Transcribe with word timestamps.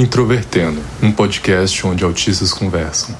Introvertendo, 0.00 0.80
um 1.02 1.12
podcast 1.12 1.86
onde 1.86 2.02
autistas 2.02 2.54
conversam. 2.54 3.14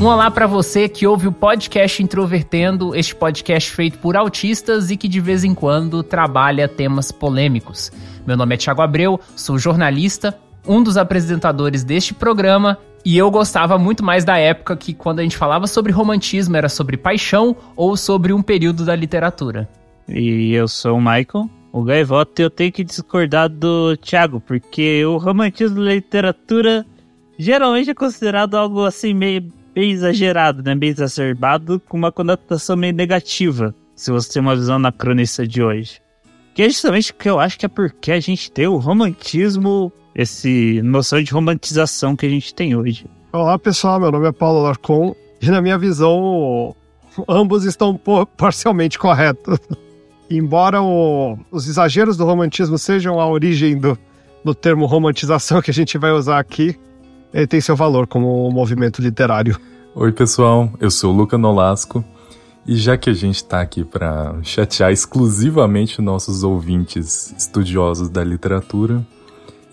Um 0.00 0.06
olá 0.06 0.30
para 0.30 0.46
você 0.46 0.88
que 0.88 1.06
ouve 1.06 1.28
o 1.28 1.32
podcast 1.32 2.02
Introvertendo, 2.02 2.96
este 2.96 3.14
podcast 3.14 3.70
feito 3.72 3.98
por 3.98 4.16
autistas 4.16 4.90
e 4.90 4.96
que 4.96 5.06
de 5.06 5.20
vez 5.20 5.44
em 5.44 5.54
quando 5.54 6.02
trabalha 6.02 6.66
temas 6.66 7.12
polêmicos. 7.12 7.92
Meu 8.26 8.38
nome 8.38 8.54
é 8.54 8.56
Thiago 8.56 8.80
Abreu, 8.80 9.20
sou 9.36 9.58
jornalista, 9.58 10.34
um 10.66 10.82
dos 10.82 10.96
apresentadores 10.96 11.84
deste 11.84 12.14
programa 12.14 12.78
e 13.06 13.16
eu 13.16 13.30
gostava 13.30 13.78
muito 13.78 14.04
mais 14.04 14.24
da 14.24 14.36
época 14.36 14.76
que 14.76 14.92
quando 14.92 15.20
a 15.20 15.22
gente 15.22 15.36
falava 15.36 15.68
sobre 15.68 15.92
romantismo 15.92 16.56
era 16.56 16.68
sobre 16.68 16.96
paixão 16.96 17.54
ou 17.76 17.96
sobre 17.96 18.32
um 18.32 18.42
período 18.42 18.84
da 18.84 18.96
literatura. 18.96 19.68
E 20.08 20.52
eu 20.52 20.66
sou 20.66 20.96
o 20.96 21.00
Michael, 21.00 21.48
o 21.70 21.84
gaivota, 21.84 22.42
eu 22.42 22.50
tenho 22.50 22.72
que 22.72 22.82
discordar 22.82 23.48
do 23.48 23.96
Thiago, 23.98 24.40
porque 24.40 25.06
o 25.06 25.18
romantismo 25.18 25.84
da 25.84 25.94
literatura 25.94 26.84
geralmente 27.38 27.90
é 27.90 27.94
considerado 27.94 28.56
algo 28.56 28.84
assim 28.84 29.14
meio 29.14 29.52
bem 29.72 29.92
exagerado, 29.92 30.64
né? 30.64 30.74
Bem 30.74 30.90
exacerbado, 30.90 31.80
com 31.88 31.96
uma 31.96 32.10
conotação 32.10 32.76
meio 32.76 32.92
negativa, 32.92 33.72
se 33.94 34.10
você 34.10 34.32
tem 34.32 34.42
uma 34.42 34.56
visão 34.56 34.76
anacronista 34.76 35.46
de 35.46 35.62
hoje. 35.62 36.00
Que 36.56 36.62
é 36.62 36.68
justamente 36.68 37.14
que 37.14 37.30
eu 37.30 37.38
acho 37.38 37.56
que 37.56 37.66
é 37.66 37.68
porque 37.68 38.10
a 38.10 38.18
gente 38.18 38.50
tem 38.50 38.66
o 38.66 38.78
romantismo 38.78 39.92
esse 40.16 40.80
noção 40.82 41.22
de 41.22 41.30
romantização 41.30 42.16
que 42.16 42.24
a 42.24 42.28
gente 42.28 42.54
tem 42.54 42.74
hoje. 42.74 43.06
Olá 43.30 43.58
pessoal, 43.58 44.00
meu 44.00 44.10
nome 44.10 44.26
é 44.26 44.32
Paulo 44.32 44.62
Larcon 44.62 45.14
e 45.42 45.50
na 45.50 45.60
minha 45.60 45.76
visão 45.76 46.74
ambos 47.28 47.64
estão 47.64 48.00
parcialmente 48.36 48.98
corretos. 48.98 49.58
Embora 50.30 50.82
o, 50.82 51.38
os 51.52 51.68
exageros 51.68 52.16
do 52.16 52.24
romantismo 52.24 52.78
sejam 52.78 53.20
a 53.20 53.28
origem 53.28 53.78
do, 53.78 53.96
do 54.42 54.54
termo 54.54 54.86
romantização 54.86 55.60
que 55.60 55.70
a 55.70 55.74
gente 55.74 55.98
vai 55.98 56.10
usar 56.12 56.38
aqui, 56.38 56.74
ele 57.32 57.46
tem 57.46 57.60
seu 57.60 57.76
valor 57.76 58.06
como 58.06 58.48
um 58.48 58.50
movimento 58.50 59.02
literário. 59.02 59.60
Oi 59.94 60.12
pessoal, 60.12 60.72
eu 60.80 60.90
sou 60.90 61.12
o 61.12 61.16
Luca 61.16 61.36
Nolasco 61.36 62.02
e 62.66 62.74
já 62.74 62.96
que 62.96 63.10
a 63.10 63.14
gente 63.14 63.36
está 63.36 63.60
aqui 63.60 63.84
para 63.84 64.34
chatear 64.42 64.90
exclusivamente 64.90 66.00
nossos 66.00 66.42
ouvintes 66.42 67.32
estudiosos 67.36 68.08
da 68.08 68.24
literatura, 68.24 69.06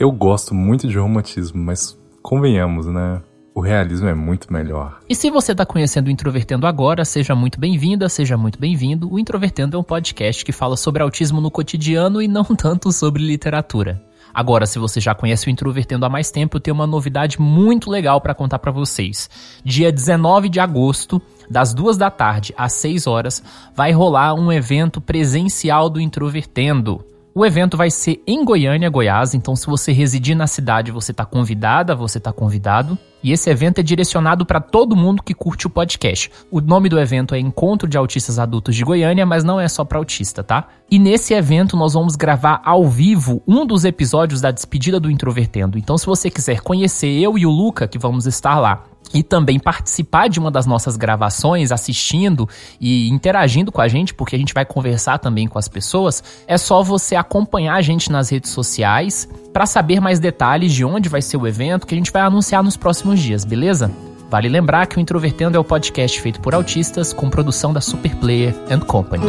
eu 0.03 0.11
gosto 0.11 0.53
muito 0.53 0.85
de 0.85 0.97
romantismo, 0.97 1.63
mas 1.63 1.97
convenhamos, 2.21 2.87
né? 2.87 3.21
O 3.55 3.61
realismo 3.61 4.09
é 4.09 4.13
muito 4.13 4.51
melhor. 4.51 4.99
E 5.07 5.15
se 5.15 5.29
você 5.29 5.53
está 5.53 5.65
conhecendo 5.65 6.07
o 6.07 6.11
Introvertendo 6.11 6.67
agora, 6.67 7.05
seja 7.05 7.33
muito 7.33 7.57
bem-vinda, 7.57 8.09
seja 8.09 8.35
muito 8.35 8.59
bem-vindo. 8.59 9.09
O 9.09 9.17
Introvertendo 9.17 9.77
é 9.77 9.79
um 9.79 9.83
podcast 9.83 10.43
que 10.43 10.51
fala 10.51 10.75
sobre 10.75 11.01
autismo 11.01 11.39
no 11.39 11.49
cotidiano 11.49 12.21
e 12.21 12.27
não 12.27 12.43
tanto 12.53 12.91
sobre 12.91 13.23
literatura. 13.23 14.03
Agora, 14.33 14.65
se 14.65 14.77
você 14.77 14.99
já 14.99 15.15
conhece 15.15 15.47
o 15.47 15.49
Introvertendo 15.49 16.05
há 16.05 16.09
mais 16.09 16.29
tempo, 16.29 16.57
eu 16.57 16.61
tenho 16.61 16.75
uma 16.75 16.87
novidade 16.87 17.39
muito 17.39 17.89
legal 17.89 18.19
para 18.19 18.35
contar 18.35 18.59
para 18.59 18.71
vocês. 18.71 19.29
Dia 19.63 19.89
19 19.89 20.49
de 20.49 20.59
agosto, 20.59 21.21
das 21.49 21.73
duas 21.73 21.95
da 21.95 22.11
tarde 22.11 22.53
às 22.57 22.73
6 22.73 23.07
horas, 23.07 23.41
vai 23.73 23.93
rolar 23.93 24.33
um 24.33 24.51
evento 24.51 24.99
presencial 24.99 25.89
do 25.89 26.01
Introvertendo. 26.01 27.12
O 27.35 27.43
evento 27.43 27.75
vai 27.75 27.89
ser 27.89 28.21
em 28.27 28.45
Goiânia, 28.45 28.91
Goiás, 28.91 29.33
então 29.33 29.55
se 29.55 29.65
você 29.65 29.91
residir 29.91 30.35
na 30.35 30.45
cidade, 30.45 30.91
você 30.91 31.09
está 31.09 31.25
convidada, 31.25 31.95
você 31.95 32.19
está 32.19 32.31
convidado. 32.31 32.95
E 33.23 33.31
esse 33.31 33.49
evento 33.49 33.79
é 33.79 33.83
direcionado 33.83 34.45
para 34.45 34.59
todo 34.59 34.95
mundo 34.95 35.23
que 35.23 35.33
curte 35.33 35.65
o 35.65 35.69
podcast. 35.69 36.29
O 36.51 36.61
nome 36.61 36.89
do 36.89 36.99
evento 36.99 37.33
é 37.33 37.39
Encontro 37.39 37.87
de 37.87 37.97
Autistas 37.97 38.37
Adultos 38.37 38.75
de 38.75 38.83
Goiânia, 38.83 39.25
mas 39.25 39.43
não 39.43 39.59
é 39.59 39.67
só 39.67 39.83
para 39.83 39.97
autista, 39.97 40.43
tá? 40.43 40.67
E 40.91 40.99
nesse 40.99 41.33
evento 41.33 41.75
nós 41.75 41.93
vamos 41.93 42.15
gravar 42.15 42.61
ao 42.63 42.87
vivo 42.87 43.41
um 43.47 43.65
dos 43.65 43.83
episódios 43.83 44.39
da 44.39 44.51
despedida 44.51 44.99
do 44.99 45.09
Introvertendo. 45.09 45.79
Então 45.79 45.97
se 45.97 46.05
você 46.05 46.29
quiser 46.29 46.61
conhecer 46.61 47.09
eu 47.19 47.35
e 47.35 47.47
o 47.47 47.49
Luca, 47.49 47.87
que 47.87 47.97
vamos 47.97 48.27
estar 48.27 48.59
lá, 48.59 48.83
e 49.13 49.21
também 49.21 49.59
participar 49.59 50.27
de 50.27 50.39
uma 50.39 50.49
das 50.49 50.65
nossas 50.65 50.97
gravações, 50.97 51.71
assistindo 51.71 52.47
e 52.79 53.09
interagindo 53.09 53.71
com 53.71 53.81
a 53.81 53.87
gente, 53.87 54.13
porque 54.13 54.35
a 54.35 54.39
gente 54.39 54.53
vai 54.53 54.65
conversar 54.65 55.19
também 55.19 55.47
com 55.47 55.59
as 55.59 55.67
pessoas, 55.67 56.23
é 56.47 56.57
só 56.57 56.81
você 56.81 57.15
acompanhar 57.15 57.75
a 57.75 57.81
gente 57.81 58.11
nas 58.11 58.29
redes 58.29 58.51
sociais 58.51 59.27
para 59.51 59.65
saber 59.65 59.99
mais 59.99 60.19
detalhes 60.19 60.73
de 60.73 60.83
onde 60.83 61.09
vai 61.09 61.21
ser 61.21 61.37
o 61.37 61.47
evento 61.47 61.85
que 61.85 61.93
a 61.93 61.97
gente 61.97 62.11
vai 62.11 62.21
anunciar 62.21 62.63
nos 62.63 62.75
próximos 62.75 63.19
dias, 63.19 63.45
beleza? 63.45 63.91
Vale 64.29 64.49
lembrar 64.49 64.87
que 64.87 64.97
o 64.97 64.99
Introvertendo 64.99 65.57
é 65.57 65.59
o 65.59 65.63
podcast 65.63 66.19
feito 66.19 66.41
por 66.41 66.55
autistas 66.55 67.13
com 67.13 67.29
produção 67.29 67.71
da 67.71 67.79
Superplayer 67.79 68.55
and 68.67 68.79
Company. 68.79 69.25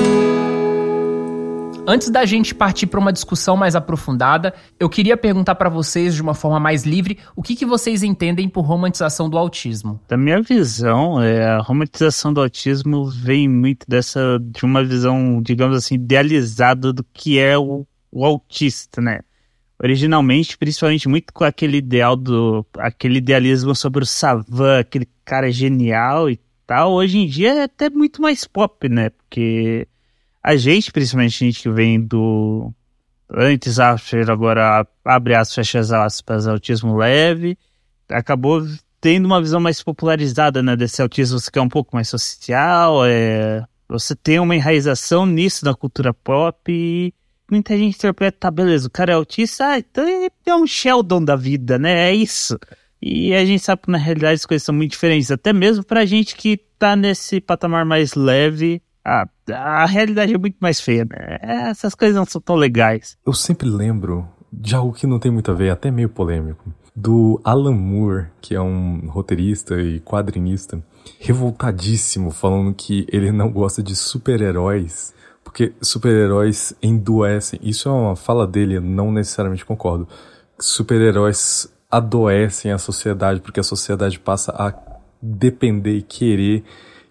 Antes 1.87 2.09
da 2.09 2.25
gente 2.25 2.55
partir 2.55 2.87
para 2.87 2.99
uma 2.99 3.13
discussão 3.13 3.59
mais 3.59 3.77
aprofundada, 3.77 4.55
eu 4.81 4.89
queria 4.89 5.19
perguntar 5.19 5.55
para 5.55 5.69
vocês 5.69 6.15
de 6.15 6.23
uma 6.23 6.33
forma 6.33 6.59
mais 6.59 6.85
livre 6.85 7.19
o 7.37 7.43
que, 7.43 7.55
que 7.55 7.67
vocês 7.67 8.03
entendem 8.03 8.49
por 8.49 8.63
romantização 8.63 9.29
do 9.29 9.37
autismo. 9.37 10.01
Da 10.09 10.17
minha 10.17 10.41
visão, 10.41 11.21
é, 11.23 11.45
a 11.45 11.59
romantização 11.59 12.33
do 12.33 12.41
autismo 12.41 13.05
vem 13.05 13.47
muito 13.47 13.87
dessa 13.87 14.39
de 14.41 14.65
uma 14.65 14.83
visão, 14.83 15.43
digamos 15.43 15.77
assim, 15.77 15.97
idealizada 15.97 16.91
do 16.91 17.05
que 17.13 17.39
é 17.39 17.59
o, 17.59 17.87
o 18.11 18.25
autista, 18.25 19.03
né? 19.03 19.21
Originalmente, 19.79 20.57
principalmente 20.57 21.07
muito 21.07 21.35
com 21.35 21.45
aquele 21.45 21.77
ideal 21.77 22.17
do 22.17 22.65
aquele 22.79 23.19
idealismo 23.19 23.75
sobre 23.75 24.05
o 24.05 24.07
Savan, 24.07 24.79
aquele 24.79 25.07
cara 25.23 25.51
genial 25.53 26.31
e 26.31 26.41
tal. 26.67 26.93
Hoje 26.93 27.19
em 27.19 27.27
dia 27.27 27.53
é 27.53 27.63
até 27.65 27.91
muito 27.91 28.23
mais 28.23 28.47
pop, 28.47 28.89
né? 28.89 29.11
Porque 29.11 29.87
a 30.45 30.57
gente, 30.57 30.93
principalmente 30.93 31.43
a 31.43 31.47
gente 31.47 31.63
que 31.63 31.71
vem 31.71 31.99
do 31.99 32.71
antes 33.31 33.81
aspas, 33.81 34.29
agora 34.29 34.87
abre 35.03 35.35
as 35.35 35.55
fechas 35.55 35.91
aspas, 35.91 36.47
autismo 36.47 36.95
leve, 36.99 37.57
acabou 38.11 38.63
tendo 39.01 39.25
uma 39.25 39.41
visão 39.41 39.59
mais 39.59 39.83
popularizada 39.83 40.63
né, 40.63 40.77
desse 40.77 41.01
autismo 41.01 41.39
que 41.51 41.59
é 41.59 41.63
um 41.63 41.69
pouco 41.69 41.97
mais 41.97 42.09
social, 42.11 43.07
é, 43.07 43.65
você 43.89 44.15
tem 44.15 44.39
uma 44.39 44.55
enraização 44.55 45.25
nisso 45.25 45.65
na 45.65 45.75
cultura 45.75 46.13
pop 46.13 46.71
e 46.71 47.15
muita 47.51 47.77
gente 47.79 47.97
interpreta, 47.97 48.37
tá, 48.39 48.51
beleza, 48.51 48.87
o 48.87 48.91
cara 48.91 49.13
é 49.13 49.15
autista, 49.15 49.67
ah, 49.67 49.79
então 49.79 50.07
ele 50.07 50.31
é 50.45 50.55
um 50.55 50.67
Sheldon 50.67 51.25
da 51.25 51.37
vida, 51.37 51.79
né, 51.79 52.11
é 52.11 52.15
isso. 52.15 52.59
E 53.01 53.35
a 53.35 53.45
gente 53.45 53.63
sabe 53.63 53.83
que 53.83 53.91
na 53.91 53.99
realidade 53.99 54.35
as 54.35 54.47
coisas 54.47 54.65
são 54.65 54.75
muito 54.75 54.93
diferentes, 54.93 55.31
até 55.31 55.55
mesmo 55.55 55.85
pra 55.85 56.05
gente 56.05 56.37
que 56.37 56.59
tá 56.79 56.95
nesse 56.95 57.41
patamar 57.41 57.85
mais 57.85 58.15
leve, 58.15 58.83
a, 59.05 59.27
a 59.51 59.85
realidade 59.87 60.35
é 60.35 60.39
muito 60.39 60.57
mais 60.61 60.81
feia, 60.81 61.05
né? 61.05 61.39
Essas 61.41 61.95
coisas 61.95 62.17
não 62.17 62.25
são 62.25 62.41
tão 62.41 62.57
legais. 62.57 63.17
Eu 63.27 63.33
sempre 63.33 63.69
lembro 63.69 64.29
de 64.53 64.75
algo 64.75 64.93
que 64.93 65.07
não 65.07 65.19
tem 65.19 65.31
muito 65.31 65.51
a 65.51 65.55
ver, 65.55 65.71
até 65.71 65.91
meio 65.91 66.09
polêmico, 66.09 66.73
do 66.95 67.41
Alan 67.43 67.75
Moore, 67.75 68.27
que 68.41 68.55
é 68.55 68.61
um 68.61 69.09
roteirista 69.09 69.81
e 69.81 70.01
quadrinista, 70.01 70.83
revoltadíssimo, 71.19 72.31
falando 72.31 72.73
que 72.73 73.07
ele 73.11 73.33
não 73.33 73.51
gosta 73.51 73.83
de 73.83 73.97
super-heróis, 73.97 75.13
porque 75.43 75.73
super-heróis 75.81 76.75
endoecem. 76.83 77.59
Isso 77.63 77.89
é 77.89 77.93
uma 77.93 78.17
fala 78.17 78.47
dele, 78.47 78.77
eu 78.77 78.81
não 78.81 79.11
necessariamente 79.11 79.65
concordo. 79.65 80.09
Super-heróis 80.59 81.69
adoecem 81.91 82.71
a 82.71 82.79
sociedade, 82.79 83.41
porque 83.41 83.61
a 83.61 83.65
sociedade 83.65 84.19
passa 84.19 84.53
a 84.53 84.73
depender 85.21 85.97
e 85.97 86.03
querer 86.03 86.65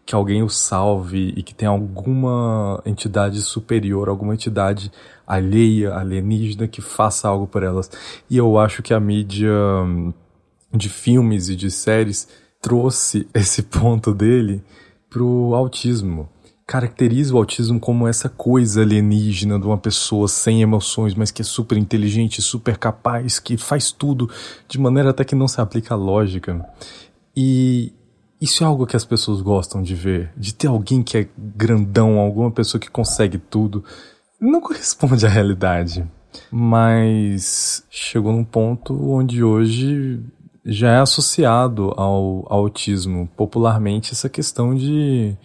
que 0.06 0.14
alguém 0.14 0.44
o 0.44 0.50
salve 0.50 1.34
e 1.36 1.44
que 1.44 1.56
tem 1.56 1.68
alguma 1.68 2.82
entidade 2.86 3.42
superior, 3.42 4.10
alguma 4.10 4.34
entidade 4.34 4.92
alheia, 5.26 5.94
alienígena 5.94 6.68
que 6.68 6.82
faça 6.82 7.28
algo 7.28 7.48
por 7.48 7.64
elas. 7.64 7.90
E 8.30 8.38
eu 8.38 8.58
acho 8.58 8.84
que 8.84 8.94
a 8.94 9.00
mídia 9.00 9.54
hum, 9.54 10.14
de 10.74 10.90
filmes 10.90 11.50
e 11.50 11.56
de 11.56 11.72
séries 11.72 12.28
trouxe 12.62 13.28
esse 13.34 13.64
ponto 13.64 14.14
dele 14.14 14.62
pro 15.10 15.54
autismo. 15.56 16.30
Caracteriza 16.66 17.34
o 17.34 17.38
autismo 17.38 17.80
como 17.80 18.08
essa 18.08 18.30
coisa 18.30 18.82
alienígena 18.82 19.60
de 19.60 19.66
uma 19.66 19.78
pessoa 19.78 20.28
sem 20.28 20.62
emoções, 20.62 21.14
mas 21.14 21.30
que 21.30 21.42
é 21.42 21.46
super 21.46 21.78
inteligente, 21.78 22.42
super 22.42 22.78
capaz, 22.78 23.38
que 23.38 23.58
faz 23.58 23.92
tudo 23.92 24.30
de 24.68 24.80
maneira 24.80 25.10
até 25.12 25.24
que 25.24 25.36
não 25.36 25.48
se 25.48 25.60
aplica 25.62 25.94
à 25.94 25.98
lógica. 25.98 26.66
E 27.36 27.94
isso 28.44 28.62
é 28.62 28.68
algo 28.68 28.86
que 28.86 28.98
as 28.98 29.06
pessoas 29.06 29.40
gostam 29.40 29.82
de 29.82 29.96
ver, 29.96 30.30
de 30.36 30.54
ter 30.54 30.68
alguém 30.68 31.02
que 31.02 31.18
é 31.18 31.28
grandão, 31.38 32.20
alguma 32.20 32.52
pessoa 32.52 32.78
que 32.78 32.92
consegue 32.92 33.38
tudo. 33.38 33.86
Não 34.38 34.60
corresponde 34.60 35.26
à 35.26 35.30
realidade. 35.30 36.06
Mas 36.52 37.86
chegou 37.90 38.34
num 38.34 38.44
ponto 38.44 38.94
onde 39.10 39.42
hoje 39.42 40.20
já 40.66 40.92
é 40.92 41.00
associado 41.00 41.94
ao, 41.96 42.46
ao 42.50 42.60
autismo 42.60 43.30
popularmente 43.38 44.12
essa 44.12 44.28
questão 44.28 44.76
de 44.76 45.38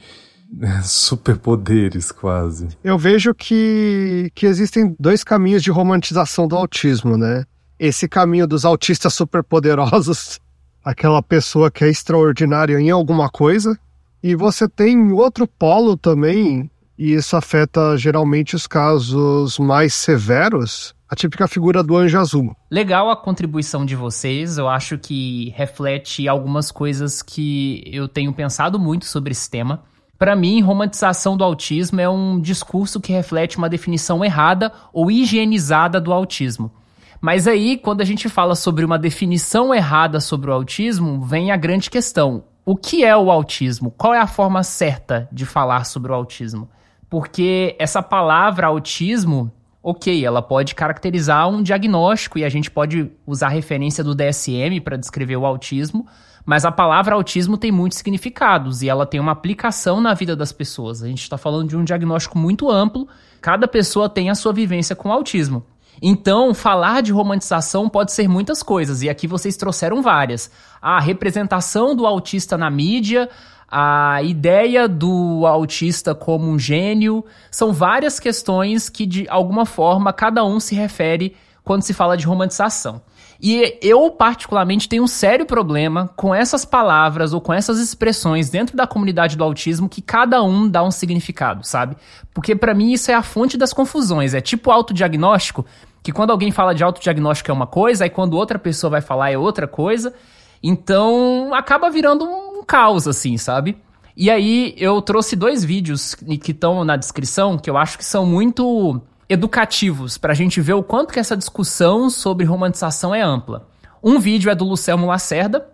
superpoderes 0.82 2.10
quase. 2.10 2.66
Eu 2.82 2.98
vejo 2.98 3.32
que, 3.32 4.28
que 4.34 4.44
existem 4.44 4.96
dois 4.98 5.22
caminhos 5.22 5.62
de 5.62 5.70
romantização 5.70 6.48
do 6.48 6.56
autismo, 6.56 7.16
né? 7.16 7.44
Esse 7.78 8.08
caminho 8.08 8.48
dos 8.48 8.64
autistas 8.64 9.14
superpoderosos 9.14 10.40
aquela 10.88 11.22
pessoa 11.22 11.70
que 11.70 11.84
é 11.84 11.90
extraordinária 11.90 12.80
em 12.80 12.88
alguma 12.88 13.28
coisa, 13.28 13.78
e 14.22 14.34
você 14.34 14.66
tem 14.66 15.12
outro 15.12 15.46
polo 15.46 15.98
também, 15.98 16.70
e 16.98 17.12
isso 17.12 17.36
afeta 17.36 17.94
geralmente 17.98 18.56
os 18.56 18.66
casos 18.66 19.58
mais 19.58 19.92
severos, 19.92 20.94
a 21.06 21.14
típica 21.14 21.46
figura 21.46 21.82
do 21.82 21.94
anjo 21.94 22.18
azul. 22.18 22.56
Legal 22.70 23.10
a 23.10 23.16
contribuição 23.16 23.84
de 23.84 23.94
vocês, 23.94 24.56
eu 24.56 24.66
acho 24.66 24.96
que 24.96 25.52
reflete 25.54 26.26
algumas 26.26 26.72
coisas 26.72 27.20
que 27.20 27.82
eu 27.84 28.08
tenho 28.08 28.32
pensado 28.32 28.78
muito 28.78 29.04
sobre 29.04 29.32
esse 29.32 29.50
tema. 29.50 29.82
Para 30.18 30.34
mim, 30.34 30.62
romantização 30.62 31.36
do 31.36 31.44
autismo 31.44 32.00
é 32.00 32.08
um 32.08 32.40
discurso 32.40 32.98
que 32.98 33.12
reflete 33.12 33.58
uma 33.58 33.68
definição 33.68 34.24
errada 34.24 34.72
ou 34.90 35.10
higienizada 35.10 36.00
do 36.00 36.14
autismo. 36.14 36.72
Mas 37.20 37.48
aí, 37.48 37.76
quando 37.76 38.00
a 38.00 38.04
gente 38.04 38.28
fala 38.28 38.54
sobre 38.54 38.84
uma 38.84 38.98
definição 38.98 39.74
errada 39.74 40.20
sobre 40.20 40.50
o 40.50 40.54
autismo, 40.54 41.20
vem 41.22 41.50
a 41.50 41.56
grande 41.56 41.90
questão: 41.90 42.44
o 42.64 42.76
que 42.76 43.04
é 43.04 43.16
o 43.16 43.30
autismo? 43.30 43.90
Qual 43.90 44.14
é 44.14 44.20
a 44.20 44.26
forma 44.26 44.62
certa 44.62 45.28
de 45.32 45.44
falar 45.44 45.84
sobre 45.84 46.12
o 46.12 46.14
autismo? 46.14 46.68
Porque 47.10 47.74
essa 47.78 48.02
palavra 48.02 48.66
autismo, 48.66 49.50
ok, 49.82 50.24
ela 50.24 50.42
pode 50.42 50.74
caracterizar 50.74 51.48
um 51.48 51.62
diagnóstico 51.62 52.38
e 52.38 52.44
a 52.44 52.48
gente 52.48 52.70
pode 52.70 53.10
usar 53.26 53.46
a 53.46 53.50
referência 53.50 54.04
do 54.04 54.14
DSM 54.14 54.80
para 54.84 54.96
descrever 54.96 55.36
o 55.36 55.46
autismo, 55.46 56.06
mas 56.44 56.64
a 56.64 56.70
palavra 56.70 57.14
autismo 57.14 57.56
tem 57.56 57.72
muitos 57.72 57.98
significados 57.98 58.82
e 58.82 58.88
ela 58.88 59.06
tem 59.06 59.18
uma 59.18 59.32
aplicação 59.32 60.00
na 60.00 60.14
vida 60.14 60.36
das 60.36 60.52
pessoas. 60.52 61.02
A 61.02 61.08
gente 61.08 61.22
está 61.22 61.38
falando 61.38 61.68
de 61.68 61.76
um 61.76 61.84
diagnóstico 61.84 62.38
muito 62.38 62.70
amplo, 62.70 63.08
cada 63.40 63.66
pessoa 63.66 64.08
tem 64.08 64.30
a 64.30 64.34
sua 64.34 64.52
vivência 64.52 64.94
com 64.94 65.10
autismo. 65.10 65.64
Então, 66.00 66.54
falar 66.54 67.02
de 67.02 67.12
romantização 67.12 67.88
pode 67.88 68.12
ser 68.12 68.28
muitas 68.28 68.62
coisas, 68.62 69.02
e 69.02 69.08
aqui 69.08 69.26
vocês 69.26 69.56
trouxeram 69.56 70.02
várias. 70.02 70.50
A 70.80 71.00
representação 71.00 71.94
do 71.94 72.06
autista 72.06 72.56
na 72.56 72.70
mídia, 72.70 73.28
a 73.68 74.22
ideia 74.22 74.88
do 74.88 75.46
autista 75.46 76.14
como 76.14 76.48
um 76.48 76.58
gênio, 76.58 77.24
são 77.50 77.72
várias 77.72 78.18
questões 78.18 78.88
que, 78.88 79.04
de 79.04 79.28
alguma 79.28 79.66
forma, 79.66 80.12
cada 80.12 80.44
um 80.44 80.58
se 80.58 80.74
refere 80.74 81.36
quando 81.62 81.82
se 81.82 81.92
fala 81.92 82.16
de 82.16 82.24
romantização. 82.24 83.02
E 83.40 83.78
eu, 83.82 84.10
particularmente, 84.10 84.88
tenho 84.88 85.04
um 85.04 85.06
sério 85.06 85.46
problema 85.46 86.10
com 86.16 86.34
essas 86.34 86.64
palavras 86.64 87.32
ou 87.32 87.40
com 87.40 87.52
essas 87.52 87.78
expressões 87.78 88.50
dentro 88.50 88.76
da 88.76 88.86
comunidade 88.86 89.36
do 89.36 89.44
autismo 89.44 89.88
que 89.88 90.02
cada 90.02 90.42
um 90.42 90.68
dá 90.68 90.82
um 90.82 90.90
significado, 90.90 91.64
sabe? 91.64 91.96
Porque 92.34 92.56
para 92.56 92.74
mim 92.74 92.92
isso 92.92 93.10
é 93.10 93.14
a 93.14 93.22
fonte 93.22 93.56
das 93.56 93.72
confusões. 93.72 94.34
É 94.34 94.40
tipo 94.40 94.72
autodiagnóstico, 94.72 95.64
que 96.02 96.12
quando 96.12 96.30
alguém 96.30 96.50
fala 96.50 96.74
de 96.74 96.82
autodiagnóstico 96.82 97.50
é 97.50 97.54
uma 97.54 97.66
coisa, 97.66 98.04
aí 98.04 98.10
quando 98.10 98.34
outra 98.34 98.58
pessoa 98.58 98.90
vai 98.90 99.00
falar 99.00 99.30
é 99.30 99.38
outra 99.38 99.66
coisa. 99.66 100.14
Então 100.62 101.52
acaba 101.54 101.90
virando 101.90 102.24
um 102.24 102.62
caos, 102.64 103.06
assim, 103.06 103.36
sabe? 103.36 103.76
E 104.16 104.30
aí 104.30 104.74
eu 104.76 105.00
trouxe 105.00 105.36
dois 105.36 105.64
vídeos 105.64 106.14
que 106.14 106.50
estão 106.50 106.84
na 106.84 106.96
descrição 106.96 107.56
que 107.56 107.70
eu 107.70 107.76
acho 107.76 107.96
que 107.96 108.04
são 108.04 108.26
muito 108.26 109.00
educativos 109.28 110.18
para 110.18 110.32
a 110.32 110.34
gente 110.34 110.60
ver 110.60 110.72
o 110.72 110.82
quanto 110.82 111.12
que 111.12 111.20
essa 111.20 111.36
discussão 111.36 112.10
sobre 112.10 112.44
romantização 112.44 113.14
é 113.14 113.20
ampla. 113.20 113.68
Um 114.02 114.18
vídeo 114.18 114.50
é 114.50 114.54
do 114.54 114.64
Lucelmo 114.64 115.06
Lacerda, 115.06 115.68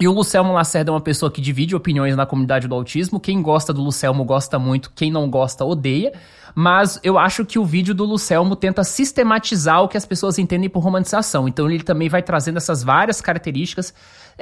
e 0.00 0.06
o 0.06 0.12
Lucelmo 0.12 0.52
Lacerda 0.52 0.90
é 0.90 0.94
uma 0.94 1.00
pessoa 1.00 1.30
que 1.30 1.40
divide 1.40 1.74
opiniões 1.74 2.14
na 2.16 2.24
comunidade 2.24 2.68
do 2.68 2.74
autismo. 2.74 3.18
Quem 3.18 3.42
gosta 3.42 3.72
do 3.72 3.82
Lucelmo 3.82 4.24
gosta 4.24 4.58
muito, 4.58 4.92
quem 4.94 5.10
não 5.10 5.28
gosta 5.28 5.64
odeia. 5.64 6.12
Mas 6.54 6.98
eu 7.02 7.18
acho 7.18 7.44
que 7.44 7.58
o 7.58 7.64
vídeo 7.64 7.94
do 7.94 8.04
Lucelmo 8.04 8.56
tenta 8.56 8.82
sistematizar 8.82 9.82
o 9.82 9.88
que 9.88 9.96
as 9.96 10.06
pessoas 10.06 10.38
entendem 10.38 10.68
por 10.68 10.80
romantização. 10.80 11.46
Então 11.46 11.70
ele 11.70 11.82
também 11.82 12.08
vai 12.08 12.22
trazendo 12.22 12.56
essas 12.56 12.82
várias 12.82 13.20
características. 13.20 13.94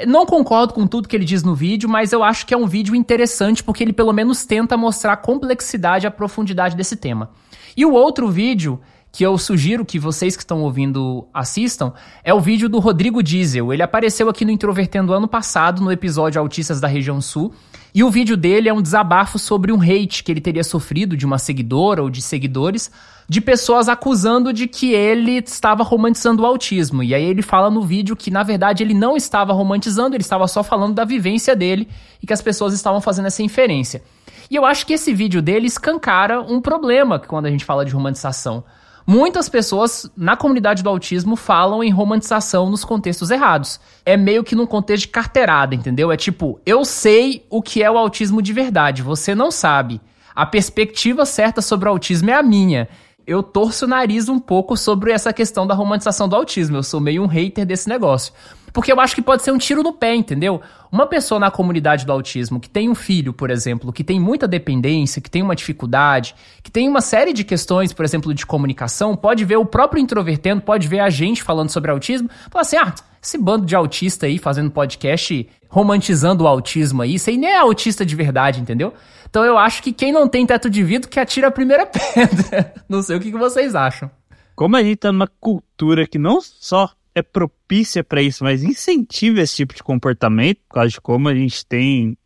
Não 0.07 0.25
concordo 0.25 0.73
com 0.73 0.87
tudo 0.87 1.09
que 1.09 1.17
ele 1.17 1.25
diz 1.25 1.43
no 1.43 1.55
vídeo, 1.55 1.89
mas 1.89 2.13
eu 2.13 2.23
acho 2.23 2.47
que 2.47 2.55
é 2.55 2.57
um 2.57 2.67
vídeo 2.67 2.95
interessante 2.95 3.63
porque 3.63 3.83
ele 3.83 3.93
pelo 3.93 4.13
menos 4.13 4.45
tenta 4.45 4.77
mostrar 4.77 5.13
a 5.13 5.17
complexidade 5.17 6.07
e 6.07 6.09
a 6.09 6.11
profundidade 6.11 6.77
desse 6.77 6.97
tema. 6.97 7.31
E 7.77 7.85
o 7.85 7.93
outro 7.93 8.29
vídeo 8.31 8.81
que 9.17 9.25
eu 9.25 9.39
sugiro 9.39 9.83
que 9.83 9.99
vocês 9.99 10.37
que 10.37 10.43
estão 10.43 10.61
ouvindo 10.61 11.27
assistam, 11.33 11.95
é 12.23 12.35
o 12.35 12.39
vídeo 12.39 12.69
do 12.69 12.79
Rodrigo 12.79 13.23
Diesel. 13.23 13.73
Ele 13.73 13.83
apareceu 13.83 14.29
aqui 14.29 14.45
no 14.45 14.51
Introvertendo 14.51 15.11
ano 15.11 15.27
passado, 15.27 15.81
no 15.81 15.91
episódio 15.91 16.39
Autistas 16.39 16.83
da 16.83 16.87
Região 16.87 17.19
Sul. 17.19 17.51
E 17.95 18.05
o 18.05 18.11
vídeo 18.11 18.37
dele 18.37 18.69
é 18.69 18.75
um 18.75 18.83
desabafo 18.83 19.39
sobre 19.39 19.73
um 19.73 19.81
hate 19.81 20.23
que 20.23 20.31
ele 20.31 20.41
teria 20.43 20.63
sofrido 20.63 21.17
de 21.17 21.25
uma 21.25 21.39
seguidora 21.39 22.03
ou 22.03 22.11
de 22.11 22.21
seguidores, 22.21 22.91
de 23.27 23.41
pessoas 23.41 23.89
acusando 23.89 24.53
de 24.53 24.67
que 24.67 24.93
ele 24.93 25.39
estava 25.39 25.83
romantizando 25.83 26.43
o 26.43 26.47
autismo. 26.47 27.03
E 27.03 27.15
aí 27.15 27.25
ele 27.25 27.41
fala 27.41 27.71
no 27.71 27.81
vídeo 27.81 28.15
que, 28.15 28.31
na 28.31 28.43
verdade, 28.43 28.83
ele 28.83 28.93
não 28.93 29.17
estava 29.17 29.55
romantizando, 29.55 30.15
ele 30.15 30.25
estava 30.25 30.47
só 30.47 30.63
falando 30.63 30.93
da 30.93 31.07
vivência 31.07 31.57
dele 31.57 31.89
e 32.23 32.27
que 32.27 32.35
as 32.35 32.43
pessoas 32.43 32.75
estavam 32.75 33.01
fazendo 33.01 33.29
essa 33.29 33.43
inferência. 33.43 34.03
E 34.51 34.57
eu 34.57 34.67
acho 34.67 34.85
que 34.85 34.93
esse 34.93 35.15
vídeo 35.15 35.41
dele 35.41 35.69
escancara 35.69 36.43
um 36.43 36.61
problema 36.61 37.19
quando 37.19 37.47
a 37.47 37.51
gente 37.51 37.65
fala 37.65 37.83
de 37.83 37.93
romantização. 37.93 38.63
Muitas 39.07 39.49
pessoas 39.49 40.11
na 40.17 40.37
comunidade 40.37 40.83
do 40.83 40.91
autismo 40.91 41.37
falam 41.37 41.85
em 41.85 41.93
romantização 41.93 42.69
nos 42.69 42.85
contextos 42.85 43.31
errados. 43.31 43.79
É 44.05 44.17
meio 44.17 44.43
que 44.43 44.57
num 44.57 44.67
contexto 44.67 45.03
de 45.03 45.09
carteirada, 45.09 45.77
entendeu? 45.77 46.11
É 46.11 46.17
tipo, 46.17 46.61
eu 46.67 46.85
sei 46.85 47.47
o 47.49 47.63
que 47.63 47.85
é 47.85 47.91
o 47.91 47.97
autismo 47.97 48.43
de 48.43 48.53
verdade, 48.53 49.03
você 49.03 49.33
não 49.33 49.53
sabe. 49.53 50.01
A 50.35 50.45
perspectiva 50.45 51.25
certa 51.25 51.63
sobre 51.63 51.89
o 51.89 51.93
autismo 51.93 52.31
é 52.31 52.35
a 52.35 52.43
minha. 52.43 52.89
Eu 53.27 53.43
torço 53.43 53.87
o 53.87 53.89
nariz 53.89 54.29
um 54.29 54.39
pouco 54.39 54.77
sobre 54.77 55.11
essa 55.11 55.33
questão 55.33 55.67
da 55.67 55.75
romantização 55.75 56.29
do 56.29 56.37
autismo. 56.37 56.77
Eu 56.77 56.83
sou 56.85 57.01
meio 57.01 57.25
um 57.25 57.27
hater 57.27 57.67
desse 57.67 57.89
negócio. 57.89 58.33
Porque 58.73 58.93
eu 58.93 59.01
acho 59.01 59.17
que 59.17 59.23
pode 59.23 59.43
ser 59.43 59.51
um 59.51 59.59
tiro 59.59 59.83
no 59.83 59.93
pé, 59.93 60.15
entendeu? 60.15 60.61
Uma 60.93 61.07
pessoa 61.07 61.41
na 61.41 61.51
comunidade 61.51 62.07
do 62.07 62.13
autismo 62.13 62.61
que 62.61 62.71
tem 62.71 62.89
um 62.89 62.95
filho, 62.95 63.33
por 63.33 63.51
exemplo, 63.51 63.93
que 63.93 64.05
tem 64.05 64.21
muita 64.21 64.47
dependência, 64.47 65.21
que 65.21 65.31
tem 65.31 65.43
uma 65.43 65.57
dificuldade, 65.57 66.37
que 66.63 66.71
tem 66.71 66.89
uma 66.89 67.01
série 67.01 67.33
de 67.33 67.43
questões, 67.43 67.93
por 67.93 68.05
exemplo, 68.05 68.33
de 68.33 68.47
comunicação, 68.47 69.17
pode 69.17 69.45
ver 69.45 69.57
o 69.57 69.65
próprio 69.65 70.01
introvertendo, 70.01 70.61
pode 70.61 70.87
ver 70.87 71.01
a 71.01 71.11
gente 71.11 71.43
falando 71.43 71.71
sobre 71.71 71.91
autismo, 71.91 72.31
falar 72.51 72.63
assim: 72.63 72.77
ah, 72.77 72.95
esse 73.27 73.39
bando 73.39 73.67
de 73.67 73.75
autista 73.75 74.27
aí 74.27 74.39
fazendo 74.39 74.71
podcast 74.71 75.49
romantizando 75.69 76.45
o 76.45 76.47
autismo 76.47 77.03
aí, 77.03 77.17
isso 77.17 77.29
aí 77.29 77.37
nem 77.37 77.51
é 77.51 77.59
autista 77.59 78.07
de 78.07 78.15
verdade, 78.15 78.61
entendeu? 78.61 78.95
Então 79.29 79.45
eu 79.45 79.59
acho 79.59 79.83
que 79.83 79.93
quem 79.93 80.13
não 80.13 80.29
tem 80.29 80.47
teto 80.47 80.71
de 80.71 80.83
vidro 80.83 81.11
que 81.11 81.19
atira 81.19 81.49
a 81.49 81.51
primeira 81.51 81.85
pedra. 81.87 82.73
não 82.89 83.03
sei 83.03 83.17
o 83.17 83.21
que 83.21 83.31
vocês 83.33 83.75
acham. 83.75 84.11
Como 84.55 84.77
a 84.77 84.83
gente 84.83 84.97
tá 84.97 85.13
numa 85.13 85.27
cultura 85.27 86.07
que 86.07 86.19
não 86.19 86.41
só 86.41 86.91
é 87.15 87.23
propícia 87.23 88.05
para 88.05 88.23
isso, 88.23 88.45
mas 88.45 88.63
incentiva 88.63 89.41
esse 89.41 89.57
tipo 89.57 89.75
de 89.75 89.83
comportamento, 89.83 90.59
por 90.69 90.75
causa 90.75 90.91
de 90.91 91.01
como 91.01 91.29
a 91.29 91.35
gente 91.35 91.67
tem 91.67 92.17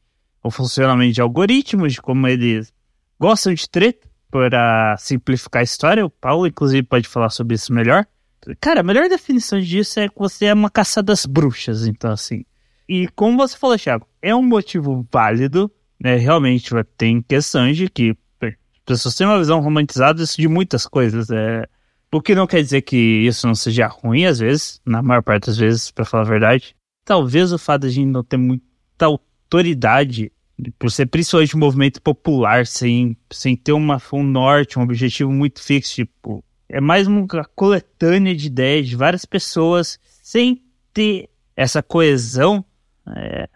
o 0.42 0.50
funcionamento 0.50 1.14
de 1.14 1.20
algoritmos, 1.20 1.94
de 1.94 2.02
como 2.02 2.28
eles 2.28 2.72
gostam 3.18 3.54
de 3.54 3.68
treta, 3.68 4.08
para 4.30 4.96
simplificar 4.96 5.60
a 5.60 5.64
história. 5.64 6.06
O 6.06 6.10
Paulo, 6.10 6.46
inclusive, 6.46 6.82
pode 6.84 7.08
falar 7.08 7.30
sobre 7.30 7.56
isso 7.56 7.72
melhor. 7.72 8.06
Cara, 8.60 8.80
a 8.80 8.82
melhor 8.82 9.08
definição 9.08 9.60
disso 9.60 10.00
é 10.00 10.08
que 10.08 10.18
você 10.18 10.46
é 10.46 10.54
uma 10.54 10.70
caça 10.70 11.02
das 11.02 11.26
bruxas, 11.26 11.86
então, 11.86 12.12
assim. 12.12 12.44
E 12.88 13.06
como 13.08 13.36
você 13.36 13.56
falou, 13.56 13.78
Thiago, 13.78 14.06
é 14.22 14.34
um 14.34 14.42
motivo 14.42 15.06
válido, 15.12 15.70
né? 16.00 16.16
Realmente 16.16 16.70
tem 16.96 17.22
questões 17.22 17.76
de 17.76 17.88
que 17.88 18.16
as 18.42 18.54
pessoas 18.84 19.14
têm 19.14 19.26
uma 19.26 19.38
visão 19.38 19.60
romantizada 19.60 20.24
de 20.24 20.48
muitas 20.48 20.86
coisas. 20.86 21.30
É, 21.30 21.68
o 22.12 22.20
que 22.20 22.34
não 22.34 22.46
quer 22.46 22.62
dizer 22.62 22.82
que 22.82 22.96
isso 22.96 23.46
não 23.46 23.54
seja 23.54 23.86
ruim, 23.86 24.24
às 24.24 24.38
vezes, 24.38 24.80
na 24.84 25.02
maior 25.02 25.22
parte 25.22 25.46
das 25.46 25.56
vezes, 25.56 25.90
para 25.90 26.04
falar 26.04 26.24
a 26.24 26.28
verdade. 26.28 26.74
Talvez 27.04 27.52
o 27.52 27.58
fato 27.58 27.82
de 27.82 27.88
a 27.88 27.90
gente 27.90 28.08
não 28.10 28.24
ter 28.24 28.36
muita 28.36 28.64
autoridade, 29.02 30.32
por 30.78 30.90
ser 30.90 31.06
principalmente 31.06 31.56
um 31.56 31.60
movimento 31.60 32.02
popular, 32.02 32.66
sem, 32.66 33.16
sem 33.30 33.54
ter 33.56 33.72
uma, 33.72 34.02
um 34.12 34.24
norte, 34.24 34.78
um 34.78 34.82
objetivo 34.82 35.30
muito 35.30 35.62
fixo, 35.62 35.94
tipo, 35.94 36.44
é 36.70 36.80
mais 36.80 37.06
uma 37.06 37.26
coletânea 37.54 38.34
de 38.34 38.46
ideias 38.46 38.88
de 38.88 38.96
várias 38.96 39.24
pessoas, 39.24 39.98
sem 40.22 40.62
ter 40.94 41.28
essa 41.56 41.82
coesão, 41.82 42.64
é, 43.16 43.48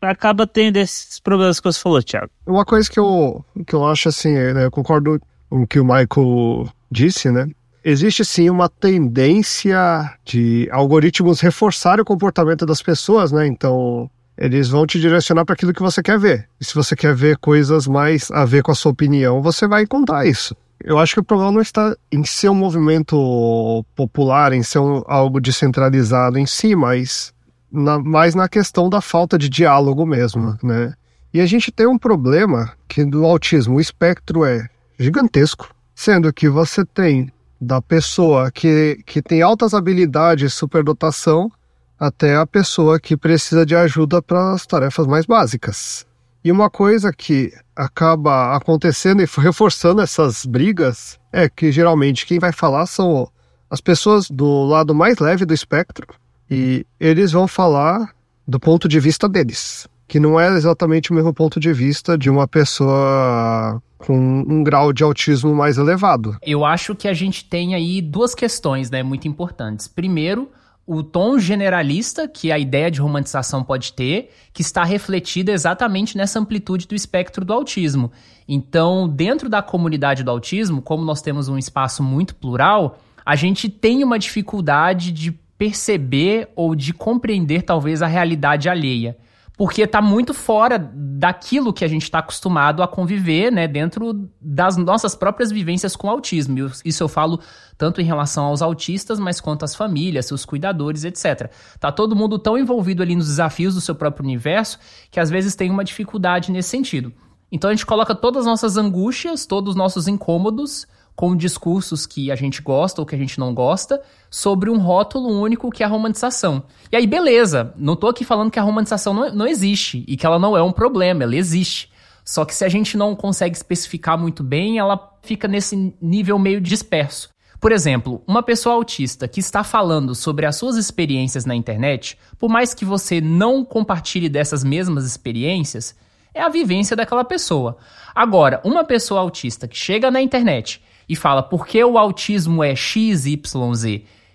acaba 0.00 0.46
tendo 0.46 0.76
esses 0.76 1.20
problemas 1.20 1.60
que 1.60 1.64
você 1.64 1.80
falou, 1.80 2.02
Thiago. 2.02 2.30
Uma 2.46 2.64
coisa 2.64 2.90
que 2.90 2.98
eu, 2.98 3.44
que 3.66 3.74
eu 3.74 3.86
acho 3.86 4.08
assim, 4.08 4.32
né, 4.32 4.64
eu 4.64 4.70
concordo 4.70 5.20
com 5.48 5.62
o 5.62 5.66
que 5.66 5.78
o 5.78 5.84
Michael 5.84 6.68
disse, 6.90 7.30
né? 7.30 7.48
existe 7.86 8.24
sim 8.24 8.50
uma 8.50 8.68
tendência 8.68 10.12
de 10.24 10.68
algoritmos 10.72 11.40
reforçar 11.40 12.00
o 12.00 12.04
comportamento 12.04 12.66
das 12.66 12.82
pessoas, 12.82 13.30
né? 13.30 13.46
Então, 13.46 14.10
eles 14.36 14.68
vão 14.68 14.84
te 14.84 14.98
direcionar 14.98 15.44
para 15.44 15.54
aquilo 15.54 15.72
que 15.72 15.80
você 15.80 16.02
quer 16.02 16.18
ver. 16.18 16.48
E 16.60 16.64
se 16.64 16.74
você 16.74 16.96
quer 16.96 17.14
ver 17.14 17.38
coisas 17.38 17.86
mais 17.86 18.28
a 18.32 18.44
ver 18.44 18.64
com 18.64 18.72
a 18.72 18.74
sua 18.74 18.90
opinião, 18.90 19.40
você 19.40 19.68
vai 19.68 19.84
encontrar 19.84 20.26
isso. 20.26 20.56
Eu 20.82 20.98
acho 20.98 21.14
que 21.14 21.20
o 21.20 21.24
problema 21.24 21.52
não 21.52 21.60
está 21.60 21.96
em 22.12 22.24
ser 22.24 22.48
um 22.48 22.54
movimento 22.54 23.84
popular, 23.94 24.52
em 24.52 24.62
ser 24.62 24.78
um, 24.78 25.02
algo 25.06 25.40
descentralizado 25.40 26.38
em 26.38 26.46
si, 26.46 26.76
mas 26.76 27.32
na, 27.72 27.98
mais 27.98 28.34
na 28.34 28.48
questão 28.48 28.88
da 28.88 29.00
falta 29.00 29.38
de 29.38 29.48
diálogo 29.48 30.06
mesmo, 30.06 30.56
né? 30.62 30.94
E 31.32 31.40
a 31.40 31.46
gente 31.46 31.70
tem 31.70 31.86
um 31.86 31.98
problema 31.98 32.72
que 32.88 33.04
do 33.04 33.24
autismo 33.24 33.76
o 33.76 33.80
espectro 33.80 34.44
é 34.44 34.68
gigantesco, 34.98 35.74
sendo 35.94 36.32
que 36.32 36.48
você 36.48 36.84
tem 36.84 37.30
da 37.60 37.80
pessoa 37.82 38.50
que, 38.50 39.02
que 39.04 39.20
tem 39.20 39.42
altas 39.42 39.74
habilidades, 39.74 40.54
superdotação, 40.54 41.50
até 41.98 42.36
a 42.36 42.46
pessoa 42.46 43.00
que 43.00 43.16
precisa 43.16 43.64
de 43.64 43.74
ajuda 43.74 44.20
para 44.22 44.52
as 44.52 44.66
tarefas 44.66 45.06
mais 45.06 45.26
básicas. 45.26 46.06
E 46.44 46.52
uma 46.52 46.70
coisa 46.70 47.12
que 47.12 47.52
acaba 47.76 48.56
acontecendo 48.56 49.22
e 49.22 49.28
reforçando 49.38 50.00
essas 50.00 50.46
brigas 50.46 51.18
é 51.32 51.48
que 51.48 51.70
geralmente 51.70 52.24
quem 52.24 52.38
vai 52.38 52.52
falar 52.52 52.86
são 52.86 53.28
as 53.70 53.80
pessoas 53.80 54.30
do 54.30 54.64
lado 54.64 54.94
mais 54.94 55.18
leve 55.18 55.44
do 55.44 55.52
espectro 55.52 56.06
e 56.50 56.86
eles 56.98 57.32
vão 57.32 57.46
falar 57.46 58.14
do 58.46 58.58
ponto 58.58 58.88
de 58.88 58.98
vista 59.00 59.28
deles, 59.28 59.88
que 60.06 60.20
não 60.20 60.40
é 60.40 60.48
exatamente 60.56 61.10
o 61.10 61.14
mesmo 61.14 61.34
ponto 61.34 61.58
de 61.58 61.72
vista 61.72 62.16
de 62.16 62.30
uma 62.30 62.46
pessoa 62.46 63.82
com 63.98 64.16
um 64.16 64.62
grau 64.62 64.92
de 64.92 65.02
autismo 65.02 65.54
mais 65.54 65.78
elevado. 65.78 66.36
Eu 66.42 66.64
acho 66.64 66.94
que 66.94 67.08
a 67.08 67.12
gente 67.12 67.44
tem 67.44 67.74
aí 67.74 68.00
duas 68.00 68.34
questões, 68.34 68.90
né, 68.90 69.02
muito 69.02 69.26
importantes. 69.26 69.88
Primeiro, 69.88 70.48
o 70.86 71.02
tom 71.02 71.38
generalista 71.38 72.28
que 72.28 72.52
a 72.52 72.58
ideia 72.58 72.90
de 72.90 73.00
romantização 73.00 73.64
pode 73.64 73.92
ter, 73.92 74.30
que 74.52 74.62
está 74.62 74.84
refletida 74.84 75.50
exatamente 75.50 76.16
nessa 76.16 76.38
amplitude 76.38 76.86
do 76.86 76.94
espectro 76.94 77.44
do 77.44 77.52
autismo. 77.52 78.12
Então, 78.48 79.08
dentro 79.08 79.48
da 79.48 79.60
comunidade 79.60 80.22
do 80.22 80.30
autismo, 80.30 80.80
como 80.80 81.04
nós 81.04 81.20
temos 81.20 81.48
um 81.48 81.58
espaço 81.58 82.02
muito 82.02 82.36
plural, 82.36 82.98
a 83.24 83.34
gente 83.34 83.68
tem 83.68 84.04
uma 84.04 84.18
dificuldade 84.18 85.10
de 85.10 85.32
perceber 85.58 86.48
ou 86.54 86.76
de 86.76 86.92
compreender 86.92 87.62
talvez 87.62 88.00
a 88.00 88.06
realidade 88.06 88.68
alheia. 88.68 89.16
Porque 89.56 89.82
está 89.82 90.02
muito 90.02 90.34
fora 90.34 90.78
daquilo 90.78 91.72
que 91.72 91.84
a 91.84 91.88
gente 91.88 92.02
está 92.02 92.18
acostumado 92.18 92.82
a 92.82 92.88
conviver, 92.88 93.50
né, 93.50 93.66
dentro 93.66 94.28
das 94.38 94.76
nossas 94.76 95.14
próprias 95.14 95.50
vivências 95.50 95.96
com 95.96 96.10
autismo. 96.10 96.70
Isso 96.84 97.02
eu 97.02 97.08
falo 97.08 97.40
tanto 97.78 98.00
em 98.00 98.04
relação 98.04 98.44
aos 98.44 98.60
autistas, 98.60 99.18
mas 99.18 99.40
quanto 99.40 99.64
às 99.64 99.74
famílias, 99.74 100.26
seus 100.26 100.44
cuidadores, 100.44 101.04
etc. 101.04 101.50
Tá 101.80 101.90
todo 101.90 102.14
mundo 102.14 102.38
tão 102.38 102.58
envolvido 102.58 103.02
ali 103.02 103.16
nos 103.16 103.28
desafios 103.28 103.74
do 103.74 103.80
seu 103.80 103.94
próprio 103.94 104.24
universo 104.24 104.78
que 105.10 105.18
às 105.18 105.30
vezes 105.30 105.54
tem 105.54 105.70
uma 105.70 105.84
dificuldade 105.84 106.52
nesse 106.52 106.68
sentido. 106.68 107.12
Então 107.50 107.70
a 107.70 107.72
gente 107.72 107.86
coloca 107.86 108.14
todas 108.14 108.40
as 108.40 108.46
nossas 108.46 108.76
angústias, 108.76 109.46
todos 109.46 109.70
os 109.70 109.76
nossos 109.76 110.06
incômodos 110.06 110.86
com 111.16 111.34
discursos 111.34 112.06
que 112.06 112.30
a 112.30 112.36
gente 112.36 112.60
gosta 112.60 113.00
ou 113.00 113.06
que 113.06 113.14
a 113.14 113.18
gente 113.18 113.40
não 113.40 113.54
gosta, 113.54 114.02
sobre 114.30 114.68
um 114.68 114.78
rótulo 114.78 115.40
único 115.40 115.70
que 115.70 115.82
é 115.82 115.86
a 115.86 115.88
romantização. 115.88 116.62
E 116.92 116.96
aí, 116.96 117.06
beleza, 117.06 117.72
não 117.76 117.96
tô 117.96 118.06
aqui 118.06 118.22
falando 118.22 118.50
que 118.50 118.58
a 118.58 118.62
romantização 118.62 119.14
não, 119.14 119.34
não 119.34 119.46
existe 119.46 120.04
e 120.06 120.16
que 120.16 120.26
ela 120.26 120.38
não 120.38 120.54
é 120.54 120.62
um 120.62 120.70
problema, 120.70 121.22
ela 121.22 121.34
existe. 121.34 121.90
Só 122.22 122.44
que 122.44 122.54
se 122.54 122.64
a 122.64 122.68
gente 122.68 122.98
não 122.98 123.16
consegue 123.16 123.56
especificar 123.56 124.18
muito 124.18 124.44
bem, 124.44 124.78
ela 124.78 125.16
fica 125.22 125.48
nesse 125.48 125.94
nível 126.02 126.38
meio 126.38 126.60
disperso. 126.60 127.30
Por 127.58 127.72
exemplo, 127.72 128.22
uma 128.26 128.42
pessoa 128.42 128.74
autista 128.74 129.26
que 129.26 129.40
está 129.40 129.64
falando 129.64 130.14
sobre 130.14 130.44
as 130.44 130.56
suas 130.56 130.76
experiências 130.76 131.46
na 131.46 131.54
internet, 131.54 132.18
por 132.38 132.50
mais 132.50 132.74
que 132.74 132.84
você 132.84 133.20
não 133.20 133.64
compartilhe 133.64 134.28
dessas 134.28 134.62
mesmas 134.62 135.06
experiências, 135.06 135.96
é 136.34 136.42
a 136.42 136.50
vivência 136.50 136.94
daquela 136.94 137.24
pessoa. 137.24 137.78
Agora, 138.14 138.60
uma 138.62 138.84
pessoa 138.84 139.20
autista 139.20 139.66
que 139.66 139.76
chega 139.76 140.10
na 140.10 140.20
internet 140.20 140.82
e 141.08 141.14
fala 141.14 141.42
por 141.42 141.66
que 141.66 141.82
o 141.82 141.98
autismo 141.98 142.62
é 142.62 142.74
XYZ 142.74 143.26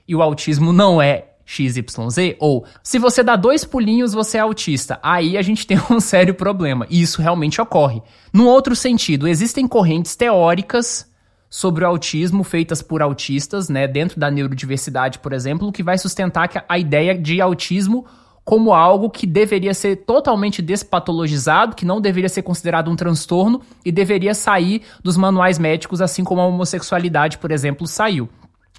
e 0.07 0.15
o 0.15 0.21
autismo 0.21 0.71
não 0.71 1.01
é 1.01 1.25
XYZ, 1.45 2.35
ou 2.39 2.65
se 2.81 2.97
você 2.97 3.21
dá 3.21 3.35
dois 3.35 3.65
pulinhos, 3.65 4.13
você 4.13 4.37
é 4.37 4.41
autista. 4.41 4.99
Aí 5.03 5.37
a 5.37 5.41
gente 5.41 5.67
tem 5.67 5.77
um 5.89 5.99
sério 5.99 6.33
problema. 6.33 6.87
E 6.89 7.01
isso 7.01 7.21
realmente 7.21 7.59
ocorre. 7.59 8.01
Num 8.31 8.47
outro 8.47 8.75
sentido, 8.75 9.27
existem 9.27 9.67
correntes 9.67 10.15
teóricas 10.15 11.09
sobre 11.49 11.83
o 11.83 11.87
autismo 11.87 12.45
feitas 12.45 12.81
por 12.81 13.01
autistas, 13.01 13.67
né, 13.67 13.85
dentro 13.85 14.17
da 14.17 14.31
neurodiversidade, 14.31 15.19
por 15.19 15.33
exemplo, 15.33 15.71
que 15.71 15.83
vai 15.83 15.97
sustentar 15.97 16.49
a 16.67 16.79
ideia 16.79 17.13
de 17.13 17.41
autismo 17.41 18.05
como 18.43 18.74
algo 18.74 19.10
que 19.10 19.27
deveria 19.27 19.74
ser 19.74 19.98
totalmente 19.98 20.62
despatologizado, 20.62 21.75
que 21.75 21.86
não 21.86 22.01
deveria 22.01 22.29
ser 22.29 22.41
considerado 22.41 22.89
um 22.89 22.95
transtorno 22.95 23.62
e 23.86 23.91
deveria 23.91 24.33
sair 24.33 24.81
dos 25.03 25.15
manuais 25.15 25.60
médicos, 25.60 26.01
assim 26.01 26.24
como 26.24 26.41
a 26.41 26.45
homossexualidade, 26.45 27.38
por 27.38 27.51
exemplo, 27.51 27.88
saiu. 27.88 28.27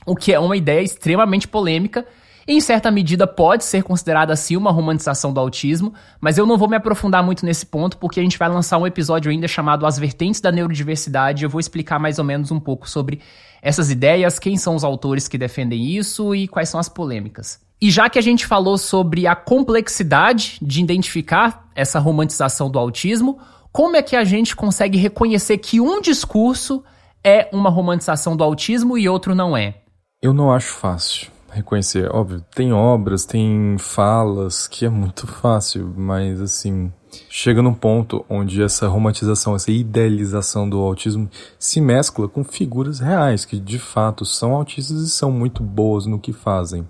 O 0.04 0.16
que 0.16 0.32
é 0.32 0.38
uma 0.38 0.56
ideia 0.56 0.82
extremamente 0.82 1.46
polêmica 1.46 2.04
em 2.46 2.60
certa 2.60 2.90
medida 2.90 3.24
pode 3.24 3.64
ser 3.64 3.84
considerada 3.84 4.32
assim 4.32 4.56
uma 4.56 4.72
romantização 4.72 5.32
do 5.32 5.38
autismo, 5.38 5.94
mas 6.20 6.38
eu 6.38 6.44
não 6.44 6.58
vou 6.58 6.68
me 6.68 6.76
aprofundar 6.76 7.22
muito 7.22 7.46
nesse 7.46 7.64
ponto 7.64 7.96
porque 7.98 8.18
a 8.18 8.22
gente 8.22 8.38
vai 8.38 8.48
lançar 8.48 8.78
um 8.78 8.86
episódio 8.86 9.30
ainda 9.30 9.46
chamado 9.46 9.86
As 9.86 9.96
Vertentes 9.96 10.40
da 10.40 10.50
Neurodiversidade. 10.50 11.44
Eu 11.44 11.50
vou 11.50 11.60
explicar 11.60 12.00
mais 12.00 12.18
ou 12.18 12.24
menos 12.24 12.50
um 12.50 12.58
pouco 12.58 12.90
sobre 12.90 13.20
essas 13.60 13.90
ideias, 13.90 14.40
quem 14.40 14.56
são 14.56 14.74
os 14.74 14.82
autores 14.82 15.28
que 15.28 15.38
defendem 15.38 15.96
isso 15.96 16.34
e 16.34 16.48
quais 16.48 16.68
são 16.68 16.80
as 16.80 16.88
polêmicas. 16.88 17.60
E 17.82 17.90
já 17.90 18.08
que 18.08 18.16
a 18.16 18.22
gente 18.22 18.46
falou 18.46 18.78
sobre 18.78 19.26
a 19.26 19.34
complexidade 19.34 20.56
de 20.62 20.80
identificar 20.80 21.68
essa 21.74 21.98
romantização 21.98 22.70
do 22.70 22.78
autismo, 22.78 23.40
como 23.72 23.96
é 23.96 24.02
que 24.02 24.14
a 24.14 24.22
gente 24.22 24.54
consegue 24.54 24.96
reconhecer 24.96 25.58
que 25.58 25.80
um 25.80 26.00
discurso 26.00 26.84
é 27.24 27.48
uma 27.52 27.68
romantização 27.68 28.36
do 28.36 28.44
autismo 28.44 28.96
e 28.96 29.08
outro 29.08 29.34
não 29.34 29.56
é? 29.56 29.82
Eu 30.22 30.32
não 30.32 30.52
acho 30.52 30.68
fácil 30.68 31.32
reconhecer. 31.50 32.08
Óbvio, 32.14 32.44
tem 32.54 32.72
obras, 32.72 33.24
tem 33.24 33.76
falas 33.80 34.68
que 34.68 34.86
é 34.86 34.88
muito 34.88 35.26
fácil, 35.26 35.92
mas 35.96 36.40
assim, 36.40 36.92
chega 37.28 37.60
num 37.60 37.74
ponto 37.74 38.24
onde 38.30 38.62
essa 38.62 38.86
romantização, 38.86 39.56
essa 39.56 39.72
idealização 39.72 40.70
do 40.70 40.78
autismo 40.78 41.28
se 41.58 41.80
mescla 41.80 42.28
com 42.28 42.44
figuras 42.44 43.00
reais 43.00 43.44
que 43.44 43.58
de 43.58 43.80
fato 43.80 44.24
são 44.24 44.54
autistas 44.54 45.00
e 45.00 45.10
são 45.10 45.32
muito 45.32 45.64
boas 45.64 46.06
no 46.06 46.20
que 46.20 46.32
fazem. 46.32 46.86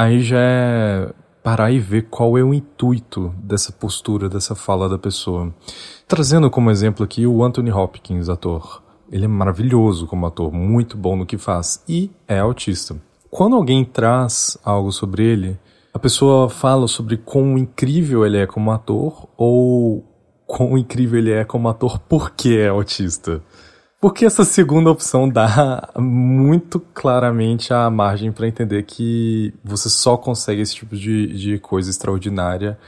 Aí 0.00 0.22
já 0.22 0.38
é 0.40 1.12
parar 1.42 1.70
e 1.70 1.78
ver 1.78 2.06
qual 2.08 2.38
é 2.38 2.42
o 2.42 2.54
intuito 2.54 3.34
dessa 3.36 3.70
postura, 3.70 4.30
dessa 4.30 4.54
fala 4.54 4.88
da 4.88 4.96
pessoa. 4.96 5.54
Trazendo 6.08 6.48
como 6.48 6.70
exemplo 6.70 7.04
aqui 7.04 7.26
o 7.26 7.44
Anthony 7.44 7.70
Hopkins, 7.70 8.30
ator. 8.30 8.82
Ele 9.12 9.26
é 9.26 9.28
maravilhoso 9.28 10.06
como 10.06 10.24
ator, 10.24 10.50
muito 10.54 10.96
bom 10.96 11.16
no 11.16 11.26
que 11.26 11.36
faz 11.36 11.84
e 11.86 12.10
é 12.26 12.38
autista. 12.38 12.96
Quando 13.28 13.56
alguém 13.56 13.84
traz 13.84 14.56
algo 14.64 14.90
sobre 14.90 15.22
ele, 15.22 15.60
a 15.92 15.98
pessoa 15.98 16.48
fala 16.48 16.88
sobre 16.88 17.18
quão 17.18 17.58
incrível 17.58 18.24
ele 18.24 18.38
é 18.38 18.46
como 18.46 18.70
ator 18.70 19.28
ou 19.36 20.02
quão 20.46 20.78
incrível 20.78 21.18
ele 21.18 21.32
é 21.32 21.44
como 21.44 21.68
ator 21.68 21.98
porque 21.98 22.56
é 22.56 22.68
autista. 22.68 23.42
Porque 24.00 24.24
essa 24.24 24.46
segunda 24.46 24.90
opção 24.90 25.28
dá 25.28 25.90
muito 25.98 26.80
claramente 26.80 27.74
a 27.74 27.90
margem 27.90 28.32
para 28.32 28.48
entender 28.48 28.82
que 28.84 29.52
você 29.62 29.90
só 29.90 30.16
consegue 30.16 30.62
esse 30.62 30.74
tipo 30.74 30.96
de, 30.96 31.26
de 31.26 31.58
coisa 31.58 31.90
extraordinária 31.90 32.78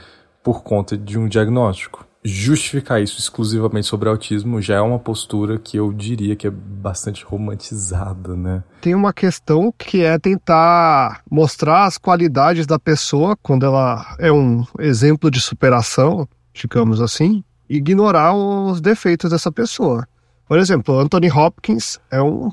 por 0.41 0.63
conta 0.63 0.97
de 0.97 1.19
um 1.19 1.27
diagnóstico. 1.27 2.03
Justificar 2.25 2.99
isso 3.01 3.19
exclusivamente 3.19 3.85
sobre 3.85 4.09
autismo 4.09 4.59
já 4.59 4.75
é 4.75 4.81
uma 4.81 4.97
postura 4.97 5.59
que 5.59 5.77
eu 5.77 5.93
diria 5.93 6.35
que 6.35 6.47
é 6.47 6.49
bastante 6.49 7.23
romantizada, 7.23 8.35
né? 8.35 8.63
Tem 8.81 8.95
uma 8.95 9.13
questão 9.13 9.73
que 9.77 10.01
é 10.01 10.17
tentar 10.17 11.21
mostrar 11.29 11.85
as 11.85 11.97
qualidades 11.97 12.65
da 12.65 12.79
pessoa 12.79 13.37
quando 13.43 13.65
ela 13.65 14.15
é 14.17 14.31
um 14.31 14.65
exemplo 14.79 15.29
de 15.29 15.39
superação, 15.39 16.27
digamos 16.53 17.01
assim, 17.01 17.43
ignorar 17.69 18.33
os 18.33 18.81
defeitos 18.81 19.29
dessa 19.29 19.51
pessoa. 19.51 20.07
Por 20.47 20.59
exemplo, 20.59 20.99
Anthony 20.99 21.31
Hopkins 21.31 21.99
é 22.11 22.21
um 22.21 22.51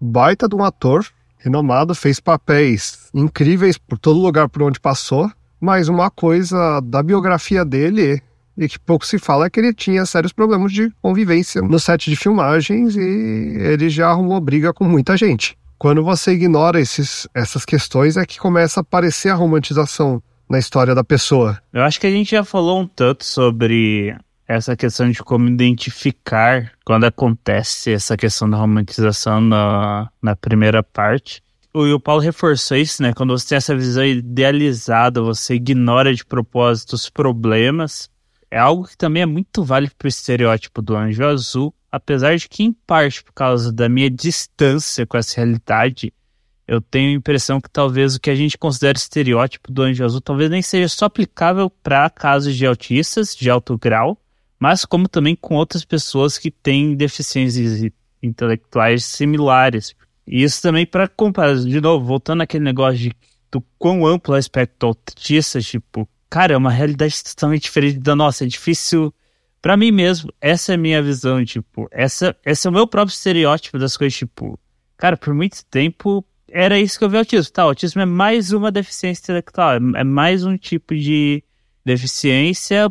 baita 0.00 0.48
de 0.48 0.54
um 0.54 0.64
ator 0.64 1.06
renomado, 1.38 1.94
fez 1.94 2.20
papéis 2.20 3.08
incríveis 3.12 3.76
por 3.76 3.98
todo 3.98 4.18
lugar 4.20 4.48
por 4.48 4.62
onde 4.62 4.80
passou, 4.80 5.30
mas 5.60 5.88
uma 5.88 6.10
coisa 6.10 6.80
da 6.80 7.02
biografia 7.02 7.64
dele 7.64 8.22
e 8.56 8.68
que 8.68 8.78
pouco 8.78 9.06
se 9.06 9.18
fala 9.18 9.46
é 9.46 9.50
que 9.50 9.58
ele 9.58 9.72
tinha 9.72 10.04
sérios 10.04 10.32
problemas 10.32 10.72
de 10.72 10.92
convivência 11.00 11.62
no 11.62 11.78
set 11.78 12.10
de 12.10 12.16
filmagens 12.16 12.96
e 12.96 13.00
ele 13.00 13.88
já 13.88 14.08
arrumou 14.08 14.40
briga 14.40 14.72
com 14.72 14.84
muita 14.84 15.16
gente. 15.16 15.56
Quando 15.78 16.04
você 16.04 16.32
ignora 16.32 16.80
esses, 16.80 17.26
essas 17.34 17.64
questões 17.64 18.16
é 18.16 18.24
que 18.24 18.38
começa 18.38 18.80
a 18.80 18.82
aparecer 18.82 19.30
a 19.30 19.34
romantização 19.34 20.22
na 20.48 20.58
história 20.58 20.94
da 20.94 21.02
pessoa. 21.02 21.58
Eu 21.72 21.82
acho 21.82 21.98
que 21.98 22.06
a 22.06 22.10
gente 22.10 22.30
já 22.30 22.44
falou 22.44 22.80
um 22.80 22.86
tanto 22.86 23.24
sobre 23.24 24.14
essa 24.54 24.76
questão 24.76 25.10
de 25.10 25.22
como 25.22 25.48
identificar 25.48 26.72
quando 26.84 27.04
acontece 27.04 27.92
essa 27.92 28.16
questão 28.16 28.48
da 28.48 28.56
romantização 28.56 29.40
na, 29.40 30.10
na 30.20 30.36
primeira 30.36 30.82
parte. 30.82 31.42
O, 31.74 31.86
e 31.86 31.92
o 31.92 32.00
Paulo 32.00 32.20
reforçou 32.20 32.76
isso, 32.76 33.02
né? 33.02 33.12
Quando 33.14 33.36
você 33.36 33.48
tem 33.48 33.56
essa 33.56 33.74
visão 33.74 34.04
idealizada, 34.04 35.22
você 35.22 35.54
ignora 35.54 36.14
de 36.14 36.24
propósito 36.24 36.92
os 36.92 37.08
problemas. 37.08 38.10
É 38.50 38.58
algo 38.58 38.86
que 38.86 38.96
também 38.96 39.22
é 39.22 39.26
muito 39.26 39.64
válido 39.64 39.94
para 39.96 40.06
o 40.06 40.08
estereótipo 40.08 40.82
do 40.82 40.94
anjo 40.94 41.24
azul, 41.24 41.74
apesar 41.90 42.36
de 42.36 42.48
que, 42.48 42.62
em 42.62 42.72
parte, 42.72 43.24
por 43.24 43.32
causa 43.32 43.72
da 43.72 43.88
minha 43.88 44.10
distância 44.10 45.06
com 45.06 45.16
essa 45.16 45.36
realidade, 45.36 46.12
eu 46.66 46.80
tenho 46.80 47.10
a 47.10 47.14
impressão 47.14 47.60
que 47.60 47.70
talvez 47.70 48.14
o 48.14 48.20
que 48.20 48.30
a 48.30 48.34
gente 48.34 48.56
considera 48.56 48.96
estereótipo 48.96 49.72
do 49.72 49.82
anjo 49.82 50.04
azul 50.04 50.20
talvez 50.20 50.50
nem 50.50 50.62
seja 50.62 50.88
só 50.88 51.06
aplicável 51.06 51.68
para 51.68 52.08
casos 52.10 52.54
de 52.54 52.66
autistas 52.66 53.34
de 53.34 53.50
alto 53.50 53.76
grau, 53.76 54.18
mas 54.62 54.84
como 54.84 55.08
também 55.08 55.34
com 55.34 55.56
outras 55.56 55.84
pessoas 55.84 56.38
que 56.38 56.48
têm 56.48 56.94
deficiências 56.94 57.90
intelectuais 58.22 59.04
similares. 59.04 59.92
E 60.24 60.44
isso 60.44 60.62
também 60.62 60.86
para 60.86 61.08
comparar, 61.08 61.56
de 61.56 61.80
novo, 61.80 62.06
voltando 62.06 62.42
àquele 62.42 62.62
negócio 62.62 62.96
de 62.96 63.12
do 63.50 63.60
quão 63.76 64.06
amplo 64.06 64.34
é 64.34 64.36
o 64.36 64.38
espectro 64.38 64.90
autista, 64.90 65.60
tipo, 65.60 66.08
cara, 66.30 66.54
é 66.54 66.56
uma 66.56 66.70
realidade 66.70 67.24
totalmente 67.24 67.64
diferente 67.64 67.98
da 67.98 68.14
nossa. 68.14 68.44
É 68.44 68.46
difícil. 68.46 69.12
para 69.60 69.76
mim 69.76 69.90
mesmo, 69.90 70.32
essa 70.40 70.70
é 70.70 70.74
a 70.76 70.78
minha 70.78 71.02
visão, 71.02 71.44
tipo, 71.44 71.88
essa, 71.90 72.34
esse 72.46 72.64
é 72.64 72.70
o 72.70 72.72
meu 72.72 72.86
próprio 72.86 73.12
estereótipo 73.12 73.80
das 73.80 73.96
coisas, 73.96 74.16
tipo, 74.16 74.56
cara, 74.96 75.16
por 75.16 75.34
muito 75.34 75.64
tempo 75.66 76.24
era 76.48 76.78
isso 76.78 77.00
que 77.00 77.04
eu 77.04 77.10
vi 77.10 77.16
autismo. 77.16 77.52
Tá, 77.52 77.62
autismo 77.62 78.00
é 78.00 78.06
mais 78.06 78.52
uma 78.52 78.70
deficiência 78.70 79.22
intelectual, 79.22 79.72
é, 79.72 79.78
é 79.96 80.04
mais 80.04 80.44
um 80.44 80.56
tipo 80.56 80.94
de 80.94 81.42
deficiência, 81.84 82.88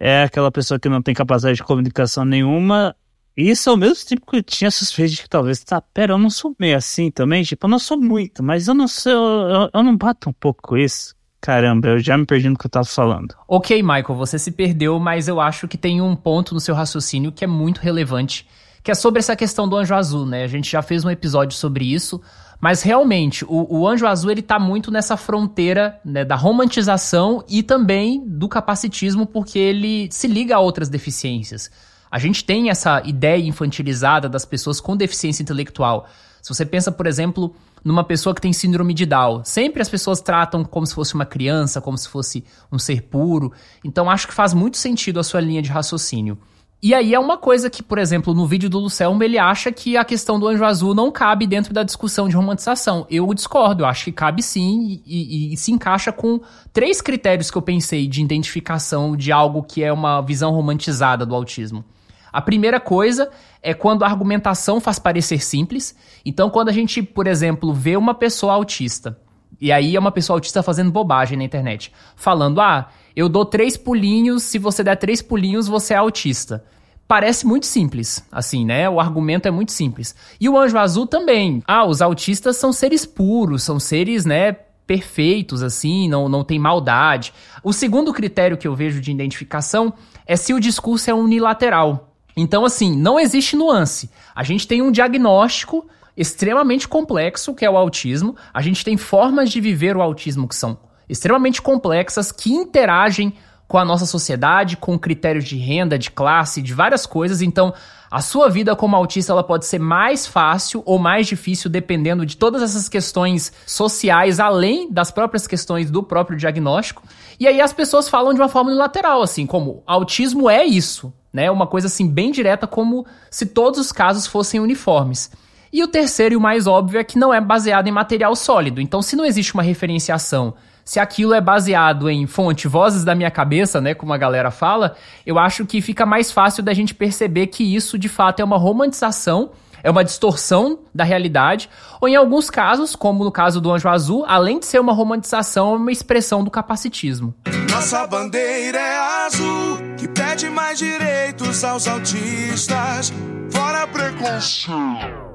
é 0.00 0.22
aquela 0.24 0.50
pessoa 0.50 0.80
que 0.80 0.88
não 0.88 1.02
tem 1.02 1.14
capacidade 1.14 1.58
de 1.58 1.62
comunicação 1.62 2.24
nenhuma. 2.24 2.96
Isso 3.36 3.68
ao 3.68 3.76
mesmo 3.76 4.06
tempo 4.06 4.28
que 4.28 4.38
eu 4.38 4.42
tinha 4.42 4.70
suspeito 4.70 5.12
de 5.12 5.22
que 5.22 5.28
talvez, 5.28 5.62
tá, 5.62 5.80
pera, 5.80 6.14
eu 6.14 6.18
não 6.18 6.30
sou 6.30 6.56
meio 6.58 6.76
assim 6.76 7.10
também, 7.10 7.42
tipo, 7.42 7.66
eu 7.66 7.70
não 7.70 7.78
sou 7.78 7.98
muito, 7.98 8.42
mas 8.42 8.66
eu 8.66 8.74
não 8.74 8.88
sou, 8.88 9.12
eu, 9.12 9.70
eu 9.72 9.82
não 9.82 9.96
bato 9.96 10.30
um 10.30 10.32
pouco 10.32 10.62
com 10.62 10.76
isso. 10.76 11.14
Caramba, 11.40 11.88
eu 11.88 11.98
já 11.98 12.18
me 12.18 12.26
perdi 12.26 12.48
no 12.48 12.56
que 12.56 12.66
eu 12.66 12.70
tava 12.70 12.84
falando. 12.84 13.34
Ok, 13.48 13.82
Michael, 13.82 14.14
você 14.14 14.38
se 14.38 14.50
perdeu, 14.50 14.98
mas 14.98 15.26
eu 15.26 15.40
acho 15.40 15.68
que 15.68 15.78
tem 15.78 16.00
um 16.00 16.14
ponto 16.14 16.52
no 16.52 16.60
seu 16.60 16.74
raciocínio 16.74 17.32
que 17.32 17.44
é 17.44 17.46
muito 17.46 17.78
relevante, 17.78 18.46
que 18.82 18.90
é 18.90 18.94
sobre 18.94 19.20
essa 19.20 19.34
questão 19.36 19.66
do 19.66 19.76
anjo 19.76 19.94
azul, 19.94 20.26
né? 20.26 20.44
A 20.44 20.48
gente 20.48 20.70
já 20.70 20.82
fez 20.82 21.02
um 21.04 21.10
episódio 21.10 21.56
sobre 21.56 21.84
isso, 21.90 22.20
mas 22.60 22.82
realmente, 22.82 23.44
o, 23.48 23.66
o 23.70 23.88
Anjo 23.88 24.06
Azul 24.06 24.30
ele 24.30 24.42
tá 24.42 24.58
muito 24.58 24.90
nessa 24.90 25.16
fronteira 25.16 25.98
né, 26.04 26.24
da 26.24 26.36
romantização 26.36 27.42
e 27.48 27.62
também 27.62 28.22
do 28.26 28.48
capacitismo, 28.48 29.24
porque 29.24 29.58
ele 29.58 30.08
se 30.12 30.28
liga 30.28 30.56
a 30.56 30.60
outras 30.60 30.88
deficiências. 30.88 31.70
A 32.10 32.18
gente 32.18 32.44
tem 32.44 32.68
essa 32.68 33.02
ideia 33.06 33.42
infantilizada 33.42 34.28
das 34.28 34.44
pessoas 34.44 34.80
com 34.80 34.96
deficiência 34.96 35.42
intelectual. 35.42 36.06
Se 36.42 36.52
você 36.52 36.66
pensa, 36.66 36.92
por 36.92 37.06
exemplo, 37.06 37.54
numa 37.82 38.04
pessoa 38.04 38.34
que 38.34 38.40
tem 38.40 38.52
síndrome 38.52 38.92
de 38.92 39.06
Down, 39.06 39.42
sempre 39.44 39.80
as 39.80 39.88
pessoas 39.88 40.20
tratam 40.20 40.62
como 40.64 40.86
se 40.86 40.94
fosse 40.94 41.14
uma 41.14 41.24
criança, 41.24 41.80
como 41.80 41.96
se 41.96 42.08
fosse 42.08 42.44
um 42.70 42.78
ser 42.78 43.02
puro. 43.02 43.52
Então 43.84 44.10
acho 44.10 44.26
que 44.26 44.34
faz 44.34 44.52
muito 44.52 44.76
sentido 44.76 45.20
a 45.20 45.24
sua 45.24 45.40
linha 45.40 45.62
de 45.62 45.70
raciocínio. 45.70 46.36
E 46.82 46.94
aí 46.94 47.14
é 47.14 47.18
uma 47.18 47.36
coisa 47.36 47.68
que, 47.68 47.82
por 47.82 47.98
exemplo, 47.98 48.32
no 48.32 48.46
vídeo 48.46 48.70
do 48.70 48.78
Lucelmo, 48.78 49.22
ele 49.22 49.38
acha 49.38 49.70
que 49.70 49.98
a 49.98 50.04
questão 50.04 50.40
do 50.40 50.48
anjo 50.48 50.64
azul 50.64 50.94
não 50.94 51.12
cabe 51.12 51.46
dentro 51.46 51.74
da 51.74 51.82
discussão 51.82 52.26
de 52.26 52.34
romantização. 52.34 53.06
Eu 53.10 53.32
discordo, 53.34 53.82
eu 53.82 53.86
acho 53.86 54.04
que 54.04 54.12
cabe 54.12 54.42
sim 54.42 55.02
e, 55.04 55.50
e, 55.50 55.52
e, 55.52 55.56
se 55.58 55.72
encaixa 55.72 56.10
com 56.10 56.40
três 56.72 57.02
critérios 57.02 57.50
que 57.50 57.58
eu 57.58 57.62
pensei 57.62 58.06
de 58.06 58.22
identificação 58.22 59.14
de 59.14 59.30
algo 59.30 59.62
que 59.62 59.84
é 59.84 59.92
uma 59.92 60.22
visão 60.22 60.52
romantizada 60.52 61.26
do 61.26 61.34
autismo. 61.34 61.84
A 62.32 62.40
primeira 62.40 62.80
coisa 62.80 63.30
é 63.62 63.74
quando 63.74 64.02
a 64.02 64.06
argumentação 64.06 64.80
faz 64.80 64.98
parecer 64.98 65.44
simples. 65.44 65.94
Então, 66.24 66.48
quando 66.48 66.70
a 66.70 66.72
gente, 66.72 67.02
por 67.02 67.26
exemplo, 67.26 67.74
vê 67.74 67.94
uma 67.94 68.14
pessoa 68.14 68.54
autista, 68.54 69.18
e 69.60 69.70
aí 69.70 69.96
é 69.96 70.00
uma 70.00 70.12
pessoa 70.12 70.36
autista 70.36 70.62
fazendo 70.62 70.90
bobagem 70.90 71.36
na 71.36 71.44
internet, 71.44 71.92
falando, 72.16 72.60
ah, 72.60 72.88
eu 73.14 73.28
dou 73.28 73.44
três 73.44 73.76
pulinhos, 73.76 74.42
se 74.42 74.58
você 74.58 74.82
der 74.82 74.96
três 74.96 75.20
pulinhos, 75.22 75.68
você 75.68 75.94
é 75.94 75.96
autista. 75.96 76.64
Parece 77.06 77.44
muito 77.44 77.66
simples, 77.66 78.24
assim, 78.30 78.64
né? 78.64 78.88
O 78.88 79.00
argumento 79.00 79.48
é 79.48 79.50
muito 79.50 79.72
simples. 79.72 80.14
E 80.40 80.48
o 80.48 80.56
anjo 80.56 80.78
azul 80.78 81.06
também. 81.06 81.62
Ah, 81.66 81.84
os 81.84 82.00
autistas 82.00 82.56
são 82.56 82.72
seres 82.72 83.04
puros, 83.04 83.64
são 83.64 83.80
seres, 83.80 84.24
né, 84.24 84.52
perfeitos, 84.86 85.62
assim, 85.62 86.08
não, 86.08 86.28
não 86.28 86.44
tem 86.44 86.58
maldade. 86.58 87.32
O 87.62 87.72
segundo 87.72 88.12
critério 88.12 88.56
que 88.56 88.66
eu 88.66 88.74
vejo 88.74 89.00
de 89.00 89.10
identificação 89.10 89.92
é 90.26 90.36
se 90.36 90.52
o 90.52 90.60
discurso 90.60 91.10
é 91.10 91.14
unilateral. 91.14 92.14
Então, 92.36 92.64
assim, 92.64 92.96
não 92.96 93.18
existe 93.18 93.56
nuance. 93.56 94.10
A 94.34 94.42
gente 94.42 94.66
tem 94.66 94.82
um 94.82 94.90
diagnóstico 94.90 95.86
extremamente 96.16 96.86
complexo, 96.86 97.54
que 97.54 97.64
é 97.64 97.70
o 97.70 97.76
autismo. 97.76 98.36
A 98.52 98.62
gente 98.62 98.84
tem 98.84 98.96
formas 98.96 99.50
de 99.50 99.60
viver 99.60 99.96
o 99.96 100.02
autismo 100.02 100.46
que 100.46 100.54
são 100.54 100.78
extremamente 101.10 101.60
complexas 101.60 102.30
que 102.30 102.52
interagem 102.52 103.34
com 103.66 103.78
a 103.78 103.84
nossa 103.84 104.04
sociedade, 104.04 104.76
com 104.76 104.98
critérios 104.98 105.44
de 105.44 105.56
renda, 105.56 105.98
de 105.98 106.10
classe, 106.10 106.60
de 106.60 106.74
várias 106.74 107.06
coisas. 107.06 107.40
Então, 107.40 107.72
a 108.10 108.20
sua 108.20 108.48
vida 108.48 108.74
como 108.74 108.96
autista 108.96 109.30
ela 109.30 109.44
pode 109.44 109.64
ser 109.64 109.78
mais 109.78 110.26
fácil 110.26 110.82
ou 110.84 110.98
mais 110.98 111.28
difícil 111.28 111.70
dependendo 111.70 112.26
de 112.26 112.36
todas 112.36 112.62
essas 112.62 112.88
questões 112.88 113.52
sociais, 113.64 114.40
além 114.40 114.90
das 114.90 115.12
próprias 115.12 115.46
questões 115.46 115.88
do 115.88 116.02
próprio 116.02 116.36
diagnóstico. 116.36 117.04
E 117.38 117.46
aí 117.46 117.60
as 117.60 117.72
pessoas 117.72 118.08
falam 118.08 118.34
de 118.34 118.40
uma 118.40 118.48
forma 118.48 118.70
unilateral, 118.70 119.22
assim, 119.22 119.46
como 119.46 119.84
autismo 119.86 120.50
é 120.50 120.64
isso, 120.64 121.12
né? 121.32 121.48
Uma 121.48 121.68
coisa 121.68 121.86
assim 121.86 122.08
bem 122.08 122.32
direta, 122.32 122.66
como 122.66 123.06
se 123.30 123.46
todos 123.46 123.78
os 123.78 123.92
casos 123.92 124.26
fossem 124.26 124.58
uniformes. 124.58 125.30
E 125.72 125.84
o 125.84 125.86
terceiro 125.86 126.34
e 126.34 126.36
o 126.36 126.40
mais 126.40 126.66
óbvio 126.66 126.98
é 126.98 127.04
que 127.04 127.16
não 127.16 127.32
é 127.32 127.40
baseado 127.40 127.86
em 127.86 127.92
material 127.92 128.34
sólido. 128.34 128.80
Então, 128.80 129.00
se 129.00 129.14
não 129.14 129.24
existe 129.24 129.54
uma 129.54 129.62
referenciação 129.62 130.54
se 130.84 130.98
aquilo 131.00 131.34
é 131.34 131.40
baseado 131.40 132.08
em 132.10 132.26
fonte 132.26 132.68
vozes 132.68 133.04
da 133.04 133.14
minha 133.14 133.30
cabeça, 133.30 133.80
né, 133.80 133.94
como 133.94 134.12
a 134.12 134.18
galera 134.18 134.50
fala, 134.50 134.96
eu 135.24 135.38
acho 135.38 135.64
que 135.64 135.80
fica 135.80 136.04
mais 136.04 136.32
fácil 136.32 136.62
da 136.62 136.74
gente 136.74 136.94
perceber 136.94 137.48
que 137.48 137.74
isso 137.74 137.98
de 137.98 138.08
fato 138.08 138.40
é 138.40 138.44
uma 138.44 138.56
romantização, 138.56 139.50
é 139.82 139.90
uma 139.90 140.04
distorção 140.04 140.80
da 140.94 141.04
realidade, 141.04 141.70
ou 142.00 142.08
em 142.08 142.16
alguns 142.16 142.50
casos, 142.50 142.94
como 142.94 143.24
no 143.24 143.32
caso 143.32 143.60
do 143.60 143.72
Anjo 143.72 143.88
Azul, 143.88 144.24
além 144.26 144.58
de 144.58 144.66
ser 144.66 144.80
uma 144.80 144.92
romantização, 144.92 145.74
é 145.74 145.76
uma 145.76 145.92
expressão 145.92 146.44
do 146.44 146.50
capacitismo. 146.50 147.34
Nossa 147.70 148.06
bandeira 148.06 148.78
é 148.78 149.26
azul, 149.26 149.78
que 149.96 150.08
pede 150.08 150.50
mais 150.50 150.78
direitos 150.78 151.64
aos 151.64 151.88
autistas, 151.88 153.12
fora 153.50 153.86
preconceito 153.86 155.30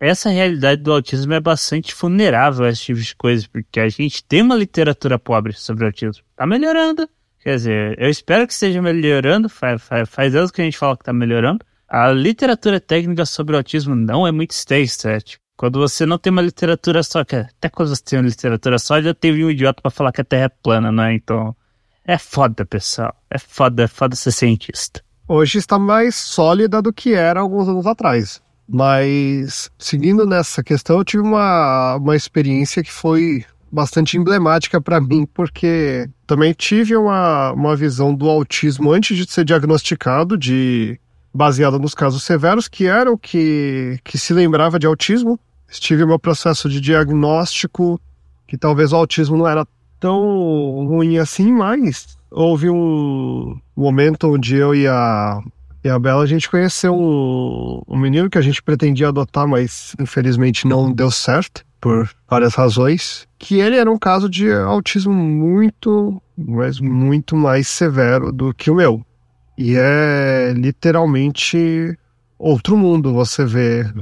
essa 0.00 0.30
realidade 0.30 0.82
do 0.82 0.92
autismo 0.92 1.32
é 1.32 1.40
bastante 1.40 1.94
vulnerável 1.94 2.66
a 2.66 2.70
esse 2.70 2.82
tipo 2.82 3.00
de 3.00 3.16
coisa, 3.16 3.46
porque 3.52 3.80
a 3.80 3.88
gente 3.88 4.22
tem 4.24 4.42
uma 4.42 4.54
literatura 4.54 5.18
pobre 5.18 5.52
sobre 5.52 5.86
autismo. 5.86 6.22
Tá 6.36 6.46
melhorando. 6.46 7.08
Quer 7.40 7.56
dizer, 7.56 7.98
eu 8.00 8.08
espero 8.08 8.46
que 8.46 8.52
esteja 8.52 8.82
melhorando, 8.82 9.48
faz, 9.48 9.82
faz, 9.82 10.08
faz 10.08 10.34
anos 10.34 10.50
que 10.50 10.60
a 10.60 10.64
gente 10.64 10.78
fala 10.78 10.96
que 10.96 11.04
tá 11.04 11.12
melhorando. 11.12 11.64
A 11.88 12.10
literatura 12.10 12.80
técnica 12.80 13.24
sobre 13.24 13.56
autismo 13.56 13.94
não 13.94 14.26
é 14.26 14.32
muito 14.32 14.50
extensa, 14.50 15.10
é, 15.10 15.20
tipo, 15.20 15.42
quando 15.56 15.80
você 15.80 16.06
não 16.06 16.18
tem 16.18 16.30
uma 16.30 16.42
literatura 16.42 17.02
só, 17.02 17.24
que 17.24 17.34
até 17.34 17.68
quando 17.68 17.88
você 17.88 18.02
tem 18.04 18.18
uma 18.20 18.28
literatura 18.28 18.78
só, 18.78 19.00
já 19.00 19.12
teve 19.12 19.44
um 19.44 19.50
idiota 19.50 19.82
para 19.82 19.90
falar 19.90 20.12
que 20.12 20.20
a 20.20 20.24
Terra 20.24 20.44
é 20.44 20.48
plana, 20.48 20.92
não 20.92 21.02
é? 21.02 21.14
Então, 21.14 21.56
é 22.04 22.16
foda, 22.16 22.64
pessoal. 22.64 23.14
É 23.28 23.38
foda, 23.38 23.82
é 23.82 23.88
foda 23.88 24.14
ser 24.14 24.30
cientista. 24.30 25.02
Hoje 25.26 25.58
está 25.58 25.78
mais 25.78 26.14
sólida 26.14 26.80
do 26.80 26.92
que 26.92 27.12
era 27.12 27.40
alguns 27.40 27.68
anos 27.68 27.86
atrás. 27.86 28.40
Mas, 28.68 29.70
seguindo 29.78 30.26
nessa 30.26 30.62
questão, 30.62 30.98
eu 30.98 31.04
tive 31.04 31.22
uma, 31.22 31.96
uma 31.96 32.14
experiência 32.14 32.82
que 32.82 32.92
foi 32.92 33.44
bastante 33.72 34.18
emblemática 34.18 34.80
para 34.80 35.00
mim, 35.00 35.26
porque 35.32 36.08
também 36.26 36.52
tive 36.52 36.94
uma, 36.94 37.52
uma 37.52 37.74
visão 37.74 38.14
do 38.14 38.28
autismo 38.28 38.92
antes 38.92 39.16
de 39.16 39.30
ser 39.30 39.44
diagnosticado, 39.44 40.36
de 40.36 41.00
baseada 41.32 41.78
nos 41.78 41.94
casos 41.94 42.22
severos, 42.22 42.68
que 42.68 42.86
era 42.86 43.10
o 43.10 43.16
que, 43.16 43.98
que 44.04 44.18
se 44.18 44.34
lembrava 44.34 44.78
de 44.78 44.86
autismo. 44.86 45.40
Tive 45.70 46.04
meu 46.04 46.18
processo 46.18 46.68
de 46.68 46.80
diagnóstico, 46.80 48.00
que 48.46 48.56
talvez 48.56 48.92
o 48.92 48.96
autismo 48.96 49.36
não 49.36 49.48
era 49.48 49.66
tão 50.00 50.86
ruim 50.86 51.18
assim, 51.18 51.52
mas 51.52 52.18
houve 52.30 52.68
um 52.70 53.58
momento 53.76 54.32
onde 54.32 54.56
eu 54.56 54.74
e 54.74 54.86
a 54.86 55.40
e 55.82 55.88
a 55.88 55.98
Bela, 55.98 56.22
a 56.22 56.26
gente 56.26 56.50
conheceu 56.50 56.94
um, 56.94 57.82
um 57.86 57.96
menino 57.96 58.28
que 58.28 58.38
a 58.38 58.42
gente 58.42 58.62
pretendia 58.62 59.08
adotar, 59.08 59.46
mas 59.46 59.94
infelizmente 60.00 60.66
não 60.66 60.92
deu 60.92 61.10
certo, 61.10 61.64
por 61.80 62.10
várias 62.28 62.54
razões. 62.54 63.26
Que 63.38 63.60
ele 63.60 63.76
era 63.76 63.90
um 63.90 63.98
caso 63.98 64.28
de 64.28 64.52
autismo 64.52 65.12
muito, 65.12 66.20
mas 66.36 66.80
muito 66.80 67.36
mais 67.36 67.68
severo 67.68 68.32
do 68.32 68.52
que 68.52 68.70
o 68.70 68.74
meu. 68.74 69.04
E 69.56 69.74
é 69.76 70.52
literalmente 70.54 71.96
outro 72.38 72.76
mundo 72.76 73.12
você 73.12 73.44
ver 73.44 73.92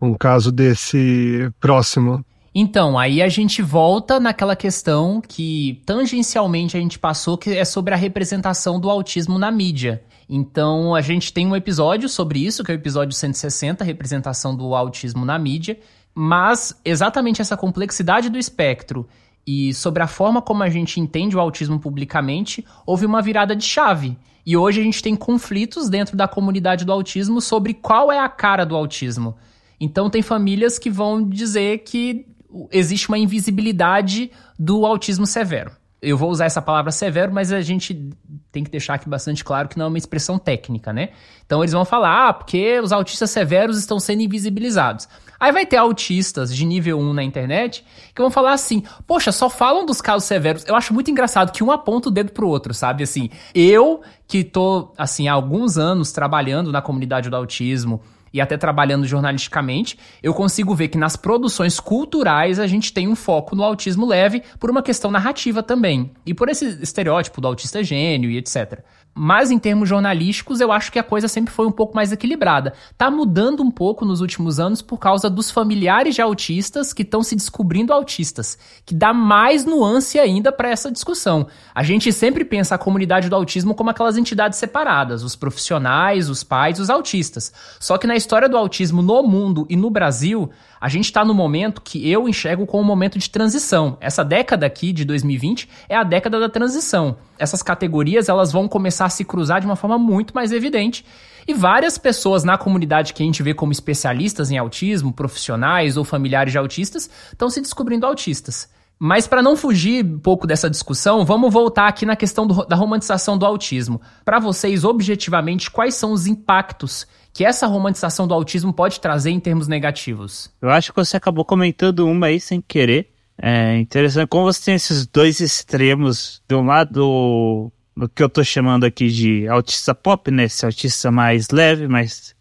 um 0.00 0.14
caso 0.14 0.50
desse 0.50 1.50
próximo. 1.60 2.24
Então, 2.54 2.98
aí 2.98 3.22
a 3.22 3.28
gente 3.28 3.62
volta 3.62 4.20
naquela 4.20 4.54
questão 4.54 5.22
que 5.26 5.80
tangencialmente 5.86 6.76
a 6.76 6.80
gente 6.80 6.98
passou, 6.98 7.38
que 7.38 7.50
é 7.50 7.64
sobre 7.64 7.94
a 7.94 7.96
representação 7.96 8.78
do 8.78 8.90
autismo 8.90 9.38
na 9.38 9.50
mídia. 9.50 10.02
Então, 10.34 10.94
a 10.94 11.02
gente 11.02 11.30
tem 11.30 11.46
um 11.46 11.54
episódio 11.54 12.08
sobre 12.08 12.38
isso, 12.38 12.64
que 12.64 12.72
é 12.72 12.74
o 12.74 12.76
episódio 12.76 13.14
160, 13.14 13.84
representação 13.84 14.56
do 14.56 14.74
autismo 14.74 15.26
na 15.26 15.38
mídia, 15.38 15.78
mas 16.14 16.74
exatamente 16.82 17.42
essa 17.42 17.54
complexidade 17.54 18.30
do 18.30 18.38
espectro 18.38 19.06
e 19.46 19.74
sobre 19.74 20.02
a 20.02 20.06
forma 20.06 20.40
como 20.40 20.62
a 20.62 20.70
gente 20.70 20.98
entende 20.98 21.36
o 21.36 21.40
autismo 21.40 21.78
publicamente, 21.78 22.64
houve 22.86 23.04
uma 23.04 23.20
virada 23.20 23.54
de 23.54 23.64
chave. 23.66 24.16
E 24.46 24.56
hoje 24.56 24.80
a 24.80 24.82
gente 24.82 25.02
tem 25.02 25.14
conflitos 25.14 25.90
dentro 25.90 26.16
da 26.16 26.26
comunidade 26.26 26.86
do 26.86 26.92
autismo 26.92 27.38
sobre 27.38 27.74
qual 27.74 28.10
é 28.10 28.18
a 28.18 28.28
cara 28.30 28.64
do 28.64 28.74
autismo. 28.74 29.36
Então 29.78 30.08
tem 30.08 30.22
famílias 30.22 30.78
que 30.78 30.88
vão 30.88 31.22
dizer 31.22 31.80
que 31.80 32.24
existe 32.70 33.06
uma 33.06 33.18
invisibilidade 33.18 34.30
do 34.58 34.86
autismo 34.86 35.26
severo. 35.26 35.72
Eu 36.02 36.18
vou 36.18 36.30
usar 36.30 36.46
essa 36.46 36.60
palavra 36.60 36.90
severo, 36.90 37.32
mas 37.32 37.52
a 37.52 37.60
gente 37.60 38.10
tem 38.50 38.64
que 38.64 38.70
deixar 38.70 38.94
aqui 38.94 39.08
bastante 39.08 39.44
claro 39.44 39.68
que 39.68 39.78
não 39.78 39.86
é 39.86 39.88
uma 39.88 39.98
expressão 39.98 40.36
técnica, 40.36 40.92
né? 40.92 41.10
Então 41.46 41.62
eles 41.62 41.72
vão 41.72 41.84
falar, 41.84 42.28
ah, 42.28 42.32
porque 42.32 42.80
os 42.80 42.90
autistas 42.90 43.30
severos 43.30 43.78
estão 43.78 44.00
sendo 44.00 44.20
invisibilizados. 44.20 45.08
Aí 45.38 45.50
vai 45.50 45.64
ter 45.64 45.76
autistas 45.76 46.54
de 46.54 46.64
nível 46.64 46.98
1 46.98 47.12
na 47.12 47.22
internet 47.22 47.84
que 48.14 48.20
vão 48.20 48.30
falar 48.30 48.52
assim: 48.52 48.82
Poxa, 49.06 49.32
só 49.32 49.48
falam 49.48 49.86
dos 49.86 50.00
casos 50.00 50.24
severos. 50.24 50.64
Eu 50.66 50.74
acho 50.76 50.92
muito 50.92 51.10
engraçado 51.10 51.50
que 51.52 51.64
um 51.64 51.70
aponta 51.70 52.08
o 52.08 52.12
dedo 52.12 52.32
pro 52.32 52.48
outro, 52.48 52.74
sabe? 52.74 53.02
Assim, 53.02 53.30
eu 53.54 54.02
que 54.26 54.44
tô, 54.44 54.92
assim, 54.96 55.28
há 55.28 55.32
alguns 55.32 55.78
anos 55.78 56.12
trabalhando 56.12 56.70
na 56.70 56.82
comunidade 56.82 57.28
do 57.28 57.36
autismo, 57.36 58.00
e 58.32 58.40
até 58.40 58.56
trabalhando 58.56 59.06
jornalisticamente, 59.06 59.98
eu 60.22 60.32
consigo 60.32 60.74
ver 60.74 60.88
que 60.88 60.98
nas 60.98 61.16
produções 61.16 61.78
culturais 61.78 62.58
a 62.58 62.66
gente 62.66 62.92
tem 62.92 63.08
um 63.08 63.14
foco 63.14 63.54
no 63.54 63.62
autismo 63.62 64.06
leve 64.06 64.42
por 64.58 64.70
uma 64.70 64.82
questão 64.82 65.10
narrativa 65.10 65.62
também. 65.62 66.10
E 66.24 66.32
por 66.32 66.48
esse 66.48 66.82
estereótipo 66.82 67.40
do 67.40 67.48
autista 67.48 67.82
gênio 67.82 68.30
e 68.30 68.38
etc. 68.38 68.80
Mas 69.14 69.50
em 69.50 69.58
termos 69.58 69.88
jornalísticos, 69.88 70.60
eu 70.60 70.72
acho 70.72 70.90
que 70.90 70.98
a 70.98 71.02
coisa 71.02 71.28
sempre 71.28 71.52
foi 71.52 71.66
um 71.66 71.72
pouco 71.72 71.94
mais 71.94 72.12
equilibrada. 72.12 72.72
Tá 72.96 73.10
mudando 73.10 73.62
um 73.62 73.70
pouco 73.70 74.06
nos 74.06 74.22
últimos 74.22 74.58
anos 74.58 74.80
por 74.80 74.98
causa 74.98 75.28
dos 75.28 75.50
familiares 75.50 76.14
de 76.14 76.22
autistas 76.22 76.94
que 76.94 77.02
estão 77.02 77.22
se 77.22 77.36
descobrindo 77.36 77.92
autistas, 77.92 78.58
que 78.86 78.94
dá 78.94 79.12
mais 79.12 79.66
nuance 79.66 80.18
ainda 80.18 80.50
para 80.50 80.70
essa 80.70 80.90
discussão. 80.90 81.46
A 81.74 81.82
gente 81.82 82.10
sempre 82.12 82.44
pensa 82.44 82.74
a 82.74 82.78
comunidade 82.78 83.28
do 83.28 83.36
autismo 83.36 83.74
como 83.74 83.90
aquelas 83.90 84.16
entidades 84.16 84.58
separadas, 84.58 85.22
os 85.22 85.36
profissionais, 85.36 86.30
os 86.30 86.42
pais, 86.42 86.80
os 86.80 86.88
autistas. 86.88 87.52
Só 87.78 87.98
que 87.98 88.06
na 88.06 88.16
história 88.16 88.48
do 88.48 88.56
autismo 88.56 89.02
no 89.02 89.22
mundo 89.22 89.66
e 89.68 89.76
no 89.76 89.90
Brasil, 89.90 90.50
a 90.82 90.88
gente 90.88 91.04
está 91.04 91.24
no 91.24 91.32
momento 91.32 91.80
que 91.80 92.10
eu 92.10 92.28
enxergo 92.28 92.66
como 92.66 92.82
um 92.82 92.86
momento 92.86 93.16
de 93.16 93.30
transição. 93.30 93.96
Essa 94.00 94.24
década 94.24 94.66
aqui 94.66 94.92
de 94.92 95.04
2020 95.04 95.68
é 95.88 95.94
a 95.94 96.02
década 96.02 96.40
da 96.40 96.48
transição. 96.48 97.18
Essas 97.38 97.62
categorias 97.62 98.28
elas 98.28 98.50
vão 98.50 98.66
começar 98.66 99.04
a 99.04 99.08
se 99.08 99.24
cruzar 99.24 99.60
de 99.60 99.66
uma 99.66 99.76
forma 99.76 99.96
muito 99.96 100.34
mais 100.34 100.50
evidente. 100.50 101.06
E 101.46 101.54
várias 101.54 101.98
pessoas 101.98 102.42
na 102.42 102.58
comunidade 102.58 103.14
que 103.14 103.22
a 103.22 103.26
gente 103.26 103.44
vê 103.44 103.54
como 103.54 103.70
especialistas 103.70 104.50
em 104.50 104.58
autismo, 104.58 105.12
profissionais 105.12 105.96
ou 105.96 106.02
familiares 106.02 106.50
de 106.50 106.58
autistas, 106.58 107.08
estão 107.30 107.48
se 107.48 107.60
descobrindo 107.60 108.04
autistas. 108.04 108.68
Mas 108.98 109.28
para 109.28 109.40
não 109.40 109.56
fugir 109.56 110.04
um 110.04 110.18
pouco 110.18 110.48
dessa 110.48 110.68
discussão, 110.68 111.24
vamos 111.24 111.52
voltar 111.52 111.86
aqui 111.86 112.04
na 112.04 112.16
questão 112.16 112.44
do, 112.44 112.66
da 112.66 112.74
romantização 112.74 113.38
do 113.38 113.46
autismo. 113.46 114.00
Para 114.24 114.40
vocês, 114.40 114.84
objetivamente, 114.84 115.70
quais 115.70 115.94
são 115.94 116.10
os 116.10 116.26
impactos 116.26 117.06
que 117.32 117.44
essa 117.44 117.66
romantização 117.66 118.26
do 118.28 118.34
autismo 118.34 118.72
pode 118.72 119.00
trazer 119.00 119.30
em 119.30 119.40
termos 119.40 119.66
negativos? 119.66 120.50
Eu 120.60 120.70
acho 120.70 120.92
que 120.92 120.96
você 120.96 121.16
acabou 121.16 121.44
comentando 121.44 122.06
uma 122.06 122.26
aí 122.26 122.38
sem 122.38 122.60
querer. 122.60 123.10
É 123.40 123.78
interessante 123.78 124.28
como 124.28 124.44
você 124.44 124.66
tem 124.66 124.74
esses 124.74 125.06
dois 125.06 125.40
extremos. 125.40 126.42
De 126.46 126.54
um 126.54 126.66
lado, 126.66 127.72
o 127.96 128.08
que 128.14 128.22
eu 128.22 128.28
tô 128.28 128.44
chamando 128.44 128.84
aqui 128.84 129.08
de 129.08 129.48
autista 129.48 129.94
pop, 129.94 130.30
né? 130.30 130.44
Esse 130.44 130.66
autista 130.66 131.10
mais 131.10 131.48
leve, 131.50 131.88
mas 131.88 132.34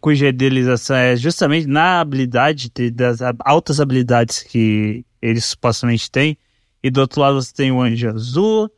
cuja 0.00 0.28
idealização 0.28 0.96
é 0.96 1.16
justamente 1.16 1.66
na 1.66 2.00
habilidade, 2.00 2.70
de, 2.74 2.90
das 2.90 3.18
altas 3.40 3.80
habilidades 3.80 4.42
que 4.42 5.04
eles 5.20 5.46
supostamente 5.46 6.10
têm. 6.10 6.36
E 6.82 6.90
do 6.90 7.00
outro 7.00 7.20
lado 7.20 7.40
você 7.40 7.52
tem 7.52 7.72
o 7.72 7.80
anjo 7.80 8.08
azul, 8.10 8.70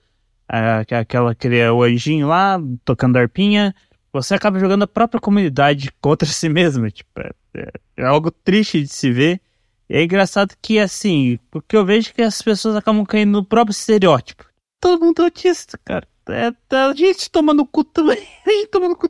é, 0.51 0.85
é 0.89 0.97
aquela 0.97 1.35
que 1.35 1.49
é 1.49 1.71
o 1.71 1.83
anjinho 1.83 2.29
lá, 2.29 2.59
tocando 2.85 3.17
arpinha 3.17 3.75
você 4.23 4.35
acaba 4.35 4.59
jogando 4.59 4.83
a 4.83 4.87
própria 4.89 5.21
comunidade 5.21 5.91
contra 6.01 6.29
si 6.29 6.49
mesma. 6.49 6.91
Tipo, 6.91 7.21
é, 7.21 7.31
é, 7.55 7.73
é 7.99 8.05
algo 8.05 8.31
triste 8.31 8.83
de 8.83 8.89
se 8.89 9.11
ver. 9.11 9.41
E 9.89 9.97
é 9.97 10.03
engraçado 10.03 10.55
que, 10.61 10.79
assim, 10.79 11.39
porque 11.51 11.77
eu 11.77 11.85
vejo 11.85 12.13
que 12.13 12.23
as 12.23 12.43
pessoas 12.43 12.77
acabam 12.77 13.05
caindo 13.05 13.33
no 13.33 13.45
próprio 13.45 13.73
estereótipo. 13.73 14.45
Todo 14.81 15.05
mundo 15.05 15.23
é 15.23 15.25
autista, 15.27 15.79
cara. 15.85 16.07
É, 16.29 16.53
a 16.77 16.93
gente 16.93 17.31
toma 17.31 17.55
no 17.55 17.67
cu 17.67 17.85
também. 17.85 18.19
A 18.45 18.51
gente 18.51 18.69
toma 18.69 18.89
no 18.89 18.97
cu. 18.97 19.09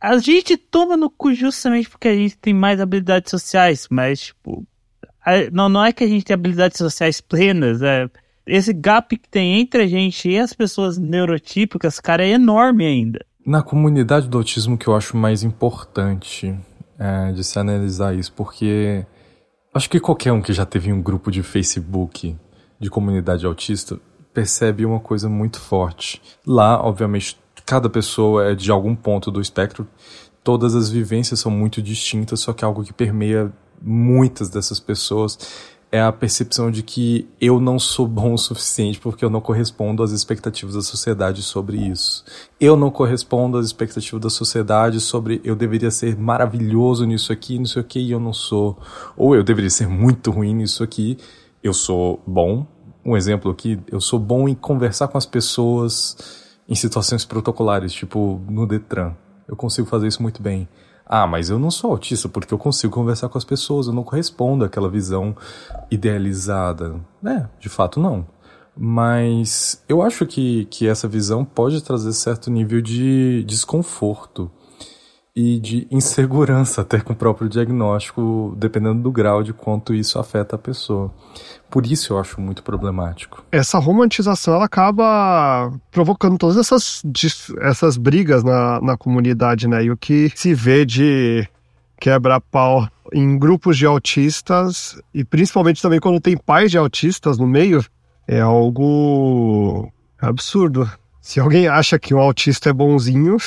A 0.00 0.18
gente 0.18 0.56
toma 0.56 0.96
no 0.96 1.10
cu 1.10 1.34
justamente 1.34 1.90
porque 1.90 2.06
a 2.08 2.14
gente 2.14 2.38
tem 2.38 2.54
mais 2.54 2.80
habilidades 2.80 3.30
sociais, 3.30 3.88
mas, 3.90 4.20
tipo. 4.20 4.66
Não, 5.52 5.68
não 5.68 5.84
é 5.84 5.92
que 5.92 6.04
a 6.04 6.06
gente 6.06 6.24
tem 6.24 6.34
habilidades 6.34 6.78
sociais 6.78 7.20
plenas, 7.20 7.82
é. 7.82 8.08
Esse 8.46 8.72
gap 8.72 9.16
que 9.16 9.28
tem 9.28 9.60
entre 9.60 9.82
a 9.82 9.86
gente 9.86 10.28
e 10.28 10.38
as 10.38 10.52
pessoas 10.52 10.98
neurotípicas, 10.98 12.00
cara, 12.00 12.24
é 12.24 12.30
enorme 12.30 12.84
ainda. 12.84 13.24
Na 13.44 13.60
comunidade 13.60 14.28
do 14.28 14.38
autismo 14.38 14.78
que 14.78 14.86
eu 14.86 14.94
acho 14.94 15.16
mais 15.16 15.42
importante 15.42 16.56
é, 16.96 17.32
de 17.32 17.42
se 17.42 17.58
analisar 17.58 18.14
isso, 18.14 18.32
porque 18.32 19.04
acho 19.74 19.90
que 19.90 19.98
qualquer 19.98 20.32
um 20.32 20.40
que 20.40 20.52
já 20.52 20.64
teve 20.64 20.92
um 20.92 21.02
grupo 21.02 21.28
de 21.28 21.42
Facebook 21.42 22.36
de 22.78 22.88
comunidade 22.88 23.44
autista 23.44 23.98
percebe 24.32 24.86
uma 24.86 25.00
coisa 25.00 25.28
muito 25.28 25.58
forte. 25.58 26.22
Lá, 26.46 26.80
obviamente, 26.80 27.36
cada 27.66 27.90
pessoa 27.90 28.50
é 28.50 28.54
de 28.54 28.70
algum 28.70 28.94
ponto 28.94 29.28
do 29.28 29.40
espectro, 29.40 29.88
todas 30.44 30.76
as 30.76 30.88
vivências 30.88 31.40
são 31.40 31.50
muito 31.50 31.82
distintas, 31.82 32.38
só 32.38 32.52
que 32.52 32.64
algo 32.64 32.84
que 32.84 32.92
permeia 32.92 33.52
muitas 33.80 34.48
dessas 34.48 34.78
pessoas 34.78 35.36
é 35.92 36.00
a 36.00 36.10
percepção 36.10 36.70
de 36.70 36.82
que 36.82 37.28
eu 37.38 37.60
não 37.60 37.78
sou 37.78 38.08
bom 38.08 38.32
o 38.32 38.38
suficiente 38.38 38.98
porque 38.98 39.22
eu 39.22 39.28
não 39.28 39.42
correspondo 39.42 40.02
às 40.02 40.10
expectativas 40.10 40.74
da 40.74 40.80
sociedade 40.80 41.42
sobre 41.42 41.76
isso. 41.76 42.24
Eu 42.58 42.78
não 42.78 42.90
correspondo 42.90 43.58
às 43.58 43.66
expectativas 43.66 44.22
da 44.22 44.30
sociedade 44.30 44.98
sobre 45.00 45.42
eu 45.44 45.54
deveria 45.54 45.90
ser 45.90 46.16
maravilhoso 46.16 47.04
nisso 47.04 47.30
aqui, 47.30 47.58
nisso 47.58 47.78
aqui 47.78 48.00
e 48.00 48.10
eu 48.10 48.18
não 48.18 48.32
sou. 48.32 48.78
Ou 49.14 49.36
eu 49.36 49.44
deveria 49.44 49.68
ser 49.68 49.86
muito 49.86 50.30
ruim 50.30 50.54
nisso 50.54 50.82
aqui, 50.82 51.18
eu 51.62 51.74
sou 51.74 52.22
bom. 52.26 52.66
Um 53.04 53.14
exemplo 53.14 53.50
aqui, 53.50 53.78
eu 53.90 54.00
sou 54.00 54.18
bom 54.18 54.48
em 54.48 54.54
conversar 54.54 55.08
com 55.08 55.18
as 55.18 55.26
pessoas 55.26 56.16
em 56.66 56.74
situações 56.74 57.26
protocolares, 57.26 57.92
tipo 57.92 58.40
no 58.48 58.66
Detran. 58.66 59.12
Eu 59.46 59.56
consigo 59.56 59.86
fazer 59.86 60.06
isso 60.06 60.22
muito 60.22 60.40
bem. 60.40 60.66
Ah, 61.14 61.26
mas 61.26 61.50
eu 61.50 61.58
não 61.58 61.70
sou 61.70 61.90
autista 61.90 62.26
porque 62.26 62.54
eu 62.54 62.58
consigo 62.58 62.94
conversar 62.94 63.28
com 63.28 63.36
as 63.36 63.44
pessoas, 63.44 63.86
eu 63.86 63.92
não 63.92 64.02
correspondo 64.02 64.64
àquela 64.64 64.88
visão 64.88 65.36
idealizada. 65.90 66.98
É, 67.22 67.44
de 67.60 67.68
fato 67.68 68.00
não. 68.00 68.26
Mas 68.74 69.84
eu 69.86 70.00
acho 70.00 70.24
que, 70.24 70.64
que 70.70 70.88
essa 70.88 71.06
visão 71.06 71.44
pode 71.44 71.82
trazer 71.82 72.14
certo 72.14 72.50
nível 72.50 72.80
de 72.80 73.44
desconforto 73.46 74.50
e 75.34 75.58
de 75.58 75.86
insegurança 75.90 76.82
até 76.82 77.00
com 77.00 77.14
o 77.14 77.16
próprio 77.16 77.48
diagnóstico, 77.48 78.54
dependendo 78.58 79.02
do 79.02 79.10
grau 79.10 79.42
de 79.42 79.52
quanto 79.52 79.94
isso 79.94 80.18
afeta 80.18 80.56
a 80.56 80.58
pessoa. 80.58 81.12
Por 81.70 81.86
isso 81.86 82.12
eu 82.12 82.18
acho 82.18 82.38
muito 82.38 82.62
problemático. 82.62 83.42
Essa 83.50 83.78
romantização 83.78 84.54
ela 84.54 84.66
acaba 84.66 85.72
provocando 85.90 86.36
todas 86.36 86.58
essas, 86.58 87.02
essas 87.62 87.96
brigas 87.96 88.44
na, 88.44 88.78
na 88.82 88.96
comunidade, 88.96 89.66
né? 89.66 89.84
E 89.84 89.90
o 89.90 89.96
que 89.96 90.30
se 90.34 90.52
vê 90.52 90.84
de 90.84 91.48
quebra-pau 91.98 92.86
em 93.10 93.38
grupos 93.38 93.78
de 93.78 93.86
autistas, 93.86 95.00
e 95.14 95.24
principalmente 95.24 95.80
também 95.80 96.00
quando 96.00 96.20
tem 96.20 96.36
pais 96.36 96.70
de 96.70 96.76
autistas 96.76 97.38
no 97.38 97.46
meio, 97.46 97.82
é 98.28 98.40
algo 98.40 99.90
absurdo. 100.20 100.90
Se 101.22 101.40
alguém 101.40 101.68
acha 101.68 101.98
que 101.98 102.14
um 102.14 102.18
autista 102.18 102.68
é 102.68 102.72
bonzinho, 102.72 103.38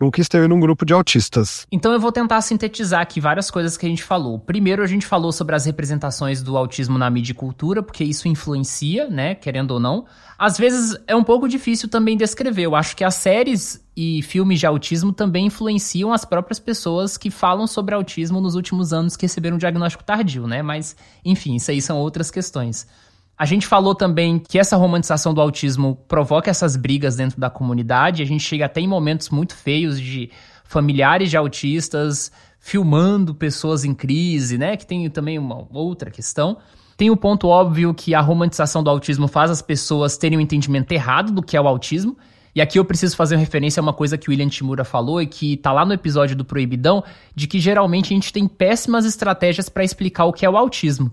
nunca 0.00 0.20
esteve 0.20 0.48
num 0.48 0.60
grupo 0.60 0.84
de 0.84 0.92
autistas. 0.92 1.66
Então 1.70 1.92
eu 1.92 2.00
vou 2.00 2.12
tentar 2.12 2.40
sintetizar 2.40 3.00
aqui 3.00 3.20
várias 3.20 3.50
coisas 3.50 3.76
que 3.76 3.86
a 3.86 3.88
gente 3.88 4.02
falou. 4.02 4.38
Primeiro, 4.38 4.82
a 4.82 4.86
gente 4.86 5.06
falou 5.06 5.32
sobre 5.32 5.54
as 5.54 5.64
representações 5.64 6.42
do 6.42 6.56
autismo 6.56 6.98
na 6.98 7.08
mídia 7.10 7.32
e 7.32 7.34
cultura, 7.34 7.82
porque 7.82 8.04
isso 8.04 8.28
influencia, 8.28 9.08
né, 9.08 9.34
querendo 9.34 9.72
ou 9.72 9.80
não. 9.80 10.06
Às 10.38 10.58
vezes 10.58 10.96
é 11.06 11.14
um 11.14 11.22
pouco 11.24 11.48
difícil 11.48 11.88
também 11.88 12.16
descrever. 12.16 12.62
Eu 12.62 12.74
acho 12.74 12.96
que 12.96 13.04
as 13.04 13.14
séries 13.14 13.84
e 13.96 14.22
filmes 14.22 14.58
de 14.58 14.66
autismo 14.66 15.12
também 15.12 15.46
influenciam 15.46 16.12
as 16.12 16.24
próprias 16.24 16.58
pessoas 16.58 17.16
que 17.16 17.30
falam 17.30 17.66
sobre 17.66 17.94
autismo 17.94 18.40
nos 18.40 18.54
últimos 18.56 18.92
anos 18.92 19.16
que 19.16 19.24
receberam 19.24 19.56
um 19.56 19.58
diagnóstico 19.58 20.02
tardio, 20.02 20.46
né? 20.46 20.62
Mas, 20.62 20.96
enfim, 21.24 21.54
isso 21.54 21.70
aí 21.70 21.80
são 21.80 21.96
outras 21.98 22.30
questões. 22.30 22.86
A 23.36 23.44
gente 23.44 23.66
falou 23.66 23.94
também 23.94 24.38
que 24.38 24.58
essa 24.58 24.76
romantização 24.76 25.34
do 25.34 25.40
autismo 25.40 25.96
provoca 26.06 26.50
essas 26.50 26.76
brigas 26.76 27.16
dentro 27.16 27.40
da 27.40 27.50
comunidade. 27.50 28.22
A 28.22 28.26
gente 28.26 28.44
chega 28.44 28.66
até 28.66 28.80
em 28.80 28.86
momentos 28.86 29.28
muito 29.30 29.56
feios 29.56 30.00
de 30.00 30.30
familiares 30.64 31.30
de 31.30 31.36
autistas 31.36 32.30
filmando 32.60 33.34
pessoas 33.34 33.84
em 33.84 33.92
crise, 33.92 34.56
né? 34.56 34.76
Que 34.76 34.86
tem 34.86 35.10
também 35.10 35.38
uma 35.38 35.66
outra 35.70 36.10
questão. 36.10 36.58
Tem 36.96 37.10
o 37.10 37.16
ponto 37.16 37.48
óbvio 37.48 37.92
que 37.92 38.14
a 38.14 38.20
romantização 38.20 38.84
do 38.84 38.88
autismo 38.88 39.26
faz 39.26 39.50
as 39.50 39.60
pessoas 39.60 40.16
terem 40.16 40.38
um 40.38 40.40
entendimento 40.40 40.92
errado 40.92 41.32
do 41.32 41.42
que 41.42 41.56
é 41.56 41.60
o 41.60 41.66
autismo. 41.66 42.16
E 42.54 42.60
aqui 42.60 42.78
eu 42.78 42.84
preciso 42.84 43.16
fazer 43.16 43.34
uma 43.34 43.40
referência 43.40 43.80
a 43.80 43.82
uma 43.82 43.92
coisa 43.92 44.16
que 44.16 44.28
o 44.28 44.30
William 44.30 44.48
Timura 44.48 44.84
falou 44.84 45.20
e 45.20 45.26
que 45.26 45.56
tá 45.56 45.72
lá 45.72 45.84
no 45.84 45.92
episódio 45.92 46.36
do 46.36 46.44
Proibidão, 46.44 47.02
de 47.34 47.48
que 47.48 47.58
geralmente 47.58 48.14
a 48.14 48.16
gente 48.16 48.32
tem 48.32 48.46
péssimas 48.46 49.04
estratégias 49.04 49.68
para 49.68 49.82
explicar 49.82 50.24
o 50.26 50.32
que 50.32 50.46
é 50.46 50.50
o 50.50 50.56
autismo. 50.56 51.10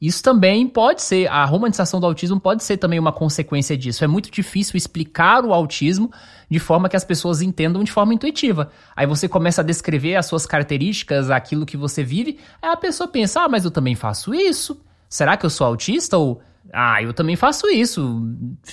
Isso 0.00 0.22
também 0.22 0.66
pode 0.66 1.02
ser, 1.02 1.28
a 1.28 1.44
romantização 1.44 1.98
do 1.98 2.06
autismo 2.06 2.38
pode 2.38 2.62
ser 2.62 2.76
também 2.76 2.98
uma 2.98 3.12
consequência 3.12 3.76
disso. 3.76 4.04
É 4.04 4.06
muito 4.06 4.30
difícil 4.30 4.76
explicar 4.76 5.44
o 5.44 5.54
autismo 5.54 6.10
de 6.50 6.58
forma 6.58 6.88
que 6.88 6.96
as 6.96 7.04
pessoas 7.04 7.40
entendam 7.40 7.82
de 7.82 7.90
forma 7.90 8.12
intuitiva. 8.12 8.70
Aí 8.94 9.06
você 9.06 9.28
começa 9.28 9.62
a 9.62 9.64
descrever 9.64 10.16
as 10.16 10.26
suas 10.26 10.44
características, 10.44 11.30
aquilo 11.30 11.64
que 11.64 11.76
você 11.76 12.02
vive, 12.02 12.38
aí 12.60 12.70
a 12.70 12.76
pessoa 12.76 13.08
pensa: 13.08 13.42
ah, 13.42 13.48
mas 13.48 13.64
eu 13.64 13.70
também 13.70 13.94
faço 13.94 14.34
isso. 14.34 14.78
Será 15.08 15.36
que 15.36 15.46
eu 15.46 15.50
sou 15.50 15.66
autista? 15.66 16.18
Ou 16.18 16.42
Ah, 16.72 17.00
eu 17.02 17.14
também 17.14 17.36
faço 17.36 17.68
isso. 17.68 18.22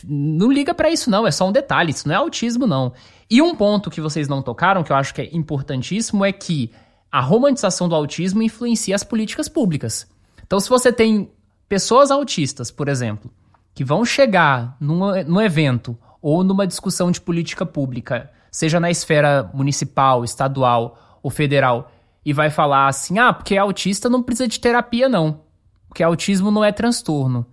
Não 0.03 0.51
liga 0.51 0.73
para 0.73 0.89
isso 0.89 1.09
não, 1.09 1.25
é 1.25 1.31
só 1.31 1.47
um 1.47 1.51
detalhe, 1.51 1.91
isso 1.91 2.07
não 2.07 2.15
é 2.15 2.17
autismo 2.17 2.67
não. 2.67 2.91
E 3.29 3.41
um 3.41 3.55
ponto 3.55 3.89
que 3.89 4.01
vocês 4.01 4.27
não 4.27 4.41
tocaram, 4.41 4.83
que 4.83 4.91
eu 4.91 4.95
acho 4.97 5.13
que 5.13 5.21
é 5.21 5.29
importantíssimo, 5.31 6.25
é 6.25 6.31
que 6.33 6.71
a 7.09 7.21
romantização 7.21 7.87
do 7.87 7.95
autismo 7.95 8.41
influencia 8.41 8.95
as 8.95 9.03
políticas 9.03 9.47
públicas. 9.47 10.10
Então, 10.51 10.59
se 10.59 10.67
você 10.67 10.91
tem 10.91 11.31
pessoas 11.69 12.11
autistas, 12.11 12.69
por 12.69 12.89
exemplo, 12.89 13.31
que 13.73 13.85
vão 13.85 14.03
chegar 14.03 14.75
num, 14.81 15.23
num 15.23 15.39
evento 15.39 15.97
ou 16.21 16.43
numa 16.43 16.67
discussão 16.67 17.09
de 17.09 17.21
política 17.21 17.65
pública, 17.65 18.29
seja 18.51 18.77
na 18.77 18.91
esfera 18.91 19.49
municipal, 19.53 20.25
estadual 20.25 21.19
ou 21.23 21.31
federal, 21.31 21.89
e 22.25 22.33
vai 22.33 22.49
falar 22.49 22.89
assim: 22.89 23.17
ah, 23.17 23.31
porque 23.31 23.55
autista 23.55 24.09
não 24.09 24.21
precisa 24.21 24.45
de 24.45 24.59
terapia, 24.59 25.07
não. 25.07 25.39
Porque 25.87 26.03
autismo 26.03 26.51
não 26.51 26.65
é 26.65 26.73
transtorno. 26.73 27.39
O 27.39 27.45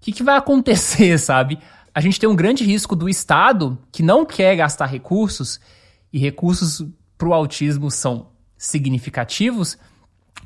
que, 0.00 0.10
que 0.10 0.22
vai 0.22 0.38
acontecer, 0.40 1.18
sabe? 1.18 1.58
A 1.94 2.00
gente 2.00 2.18
tem 2.18 2.26
um 2.26 2.34
grande 2.34 2.64
risco 2.64 2.96
do 2.96 3.06
Estado, 3.06 3.76
que 3.92 4.02
não 4.02 4.24
quer 4.24 4.56
gastar 4.56 4.86
recursos, 4.86 5.60
e 6.10 6.18
recursos 6.18 6.82
para 7.18 7.28
o 7.28 7.34
autismo 7.34 7.90
são 7.90 8.28
significativos 8.56 9.76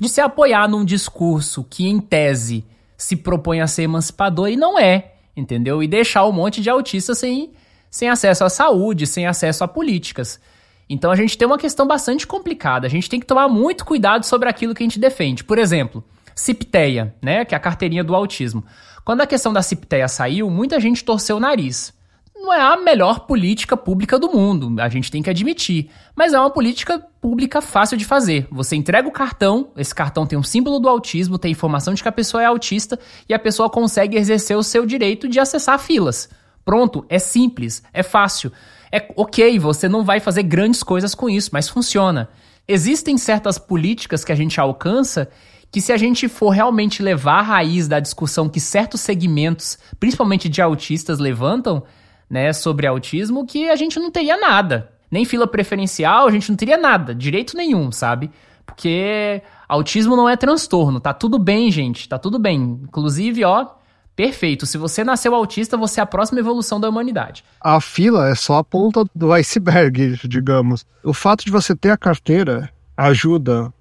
de 0.01 0.09
se 0.09 0.19
apoiar 0.19 0.67
num 0.67 0.83
discurso 0.83 1.63
que, 1.63 1.87
em 1.87 1.99
tese, 1.99 2.65
se 2.97 3.15
propõe 3.15 3.61
a 3.61 3.67
ser 3.67 3.83
emancipador 3.83 4.49
e 4.49 4.55
não 4.55 4.79
é, 4.79 5.11
entendeu? 5.37 5.83
E 5.83 5.87
deixar 5.87 6.25
um 6.25 6.31
monte 6.31 6.59
de 6.59 6.71
autistas 6.71 7.19
sem, 7.19 7.51
sem 7.87 8.09
acesso 8.09 8.43
à 8.43 8.49
saúde, 8.49 9.05
sem 9.05 9.27
acesso 9.27 9.63
a 9.63 9.67
políticas. 9.67 10.39
Então 10.89 11.11
a 11.11 11.15
gente 11.15 11.37
tem 11.37 11.45
uma 11.45 11.59
questão 11.59 11.85
bastante 11.85 12.25
complicada. 12.25 12.87
A 12.87 12.89
gente 12.89 13.07
tem 13.07 13.19
que 13.19 13.27
tomar 13.27 13.47
muito 13.47 13.85
cuidado 13.85 14.25
sobre 14.25 14.49
aquilo 14.49 14.73
que 14.73 14.81
a 14.81 14.87
gente 14.87 14.99
defende. 14.99 15.43
Por 15.43 15.59
exemplo, 15.59 16.03
CIPTEA, 16.33 17.13
né, 17.21 17.45
que 17.45 17.53
é 17.53 17.57
a 17.57 17.61
carteirinha 17.61 18.03
do 18.03 18.15
autismo. 18.15 18.65
Quando 19.05 19.21
a 19.21 19.27
questão 19.27 19.53
da 19.53 19.61
CIPTEA 19.61 20.07
saiu, 20.07 20.49
muita 20.49 20.79
gente 20.79 21.05
torceu 21.05 21.37
o 21.37 21.39
nariz 21.39 21.93
não 22.41 22.51
é 22.51 22.59
a 22.59 22.75
melhor 22.75 23.21
política 23.21 23.77
pública 23.77 24.17
do 24.17 24.29
mundo, 24.29 24.81
a 24.81 24.89
gente 24.89 25.11
tem 25.11 25.21
que 25.21 25.29
admitir. 25.29 25.89
Mas 26.15 26.33
é 26.33 26.39
uma 26.39 26.49
política 26.49 26.99
pública 27.21 27.61
fácil 27.61 27.95
de 27.95 28.03
fazer. 28.03 28.47
Você 28.51 28.75
entrega 28.75 29.07
o 29.07 29.11
cartão, 29.11 29.69
esse 29.77 29.93
cartão 29.93 30.25
tem 30.25 30.37
um 30.37 30.43
símbolo 30.43 30.79
do 30.79 30.89
autismo, 30.89 31.37
tem 31.37 31.51
informação 31.51 31.93
de 31.93 32.01
que 32.01 32.09
a 32.09 32.11
pessoa 32.11 32.41
é 32.41 32.47
autista 32.47 32.99
e 33.29 33.33
a 33.33 33.39
pessoa 33.39 33.69
consegue 33.69 34.17
exercer 34.17 34.57
o 34.57 34.63
seu 34.63 34.85
direito 34.85 35.29
de 35.29 35.39
acessar 35.39 35.79
filas. 35.79 36.29
Pronto, 36.65 37.05
é 37.07 37.19
simples, 37.19 37.83
é 37.93 38.03
fácil. 38.03 38.51
É 38.91 39.13
ok, 39.15 39.57
você 39.59 39.87
não 39.87 40.03
vai 40.03 40.19
fazer 40.19 40.43
grandes 40.43 40.83
coisas 40.83 41.15
com 41.15 41.29
isso, 41.29 41.51
mas 41.53 41.69
funciona. 41.69 42.29
Existem 42.67 43.17
certas 43.17 43.57
políticas 43.57 44.23
que 44.23 44.31
a 44.31 44.35
gente 44.35 44.59
alcança 44.59 45.29
que 45.71 45.79
se 45.79 45.93
a 45.93 45.97
gente 45.97 46.27
for 46.27 46.49
realmente 46.49 47.01
levar 47.01 47.39
a 47.39 47.43
raiz 47.43 47.87
da 47.87 47.99
discussão 47.99 48.49
que 48.49 48.59
certos 48.59 48.99
segmentos, 48.99 49.77
principalmente 49.99 50.49
de 50.49 50.61
autistas, 50.61 51.17
levantam, 51.17 51.83
né, 52.31 52.53
sobre 52.53 52.87
autismo 52.87 53.45
que 53.45 53.69
a 53.69 53.75
gente 53.75 53.99
não 53.99 54.09
teria 54.09 54.37
nada. 54.37 54.89
Nem 55.11 55.25
fila 55.25 55.45
preferencial, 55.45 56.25
a 56.25 56.31
gente 56.31 56.49
não 56.49 56.55
teria 56.55 56.77
nada, 56.77 57.13
direito 57.13 57.57
nenhum, 57.57 57.91
sabe? 57.91 58.31
Porque 58.65 59.41
autismo 59.67 60.15
não 60.15 60.29
é 60.29 60.37
transtorno, 60.37 61.01
tá 61.01 61.13
tudo 61.13 61.37
bem, 61.37 61.69
gente, 61.69 62.07
tá 62.07 62.17
tudo 62.17 62.39
bem. 62.39 62.79
Inclusive, 62.83 63.43
ó, 63.43 63.67
perfeito. 64.15 64.65
Se 64.65 64.77
você 64.77 65.03
nasceu 65.03 65.35
autista, 65.35 65.75
você 65.75 65.99
é 65.99 66.03
a 66.03 66.05
próxima 66.05 66.39
evolução 66.39 66.79
da 66.79 66.87
humanidade. 66.87 67.43
A 67.59 67.81
fila 67.81 68.29
é 68.29 68.35
só 68.35 68.59
a 68.59 68.63
ponta 68.63 69.03
do 69.13 69.33
iceberg, 69.33 70.17
digamos. 70.23 70.85
O 71.03 71.13
fato 71.13 71.43
de 71.43 71.51
você 71.51 71.75
ter 71.75 71.89
a 71.89 71.97
carteira 71.97 72.69
ajuda, 72.95 73.73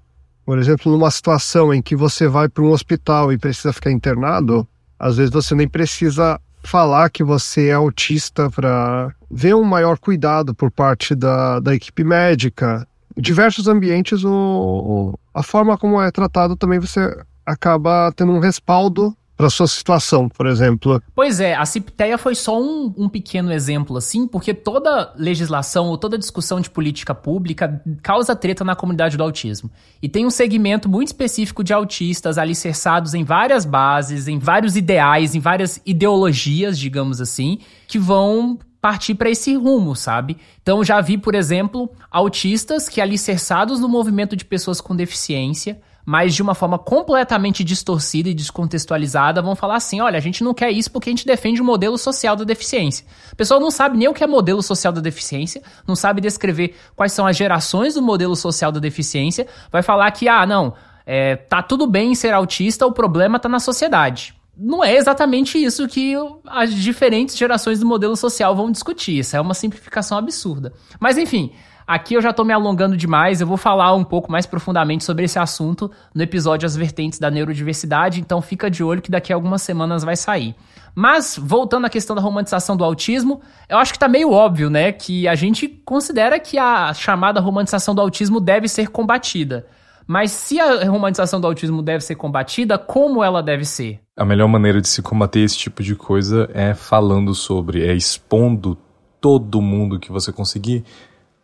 por 0.45 0.59
exemplo, 0.59 0.91
numa 0.91 1.13
situação 1.13 1.73
em 1.73 1.81
que 1.81 1.95
você 1.95 2.27
vai 2.27 2.49
para 2.49 2.65
um 2.65 2.73
hospital 2.73 3.33
e 3.33 3.39
precisa 3.39 3.73
ficar 3.73 3.93
internado, 3.93 4.67
às 4.99 5.19
vezes 5.19 5.33
você 5.33 5.55
nem 5.55 5.69
precisa 5.69 6.41
falar 6.63 7.11
que 7.11 7.25
você 7.25 7.69
é 7.69 7.73
autista 7.73 8.51
para 8.51 9.13
ver 9.31 9.55
um 9.55 9.65
maior 9.65 9.99
cuidado 9.99 10.55
por 10.55 10.71
parte 10.71 11.15
da, 11.15 11.61
da 11.61 11.75
equipe 11.75 12.05
médica. 12.05 12.87
Em 13.17 13.21
diversos 13.21 13.67
ambientes, 13.69 14.25
o, 14.25 15.19
a 15.35 15.43
forma 15.43 15.77
como 15.77 16.01
é 16.01 16.11
tratado 16.11 16.57
também 16.57 16.79
você 16.79 17.17
acaba 17.45 18.13
tendo 18.15 18.33
um 18.33 18.39
respaldo 18.39 19.17
para 19.41 19.51
sua 19.51 19.67
situação, 19.67 20.29
por 20.29 20.47
exemplo. 20.47 21.03
Pois 21.15 21.41
é, 21.41 21.55
a 21.55 21.65
Cipteia 21.65 22.19
foi 22.19 22.35
só 22.35 22.61
um, 22.61 22.93
um, 22.97 23.09
pequeno 23.09 23.51
exemplo, 23.51 23.97
assim, 23.97 24.27
porque 24.27 24.53
toda 24.53 25.13
legislação 25.17 25.89
ou 25.89 25.97
toda 25.97 26.19
discussão 26.19 26.61
de 26.61 26.69
política 26.69 27.15
pública 27.15 27.83
causa 28.03 28.37
treta 28.37 28.63
na 28.63 28.77
comunidade 28.77 29.17
do 29.17 29.23
autismo. 29.23 29.71
E 30.03 30.09
tem 30.09 30.27
um 30.27 30.31
segmento 30.31 30.89
muito 30.89 31.09
específico 31.09 31.65
de 31.65 31.73
autistas 31.73 32.37
alicerçados 32.37 33.15
em 33.15 33.25
várias 33.25 33.65
bases, 33.65 34.29
em 34.29 34.39
vários 34.39 34.77
ideais, 34.77 35.35
em 35.35 35.41
várias 35.41 35.81
ideologias, 35.87 36.79
digamos 36.79 37.21
assim, 37.21 37.59
que 37.89 37.99
vão 37.99 38.59
partir 38.81 39.15
para 39.15 39.31
esse 39.31 39.55
rumo, 39.55 39.95
sabe? 39.95 40.37
Então 40.63 40.83
já 40.83 41.01
vi, 41.01 41.19
por 41.19 41.35
exemplo, 41.35 41.91
autistas 42.11 42.89
que 42.89 43.01
alicerçados 43.01 43.79
no 43.81 43.89
movimento 43.89 44.35
de 44.35 44.45
pessoas 44.45 44.81
com 44.81 44.97
deficiência 44.97 45.81
mas 46.05 46.35
de 46.35 46.43
uma 46.43 46.55
forma 46.55 46.79
completamente 46.79 47.63
distorcida 47.63 48.29
e 48.29 48.35
descontextualizada, 48.35 49.43
vão 49.43 49.55
falar 49.55 49.77
assim: 49.77 50.01
olha, 50.01 50.19
a 50.19 50.21
gente 50.21 50.43
não 50.43 50.55
quer 50.55 50.71
isso 50.71 50.91
porque 50.91 51.11
a 51.11 51.13
gente 51.13 51.27
defende 51.27 51.61
o 51.61 51.65
modelo 51.65 51.99
social 51.99 52.35
da 52.37 52.45
deficiência. 52.45 53.07
O 53.33 53.37
pessoal 53.37 53.61
não 53.61 53.71
sabe 53.71 53.97
nem 53.97 54.09
o 54.09 54.15
que 54.15 54.25
é 54.25 54.27
modelo 54.27 54.63
social 54.63 54.93
da 54.93 55.01
deficiência, 55.01 55.63
não 55.87 55.95
sabe 55.95 56.21
descrever 56.21 56.75
quais 56.97 57.13
são 57.13 57.27
as 57.27 57.37
gerações 57.37 57.95
do 57.95 58.03
modelo 58.03 58.37
social 58.37 58.73
da 58.73 58.81
deficiência, 58.81 59.47
vai 59.71 59.83
falar 59.83 60.11
que, 60.11 60.29
ah, 60.29 60.47
não, 60.47 60.75
é, 61.07 61.37
tá 61.37 61.63
tudo 61.63 61.87
bem 61.87 62.15
ser 62.15 62.33
autista, 62.33 62.87
o 62.87 62.93
problema 62.93 63.39
tá 63.39 63.49
na 63.49 63.59
sociedade. 63.59 64.35
Não 64.63 64.85
é 64.85 64.95
exatamente 64.95 65.57
isso 65.57 65.89
que 65.89 66.15
as 66.47 66.75
diferentes 66.75 67.37
gerações 67.37 67.81
do 67.81 67.87
modelo 67.87 68.15
social 68.15 68.55
vão 68.55 68.71
discutir. 68.71 69.19
Isso 69.19 69.35
é 69.35 69.41
uma 69.41 69.55
simplificação 69.55 70.19
absurda. 70.19 70.73
Mas 71.01 71.17
enfim, 71.17 71.51
Aqui 71.91 72.15
eu 72.15 72.23
já 72.23 72.33
tô 72.33 72.45
me 72.45 72.53
alongando 72.53 72.97
demais, 72.97 73.41
eu 73.41 73.49
vou 73.49 73.57
falar 73.57 73.93
um 73.97 74.05
pouco 74.05 74.31
mais 74.31 74.47
profundamente 74.47 75.03
sobre 75.03 75.25
esse 75.25 75.41
assunto 75.41 75.91
no 76.15 76.23
episódio 76.23 76.65
As 76.65 76.77
Vertentes 76.77 77.19
da 77.19 77.33
Neurodiversidade, 77.33 78.21
então 78.21 78.41
fica 78.41 78.71
de 78.71 78.85
olho 78.85 79.03
que 79.03 79.11
daqui 79.11 79.33
a 79.33 79.37
algumas 79.37 79.61
semanas 79.61 80.05
vai 80.05 80.15
sair. 80.15 80.55
Mas, 80.95 81.37
voltando 81.37 81.89
à 81.89 81.91
questão 81.91 82.15
da 82.15 82.23
romantização 82.23 82.77
do 82.77 82.85
autismo, 82.85 83.41
eu 83.69 83.77
acho 83.77 83.93
que 83.93 83.99
tá 83.99 84.07
meio 84.07 84.31
óbvio, 84.31 84.71
né, 84.71 84.93
que 84.93 85.27
a 85.27 85.35
gente 85.35 85.67
considera 85.67 86.39
que 86.39 86.57
a 86.59 86.95
chamada 86.95 87.41
romantização 87.41 87.93
do 87.93 88.01
autismo 88.01 88.39
deve 88.39 88.69
ser 88.69 88.91
combatida. 88.91 89.67
Mas 90.07 90.31
se 90.31 90.61
a 90.61 90.89
romantização 90.89 91.41
do 91.41 91.49
autismo 91.49 91.83
deve 91.83 92.05
ser 92.05 92.15
combatida, 92.15 92.79
como 92.79 93.25
ela 93.25 93.43
deve 93.43 93.65
ser? 93.65 93.99
A 94.17 94.25
melhor 94.25 94.47
maneira 94.47 94.81
de 94.81 94.87
se 94.87 95.03
combater 95.03 95.41
esse 95.41 95.59
tipo 95.59 95.83
de 95.83 95.97
coisa 95.97 96.49
é 96.55 96.73
falando 96.73 97.35
sobre, 97.35 97.85
é 97.85 97.93
expondo 97.93 98.79
todo 99.21 99.61
mundo 99.61 99.99
que 99.99 100.13
você 100.13 100.33
conseguir 100.33 100.85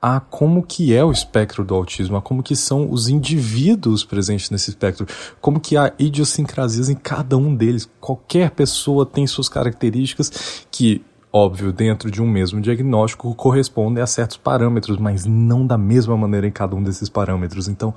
a 0.00 0.20
como 0.20 0.62
que 0.62 0.94
é 0.94 1.04
o 1.04 1.10
espectro 1.10 1.64
do 1.64 1.74
autismo, 1.74 2.16
a 2.16 2.22
como 2.22 2.42
que 2.42 2.54
são 2.54 2.90
os 2.90 3.08
indivíduos 3.08 4.04
presentes 4.04 4.50
nesse 4.50 4.70
espectro, 4.70 5.06
como 5.40 5.58
que 5.58 5.76
há 5.76 5.92
idiosincrasias 5.98 6.88
em 6.88 6.94
cada 6.94 7.36
um 7.36 7.54
deles. 7.54 7.88
Qualquer 8.00 8.50
pessoa 8.50 9.06
tem 9.06 9.26
suas 9.26 9.48
características 9.48 10.66
que, 10.70 11.04
óbvio, 11.32 11.72
dentro 11.72 12.10
de 12.10 12.22
um 12.22 12.28
mesmo 12.28 12.60
diagnóstico 12.60 13.34
correspondem 13.34 14.02
a 14.02 14.06
certos 14.06 14.36
parâmetros, 14.36 14.98
mas 14.98 15.24
não 15.24 15.66
da 15.66 15.78
mesma 15.78 16.16
maneira 16.16 16.46
em 16.46 16.52
cada 16.52 16.76
um 16.76 16.82
desses 16.82 17.08
parâmetros. 17.08 17.66
Então, 17.66 17.94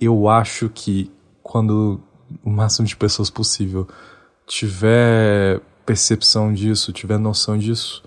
eu 0.00 0.28
acho 0.28 0.68
que 0.68 1.10
quando 1.42 2.00
o 2.42 2.50
máximo 2.50 2.86
de 2.86 2.96
pessoas 2.96 3.30
possível 3.30 3.86
tiver 4.46 5.60
percepção 5.84 6.52
disso, 6.52 6.92
tiver 6.92 7.18
noção 7.18 7.58
disso, 7.58 8.02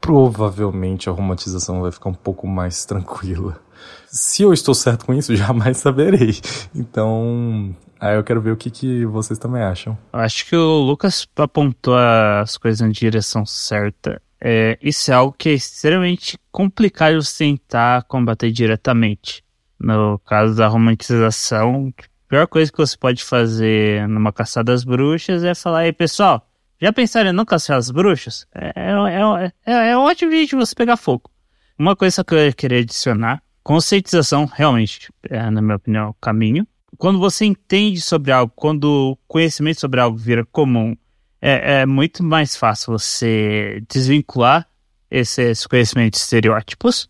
provavelmente 0.00 1.08
a 1.08 1.12
romantização 1.12 1.80
vai 1.80 1.92
ficar 1.92 2.10
um 2.10 2.14
pouco 2.14 2.46
mais 2.46 2.84
tranquila. 2.84 3.60
Se 4.06 4.42
eu 4.42 4.52
estou 4.52 4.74
certo 4.74 5.06
com 5.06 5.14
isso, 5.14 5.34
jamais 5.36 5.78
saberei. 5.78 6.38
Então, 6.74 7.74
aí 8.00 8.16
eu 8.16 8.24
quero 8.24 8.40
ver 8.40 8.52
o 8.52 8.56
que, 8.56 8.70
que 8.70 9.04
vocês 9.06 9.38
também 9.38 9.62
acham. 9.62 9.96
Eu 10.12 10.20
acho 10.20 10.46
que 10.46 10.56
o 10.56 10.80
Lucas 10.80 11.26
apontou 11.36 11.96
as 11.96 12.56
coisas 12.56 12.80
na 12.80 12.88
direção 12.88 13.44
certa. 13.44 14.20
É, 14.40 14.78
isso 14.82 15.10
é 15.10 15.14
algo 15.14 15.34
que 15.36 15.48
é 15.48 15.52
extremamente 15.52 16.38
complicado 16.52 17.18
tentar 17.36 18.02
combater 18.04 18.50
diretamente. 18.50 19.44
No 19.78 20.18
caso 20.20 20.54
da 20.54 20.68
romantização, 20.68 21.92
a 21.98 22.28
pior 22.28 22.46
coisa 22.46 22.70
que 22.70 22.78
você 22.78 22.96
pode 22.96 23.22
fazer 23.22 24.06
numa 24.08 24.32
caçada 24.32 24.72
às 24.72 24.84
bruxas 24.84 25.44
é 25.44 25.54
falar, 25.54 25.80
aí 25.80 25.92
pessoal, 25.92 26.46
já 26.80 26.92
pensaram 26.92 27.30
em 27.30 27.32
não 27.32 27.44
caçar 27.44 27.76
as 27.76 27.90
bruxas? 27.90 28.46
É, 28.54 28.72
é, 28.76 29.52
é, 29.66 29.90
é 29.90 29.96
ótimo 29.96 30.30
de 30.30 30.54
você 30.54 30.74
pegar 30.74 30.96
fogo. 30.96 31.30
Uma 31.78 31.94
coisa 31.94 32.24
que 32.24 32.34
eu 32.34 32.54
queria 32.54 32.78
adicionar, 32.78 33.42
conscientização 33.62 34.46
realmente, 34.46 35.10
é, 35.28 35.50
na 35.50 35.60
minha 35.60 35.76
opinião, 35.76 36.06
é 36.06 36.08
o 36.08 36.14
caminho. 36.14 36.66
Quando 36.96 37.18
você 37.18 37.44
entende 37.44 38.00
sobre 38.00 38.32
algo, 38.32 38.52
quando 38.56 38.84
o 38.84 39.16
conhecimento 39.28 39.80
sobre 39.80 40.00
algo 40.00 40.16
vira 40.16 40.44
comum, 40.46 40.96
é, 41.40 41.80
é 41.80 41.86
muito 41.86 42.24
mais 42.24 42.56
fácil 42.56 42.92
você 42.92 43.82
desvincular 43.88 44.66
esses 45.10 45.66
conhecimentos 45.66 46.20
estereótipos. 46.22 47.08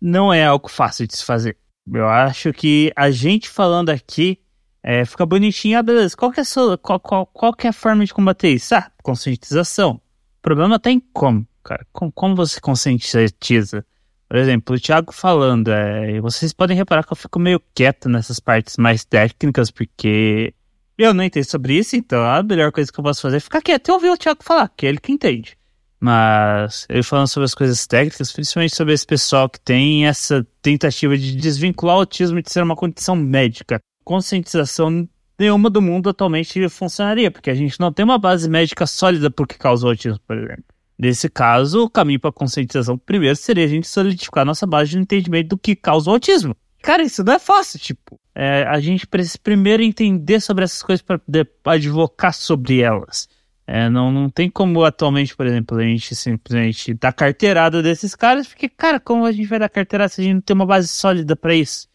Não 0.00 0.32
é 0.32 0.44
algo 0.44 0.68
fácil 0.68 1.06
de 1.06 1.16
se 1.16 1.24
fazer. 1.24 1.56
Eu 1.92 2.08
acho 2.08 2.52
que 2.52 2.92
a 2.96 3.10
gente 3.10 3.48
falando 3.48 3.90
aqui 3.90 4.40
É, 4.88 5.04
fica 5.04 5.26
bonitinho, 5.26 5.76
ah, 5.80 5.82
beleza. 5.82 6.16
Qual 6.16 6.30
que, 6.30 6.38
é 6.38 6.42
a 6.42 6.44
sua, 6.44 6.78
qual, 6.78 7.00
qual, 7.00 7.26
qual 7.26 7.52
que 7.52 7.66
é 7.66 7.70
a 7.70 7.72
forma 7.72 8.04
de 8.06 8.14
combater 8.14 8.50
isso? 8.50 8.72
Ah, 8.72 8.88
conscientização. 9.02 9.94
O 9.94 10.40
problema 10.40 10.78
tá 10.78 10.92
em 10.92 11.00
como, 11.12 11.44
cara. 11.64 11.84
Com, 11.92 12.08
como 12.12 12.36
você 12.36 12.60
conscientiza? 12.60 13.84
Por 14.28 14.36
exemplo, 14.36 14.76
o 14.76 14.80
Thiago 14.80 15.12
falando, 15.12 15.72
é, 15.72 16.20
vocês 16.20 16.52
podem 16.52 16.76
reparar 16.76 17.02
que 17.02 17.12
eu 17.12 17.16
fico 17.16 17.40
meio 17.40 17.60
quieto 17.74 18.08
nessas 18.08 18.38
partes 18.38 18.76
mais 18.76 19.04
técnicas, 19.04 19.72
porque 19.72 20.54
eu 20.96 21.12
não 21.12 21.24
entendo 21.24 21.50
sobre 21.50 21.76
isso, 21.76 21.96
então 21.96 22.22
a 22.24 22.40
melhor 22.44 22.70
coisa 22.70 22.92
que 22.92 23.00
eu 23.00 23.02
posso 23.02 23.22
fazer 23.22 23.38
é 23.38 23.40
ficar 23.40 23.62
quieto 23.62 23.88
e 23.88 23.90
ouvir 23.90 24.10
o 24.10 24.16
Thiago 24.16 24.44
falar, 24.44 24.68
que 24.76 24.86
é 24.86 24.88
ele 24.88 25.00
que 25.00 25.10
entende. 25.10 25.58
Mas 25.98 26.86
ele 26.88 27.02
falando 27.02 27.26
sobre 27.26 27.44
as 27.46 27.54
coisas 27.54 27.84
técnicas, 27.88 28.30
principalmente 28.30 28.76
sobre 28.76 28.94
esse 28.94 29.06
pessoal 29.06 29.48
que 29.48 29.58
tem 29.58 30.06
essa 30.06 30.46
tentativa 30.62 31.18
de 31.18 31.34
desvincular 31.34 31.96
o 31.96 32.00
autismo 32.00 32.40
de 32.40 32.52
ser 32.52 32.62
uma 32.62 32.76
condição 32.76 33.16
médica 33.16 33.80
conscientização 34.06 35.06
nenhuma 35.36 35.68
do 35.68 35.82
mundo 35.82 36.08
atualmente 36.08 36.68
funcionaria, 36.68 37.28
porque 37.28 37.50
a 37.50 37.54
gente 37.54 37.78
não 37.80 37.92
tem 37.92 38.04
uma 38.04 38.16
base 38.16 38.48
médica 38.48 38.86
sólida 38.86 39.28
por 39.30 39.48
que 39.48 39.58
causa 39.58 39.84
o 39.84 39.90
autismo, 39.90 40.20
por 40.24 40.38
exemplo. 40.38 40.64
Nesse 40.96 41.28
caso, 41.28 41.82
o 41.82 41.90
caminho 41.90 42.20
para 42.20 42.32
conscientização 42.32 42.96
primeiro 42.96 43.36
seria 43.36 43.64
a 43.64 43.68
gente 43.68 43.86
solidificar 43.86 44.46
nossa 44.46 44.64
base 44.64 44.92
de 44.92 44.98
entendimento 44.98 45.48
do 45.48 45.58
que 45.58 45.74
causa 45.74 46.08
o 46.08 46.12
autismo. 46.12 46.56
Cara, 46.80 47.02
isso 47.02 47.24
não 47.24 47.34
é 47.34 47.38
fácil, 47.38 47.80
tipo. 47.80 48.18
É, 48.32 48.62
a 48.68 48.78
gente 48.78 49.06
precisa 49.06 49.38
primeiro 49.42 49.82
entender 49.82 50.40
sobre 50.40 50.64
essas 50.64 50.82
coisas 50.82 51.02
para 51.02 51.20
advocar 51.64 52.32
sobre 52.32 52.80
elas. 52.80 53.28
É, 53.66 53.90
não, 53.90 54.12
não 54.12 54.30
tem 54.30 54.48
como 54.48 54.84
atualmente, 54.84 55.36
por 55.36 55.44
exemplo, 55.46 55.76
a 55.76 55.82
gente 55.82 56.14
simplesmente 56.14 56.94
dar 56.94 57.12
carteirada 57.12 57.82
desses 57.82 58.14
caras, 58.14 58.46
porque, 58.46 58.68
cara, 58.68 59.00
como 59.00 59.26
a 59.26 59.32
gente 59.32 59.48
vai 59.48 59.58
dar 59.58 59.68
carteirada 59.68 60.08
se 60.08 60.20
a 60.20 60.24
gente 60.24 60.34
não 60.34 60.40
tem 60.40 60.54
uma 60.54 60.64
base 60.64 60.86
sólida 60.86 61.34
para 61.34 61.54
isso? 61.54 61.88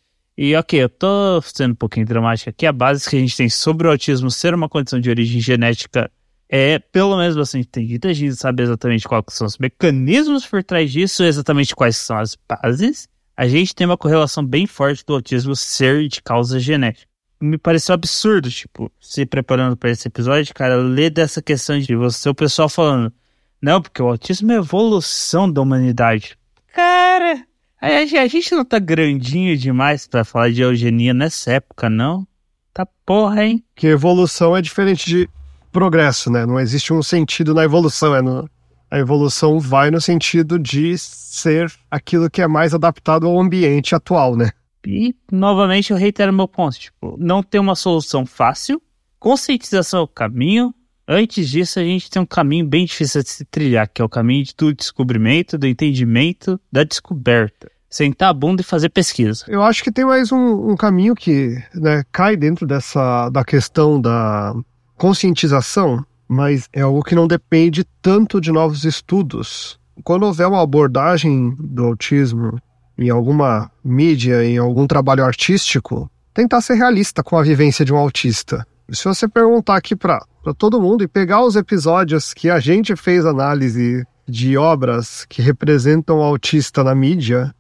E 0.43 0.55
ok, 0.55 0.81
eu 0.81 0.89
tô 0.89 1.39
sendo 1.43 1.73
um 1.73 1.75
pouquinho 1.75 2.03
dramático 2.03 2.49
aqui. 2.49 2.65
A 2.65 2.73
base 2.73 3.07
que 3.07 3.15
a 3.15 3.19
gente 3.19 3.37
tem 3.37 3.47
sobre 3.47 3.87
o 3.87 3.91
autismo 3.91 4.31
ser 4.31 4.55
uma 4.55 4.67
condição 4.67 4.99
de 4.99 5.07
origem 5.07 5.39
genética 5.39 6.09
é 6.49 6.79
pelo 6.79 7.15
menos 7.15 7.35
bastante 7.35 7.67
entendida. 7.67 8.09
A 8.09 8.13
gente 8.13 8.35
sabe 8.35 8.63
exatamente 8.63 9.07
quais 9.07 9.23
são 9.29 9.45
os 9.45 9.59
mecanismos 9.59 10.43
por 10.43 10.63
trás 10.63 10.91
disso, 10.91 11.23
exatamente 11.23 11.75
quais 11.75 11.95
são 11.95 12.17
as 12.17 12.35
bases. 12.49 13.07
A 13.37 13.47
gente 13.47 13.75
tem 13.75 13.85
uma 13.85 13.95
correlação 13.95 14.43
bem 14.43 14.65
forte 14.65 15.05
do 15.05 15.13
autismo 15.13 15.55
ser 15.55 16.07
de 16.07 16.23
causa 16.23 16.59
genética. 16.59 17.05
Me 17.39 17.59
pareceu 17.59 17.93
absurdo, 17.93 18.49
tipo, 18.49 18.91
se 18.99 19.27
preparando 19.27 19.77
para 19.77 19.91
esse 19.91 20.07
episódio, 20.07 20.55
cara, 20.55 20.75
ler 20.75 21.11
dessa 21.11 21.39
questão 21.39 21.77
de 21.77 21.95
você, 21.95 22.27
o 22.27 22.33
pessoal 22.33 22.67
falando, 22.67 23.13
não, 23.61 23.79
porque 23.79 24.01
o 24.01 24.07
autismo 24.07 24.51
é 24.51 24.55
evolução 24.55 25.51
da 25.51 25.61
humanidade. 25.61 26.35
Cara, 26.73 27.45
a, 27.81 28.27
gente 28.27 28.51
não 28.53 28.63
tá 28.63 28.77
grandinho 28.77 29.57
demais 29.57 30.05
para 30.07 30.23
falar 30.23 30.51
de 30.51 30.61
eugenia 30.61 31.13
nessa 31.13 31.53
época, 31.53 31.89
não? 31.89 32.27
Tá 32.73 32.85
porra, 33.05 33.45
hein? 33.45 33.63
Que 33.75 33.87
evolução 33.87 34.55
é 34.55 34.61
diferente 34.61 35.05
de 35.05 35.29
progresso, 35.71 36.29
né? 36.29 36.45
Não 36.45 36.59
existe 36.59 36.93
um 36.93 37.01
sentido 37.01 37.53
na 37.53 37.63
evolução. 37.63 38.15
É 38.15 38.21
no... 38.21 38.49
A 38.89 38.99
evolução 38.99 39.59
vai 39.59 39.89
no 39.89 39.99
sentido 40.01 40.59
de 40.59 40.97
ser 40.97 41.71
aquilo 41.89 42.29
que 42.29 42.41
é 42.41 42.47
mais 42.47 42.73
adaptado 42.73 43.25
ao 43.25 43.39
ambiente 43.39 43.95
atual, 43.95 44.35
né? 44.35 44.51
E, 44.85 45.15
novamente, 45.31 45.91
eu 45.91 45.97
reitero 45.97 46.33
meu 46.33 46.47
ponto. 46.47 46.77
Tipo, 46.77 47.15
não 47.17 47.41
tem 47.41 47.59
uma 47.59 47.75
solução 47.75 48.25
fácil. 48.25 48.81
Conscientização 49.19 50.01
é 50.01 50.03
o 50.03 50.07
caminho. 50.07 50.73
Antes 51.07 51.49
disso, 51.49 51.79
a 51.79 51.83
gente 51.83 52.09
tem 52.09 52.21
um 52.21 52.25
caminho 52.25 52.65
bem 52.65 52.85
difícil 52.85 53.23
de 53.23 53.29
se 53.29 53.45
trilhar, 53.45 53.89
que 53.91 54.01
é 54.01 54.05
o 54.05 54.09
caminho 54.09 54.45
do 54.57 54.73
descobrimento, 54.73 55.57
do 55.57 55.67
entendimento, 55.67 56.59
da 56.71 56.83
descoberta. 56.83 57.69
Sentar 57.89 58.29
a 58.29 58.33
bunda 58.33 58.61
e 58.61 58.65
fazer 58.65 58.89
pesquisa. 58.89 59.43
Eu 59.47 59.61
acho 59.61 59.83
que 59.83 59.91
tem 59.91 60.05
mais 60.05 60.31
um, 60.31 60.71
um 60.71 60.77
caminho 60.77 61.13
que 61.13 61.61
né, 61.75 62.03
cai 62.11 62.37
dentro 62.37 62.65
dessa 62.65 63.29
da 63.29 63.43
questão 63.43 63.99
da 63.99 64.55
conscientização, 64.95 66.05
mas 66.27 66.69
é 66.71 66.81
algo 66.81 67.03
que 67.03 67.15
não 67.15 67.27
depende 67.27 67.83
tanto 68.01 68.39
de 68.39 68.49
novos 68.49 68.85
estudos. 68.85 69.77
Quando 70.05 70.23
houver 70.25 70.47
uma 70.47 70.61
abordagem 70.61 71.53
do 71.59 71.83
autismo 71.83 72.57
em 72.97 73.09
alguma 73.09 73.69
mídia, 73.83 74.45
em 74.45 74.57
algum 74.57 74.87
trabalho 74.87 75.25
artístico, 75.25 76.09
tentar 76.33 76.61
ser 76.61 76.75
realista 76.75 77.21
com 77.21 77.37
a 77.37 77.43
vivência 77.43 77.83
de 77.83 77.91
um 77.91 77.97
autista. 77.97 78.65
Se 78.89 79.03
você 79.03 79.27
perguntar 79.27 79.75
aqui 79.75 79.95
para 79.95 80.25
todo 80.57 80.81
mundo 80.81 81.03
e 81.03 81.07
pegar 81.07 81.43
os 81.43 81.55
episódios 81.55 82.33
que 82.33 82.49
a 82.49 82.59
gente 82.59 82.95
fez 82.95 83.25
análise 83.25 84.05
de 84.27 84.57
obras 84.57 85.25
que 85.25 85.41
representam 85.41 86.19
o 86.19 86.23
autista 86.23 86.83
na 86.83 86.95
mídia, 86.95 87.53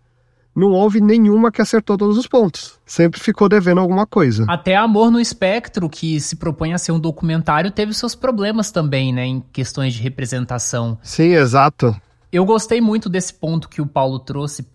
não 0.55 0.71
houve 0.71 0.99
nenhuma 0.99 1.51
que 1.51 1.61
acertou 1.61 1.97
todos 1.97 2.17
os 2.17 2.27
pontos. 2.27 2.79
Sempre 2.85 3.19
ficou 3.19 3.47
devendo 3.47 3.79
alguma 3.79 4.05
coisa. 4.05 4.45
Até 4.49 4.75
Amor 4.75 5.11
no 5.11 5.19
Espectro, 5.19 5.89
que 5.89 6.19
se 6.19 6.35
propõe 6.35 6.73
a 6.73 6.77
ser 6.77 6.91
um 6.91 6.99
documentário, 6.99 7.71
teve 7.71 7.93
seus 7.93 8.15
problemas 8.15 8.71
também, 8.71 9.13
né, 9.13 9.25
em 9.25 9.41
questões 9.53 9.93
de 9.93 10.01
representação. 10.01 10.97
Sim, 11.03 11.33
exato. 11.33 11.95
Eu 12.31 12.45
gostei 12.45 12.81
muito 12.81 13.09
desse 13.09 13.33
ponto 13.33 13.69
que 13.69 13.81
o 13.81 13.87
Paulo 13.87 14.19
trouxe 14.19 14.67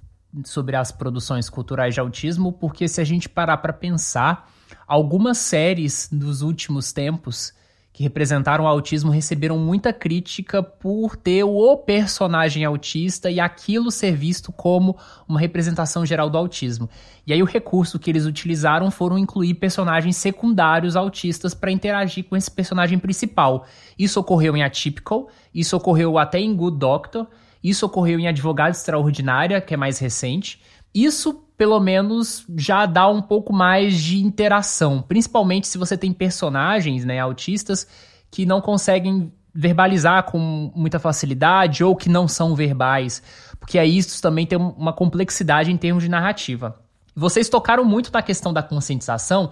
sobre 0.45 0.77
as 0.77 0.93
produções 0.93 1.49
culturais 1.49 1.95
de 1.95 2.01
autismo, 2.01 2.53
porque 2.53 2.87
se 2.87 3.01
a 3.01 3.05
gente 3.05 3.29
parar 3.29 3.57
para 3.57 3.73
pensar, 3.73 4.51
Algumas 4.87 5.39
séries 5.39 6.09
dos 6.13 6.43
últimos 6.43 6.93
tempos 6.93 7.53
que 7.97 8.03
representaram 8.03 8.65
o 8.65 8.67
autismo 8.67 9.11
receberam 9.11 9.59
muita 9.59 9.91
crítica 9.91 10.63
por 10.63 11.17
ter 11.17 11.45
o 11.45 11.79
personagem 11.79 12.63
autista 12.63 13.31
e 13.31 13.41
aquilo 13.41 13.91
ser 13.91 14.15
visto 14.15 14.53
como 14.53 14.99
uma 15.27 15.41
representação 15.41 16.05
geral 16.05 16.29
do 16.29 16.37
autismo. 16.37 16.91
E 17.27 17.33
aí 17.33 17.43
o 17.43 17.47
recurso 17.47 17.99
que 17.99 18.11
eles 18.11 18.27
utilizaram 18.27 18.91
foram 18.91 19.17
incluir 19.17 19.55
personagens 19.55 20.15
secundários 20.19 20.95
autistas 20.95 21.55
para 21.55 21.73
interagir 21.73 22.25
com 22.25 22.37
esse 22.37 22.51
personagem 22.51 22.99
principal. 22.99 23.65
Isso 23.99 24.21
ocorreu 24.21 24.55
em 24.55 24.63
Atypical, 24.63 25.31
isso 25.55 25.75
ocorreu 25.75 26.19
até 26.19 26.39
em 26.39 26.55
Good 26.55 26.77
Doctor, 26.77 27.27
isso 27.65 27.87
ocorreu 27.87 28.19
em 28.19 28.29
Advogada 28.29 28.73
Extraordinária, 28.73 29.59
que 29.59 29.73
é 29.73 29.77
mais 29.79 29.99
recente. 29.99 30.61
Isso 30.95 31.46
pelo 31.57 31.81
menos 31.81 32.45
já 32.57 32.85
dá 32.87 33.09
um 33.09 33.23
pouco 33.23 33.53
mais 33.53 33.95
de 33.95 34.23
interação, 34.23 35.03
principalmente 35.03 35.67
se 35.67 35.79
você 35.79 35.97
tem 35.97 36.13
personagens, 36.13 37.05
né, 37.05 37.19
autistas 37.19 37.87
que 38.31 38.45
não 38.45 38.61
conseguem 38.61 39.33
verbalizar 39.55 40.25
com 40.25 40.71
muita 40.75 40.99
facilidade 40.99 41.83
ou 41.83 41.97
que 41.97 42.11
não 42.11 42.29
são 42.29 42.55
verbais, 42.55 43.23
porque 43.59 43.79
aí 43.79 43.97
isso 43.97 44.21
também 44.21 44.45
tem 44.45 44.59
uma 44.59 44.93
complexidade 44.93 45.73
em 45.73 45.77
termos 45.77 46.03
de 46.03 46.11
narrativa. 46.11 46.79
Vocês 47.15 47.49
tocaram 47.49 47.85
muito 47.85 48.13
na 48.13 48.21
questão 48.21 48.53
da 48.53 48.63
conscientização, 48.63 49.51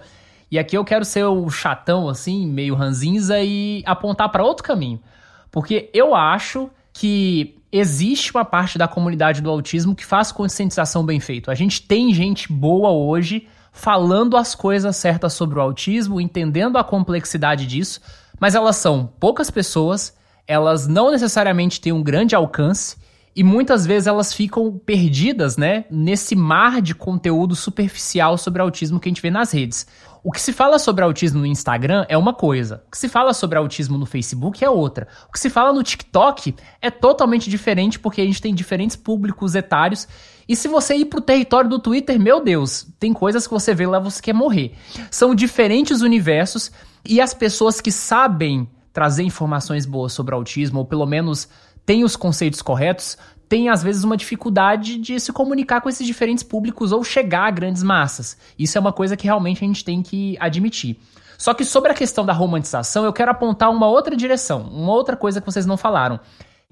e 0.51 0.59
aqui 0.59 0.77
eu 0.77 0.85
quero 0.85 1.03
ser 1.03 1.23
o 1.23 1.49
chatão 1.49 2.07
assim, 2.07 2.45
meio 2.45 2.75
ranzinza 2.75 3.41
e 3.41 3.81
apontar 3.83 4.29
para 4.29 4.43
outro 4.43 4.63
caminho. 4.63 5.01
Porque 5.49 5.89
eu 5.91 6.13
acho 6.13 6.69
que 6.93 7.57
existe 7.77 8.31
uma 8.31 8.45
parte 8.45 8.77
da 8.77 8.87
comunidade 8.87 9.41
do 9.41 9.49
autismo 9.49 9.93
que 9.93 10.05
faz 10.05 10.31
conscientização 10.31 11.05
bem 11.05 11.19
feito. 11.19 11.51
A 11.51 11.55
gente 11.55 11.81
tem 11.81 12.13
gente 12.13 12.51
boa 12.51 12.89
hoje 12.89 13.47
falando 13.73 14.37
as 14.37 14.55
coisas 14.55 14.95
certas 14.95 15.33
sobre 15.33 15.59
o 15.59 15.61
autismo, 15.61 16.21
entendendo 16.21 16.77
a 16.77 16.83
complexidade 16.85 17.67
disso, 17.67 17.99
mas 18.39 18.55
elas 18.55 18.77
são 18.77 19.11
poucas 19.19 19.51
pessoas, 19.51 20.15
elas 20.47 20.87
não 20.87 21.11
necessariamente 21.11 21.81
têm 21.81 21.91
um 21.91 22.01
grande 22.01 22.33
alcance 22.33 22.95
e 23.35 23.43
muitas 23.43 23.85
vezes 23.85 24.07
elas 24.07 24.33
ficam 24.33 24.79
perdidas, 24.85 25.57
né, 25.57 25.83
nesse 25.91 26.33
mar 26.33 26.81
de 26.81 26.95
conteúdo 26.95 27.53
superficial 27.53 28.37
sobre 28.37 28.61
autismo 28.61 28.97
que 29.01 29.09
a 29.09 29.11
gente 29.11 29.21
vê 29.21 29.29
nas 29.29 29.51
redes. 29.51 29.85
O 30.27 30.31
que 30.31 30.41
se 30.41 30.51
fala 30.51 30.79
sobre 30.79 31.03
autismo 31.03 31.41
no 31.41 31.45
Instagram 31.45 32.03
é 32.09 32.17
uma 32.17 32.33
coisa, 32.33 32.83
o 32.87 32.89
que 32.89 32.97
se 32.97 33.07
fala 33.07 33.31
sobre 33.31 33.59
autismo 33.59 33.95
no 33.95 34.07
Facebook 34.07 34.65
é 34.65 34.67
outra. 34.67 35.07
O 35.29 35.31
que 35.31 35.39
se 35.39 35.51
fala 35.51 35.71
no 35.71 35.83
TikTok 35.83 36.55
é 36.81 36.89
totalmente 36.89 37.47
diferente 37.47 37.99
porque 37.99 38.21
a 38.21 38.25
gente 38.25 38.41
tem 38.41 38.51
diferentes 38.51 38.95
públicos 38.95 39.53
etários. 39.53 40.07
E 40.49 40.55
se 40.55 40.67
você 40.67 40.95
ir 40.95 41.05
pro 41.05 41.21
território 41.21 41.69
do 41.69 41.77
Twitter, 41.77 42.19
meu 42.19 42.43
Deus, 42.43 42.87
tem 42.99 43.13
coisas 43.13 43.45
que 43.45 43.53
você 43.53 43.75
vê 43.75 43.85
lá 43.85 43.99
você 43.99 44.19
quer 44.19 44.33
morrer. 44.33 44.73
São 45.11 45.35
diferentes 45.35 46.01
universos 46.01 46.71
e 47.07 47.21
as 47.21 47.35
pessoas 47.35 47.79
que 47.79 47.91
sabem 47.91 48.67
trazer 48.91 49.21
informações 49.21 49.85
boas 49.85 50.11
sobre 50.11 50.33
autismo, 50.33 50.79
ou 50.79 50.85
pelo 50.85 51.05
menos 51.05 51.47
têm 51.85 52.03
os 52.03 52.15
conceitos 52.15 52.63
corretos, 52.63 53.15
tem 53.55 53.69
às 53.69 53.81
vezes 53.81 54.03
uma 54.03 54.17
dificuldade 54.17 54.97
de 54.97 55.17
se 55.17 55.31
comunicar 55.31 55.79
com 55.79 55.87
esses 55.87 56.05
diferentes 56.05 56.43
públicos 56.43 56.91
ou 56.91 57.05
chegar 57.05 57.45
a 57.45 57.51
grandes 57.51 57.81
massas. 57.83 58.37
Isso 58.59 58.77
é 58.77 58.81
uma 58.81 58.91
coisa 58.91 59.15
que 59.15 59.23
realmente 59.23 59.63
a 59.63 59.67
gente 59.67 59.81
tem 59.81 60.03
que 60.03 60.35
admitir. 60.41 60.99
Só 61.37 61.53
que 61.53 61.63
sobre 61.63 61.89
a 61.89 61.95
questão 61.95 62.25
da 62.25 62.33
romantização, 62.33 63.05
eu 63.05 63.13
quero 63.13 63.31
apontar 63.31 63.71
uma 63.71 63.87
outra 63.87 64.13
direção, 64.13 64.63
uma 64.63 64.91
outra 64.91 65.15
coisa 65.15 65.39
que 65.39 65.45
vocês 65.45 65.65
não 65.65 65.77
falaram. 65.77 66.19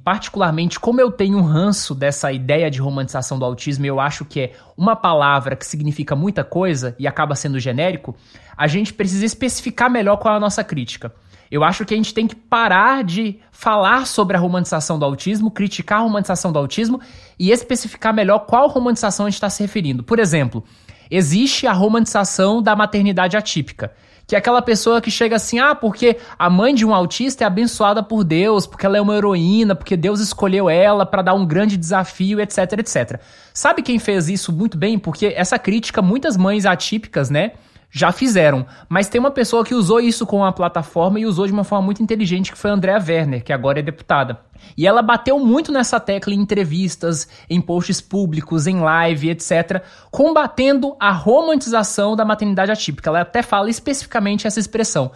Particularmente, 0.03 0.77
como 0.77 0.99
eu 0.99 1.09
tenho 1.09 1.37
um 1.37 1.43
ranço 1.43 1.95
dessa 1.95 2.33
ideia 2.33 2.69
de 2.69 2.81
romantização 2.81 3.39
do 3.39 3.45
autismo, 3.45 3.85
eu 3.85 4.01
acho 4.01 4.25
que 4.25 4.41
é 4.41 4.51
uma 4.75 4.93
palavra 4.93 5.55
que 5.55 5.65
significa 5.65 6.17
muita 6.17 6.43
coisa 6.43 6.97
e 6.99 7.07
acaba 7.07 7.33
sendo 7.33 7.61
genérico, 7.61 8.13
a 8.57 8.67
gente 8.67 8.93
precisa 8.93 9.25
especificar 9.25 9.89
melhor 9.89 10.17
qual 10.17 10.33
é 10.33 10.37
a 10.37 10.41
nossa 10.41 10.65
crítica. 10.65 11.13
Eu 11.53 11.63
acho 11.63 11.85
que 11.85 11.93
a 11.93 11.97
gente 11.97 12.15
tem 12.15 12.25
que 12.25 12.35
parar 12.35 13.03
de 13.03 13.39
falar 13.51 14.07
sobre 14.07 14.35
a 14.35 14.39
romantização 14.39 14.97
do 14.97 15.05
autismo, 15.05 15.51
criticar 15.51 15.99
a 15.99 16.01
romantização 16.01 16.51
do 16.51 16.57
autismo 16.57 16.99
e 17.37 17.51
especificar 17.51 18.11
melhor 18.11 18.39
qual 18.39 18.67
romantização 18.67 19.27
a 19.27 19.29
gente 19.29 19.35
está 19.35 19.51
se 19.51 19.61
referindo. 19.61 20.01
Por 20.01 20.17
exemplo, 20.17 20.63
existe 21.11 21.67
a 21.67 21.71
romantização 21.71 22.59
da 22.59 22.75
maternidade 22.75 23.37
atípica, 23.37 23.93
que 24.25 24.33
é 24.33 24.39
aquela 24.39 24.63
pessoa 24.63 24.99
que 24.99 25.11
chega 25.11 25.35
assim, 25.35 25.59
ah, 25.59 25.75
porque 25.75 26.17
a 26.39 26.49
mãe 26.49 26.73
de 26.73 26.87
um 26.87 26.91
autista 26.91 27.43
é 27.43 27.45
abençoada 27.45 28.01
por 28.01 28.23
Deus, 28.23 28.65
porque 28.65 28.87
ela 28.87 28.97
é 28.97 29.01
uma 29.01 29.15
heroína, 29.15 29.75
porque 29.75 29.95
Deus 29.95 30.21
escolheu 30.21 30.67
ela 30.71 31.05
para 31.05 31.21
dar 31.21 31.35
um 31.35 31.45
grande 31.45 31.77
desafio, 31.77 32.41
etc, 32.41 32.79
etc. 32.79 33.21
Sabe 33.53 33.83
quem 33.83 33.99
fez 33.99 34.27
isso 34.27 34.51
muito 34.51 34.75
bem? 34.75 34.97
Porque 34.97 35.27
essa 35.27 35.59
crítica 35.59 36.01
muitas 36.01 36.35
mães 36.35 36.65
atípicas, 36.65 37.29
né, 37.29 37.51
já 37.93 38.11
fizeram. 38.11 38.65
Mas 38.89 39.07
tem 39.07 39.19
uma 39.19 39.29
pessoa 39.29 39.63
que 39.63 39.75
usou 39.75 40.01
isso 40.01 40.25
com 40.25 40.43
a 40.43 40.51
plataforma 40.51 41.19
e 41.19 41.25
usou 41.27 41.45
de 41.45 41.53
uma 41.53 41.63
forma 41.63 41.85
muito 41.85 42.01
inteligente, 42.01 42.51
que 42.51 42.57
foi 42.57 42.71
a 42.71 42.73
Andrea 42.73 42.97
Werner, 42.97 43.43
que 43.43 43.53
agora 43.53 43.79
é 43.79 43.83
deputada. 43.83 44.39
E 44.75 44.87
ela 44.87 45.03
bateu 45.03 45.37
muito 45.37 45.71
nessa 45.71 45.99
tecla 45.99 46.33
em 46.33 46.39
entrevistas, 46.39 47.27
em 47.47 47.61
posts 47.61 48.01
públicos, 48.01 48.65
em 48.65 48.79
live, 48.79 49.29
etc., 49.29 49.83
combatendo 50.09 50.95
a 50.99 51.11
romantização 51.11 52.15
da 52.15 52.25
maternidade 52.25 52.71
atípica. 52.71 53.09
Ela 53.09 53.21
até 53.21 53.43
fala 53.43 53.69
especificamente 53.69 54.47
essa 54.47 54.59
expressão. 54.59 55.11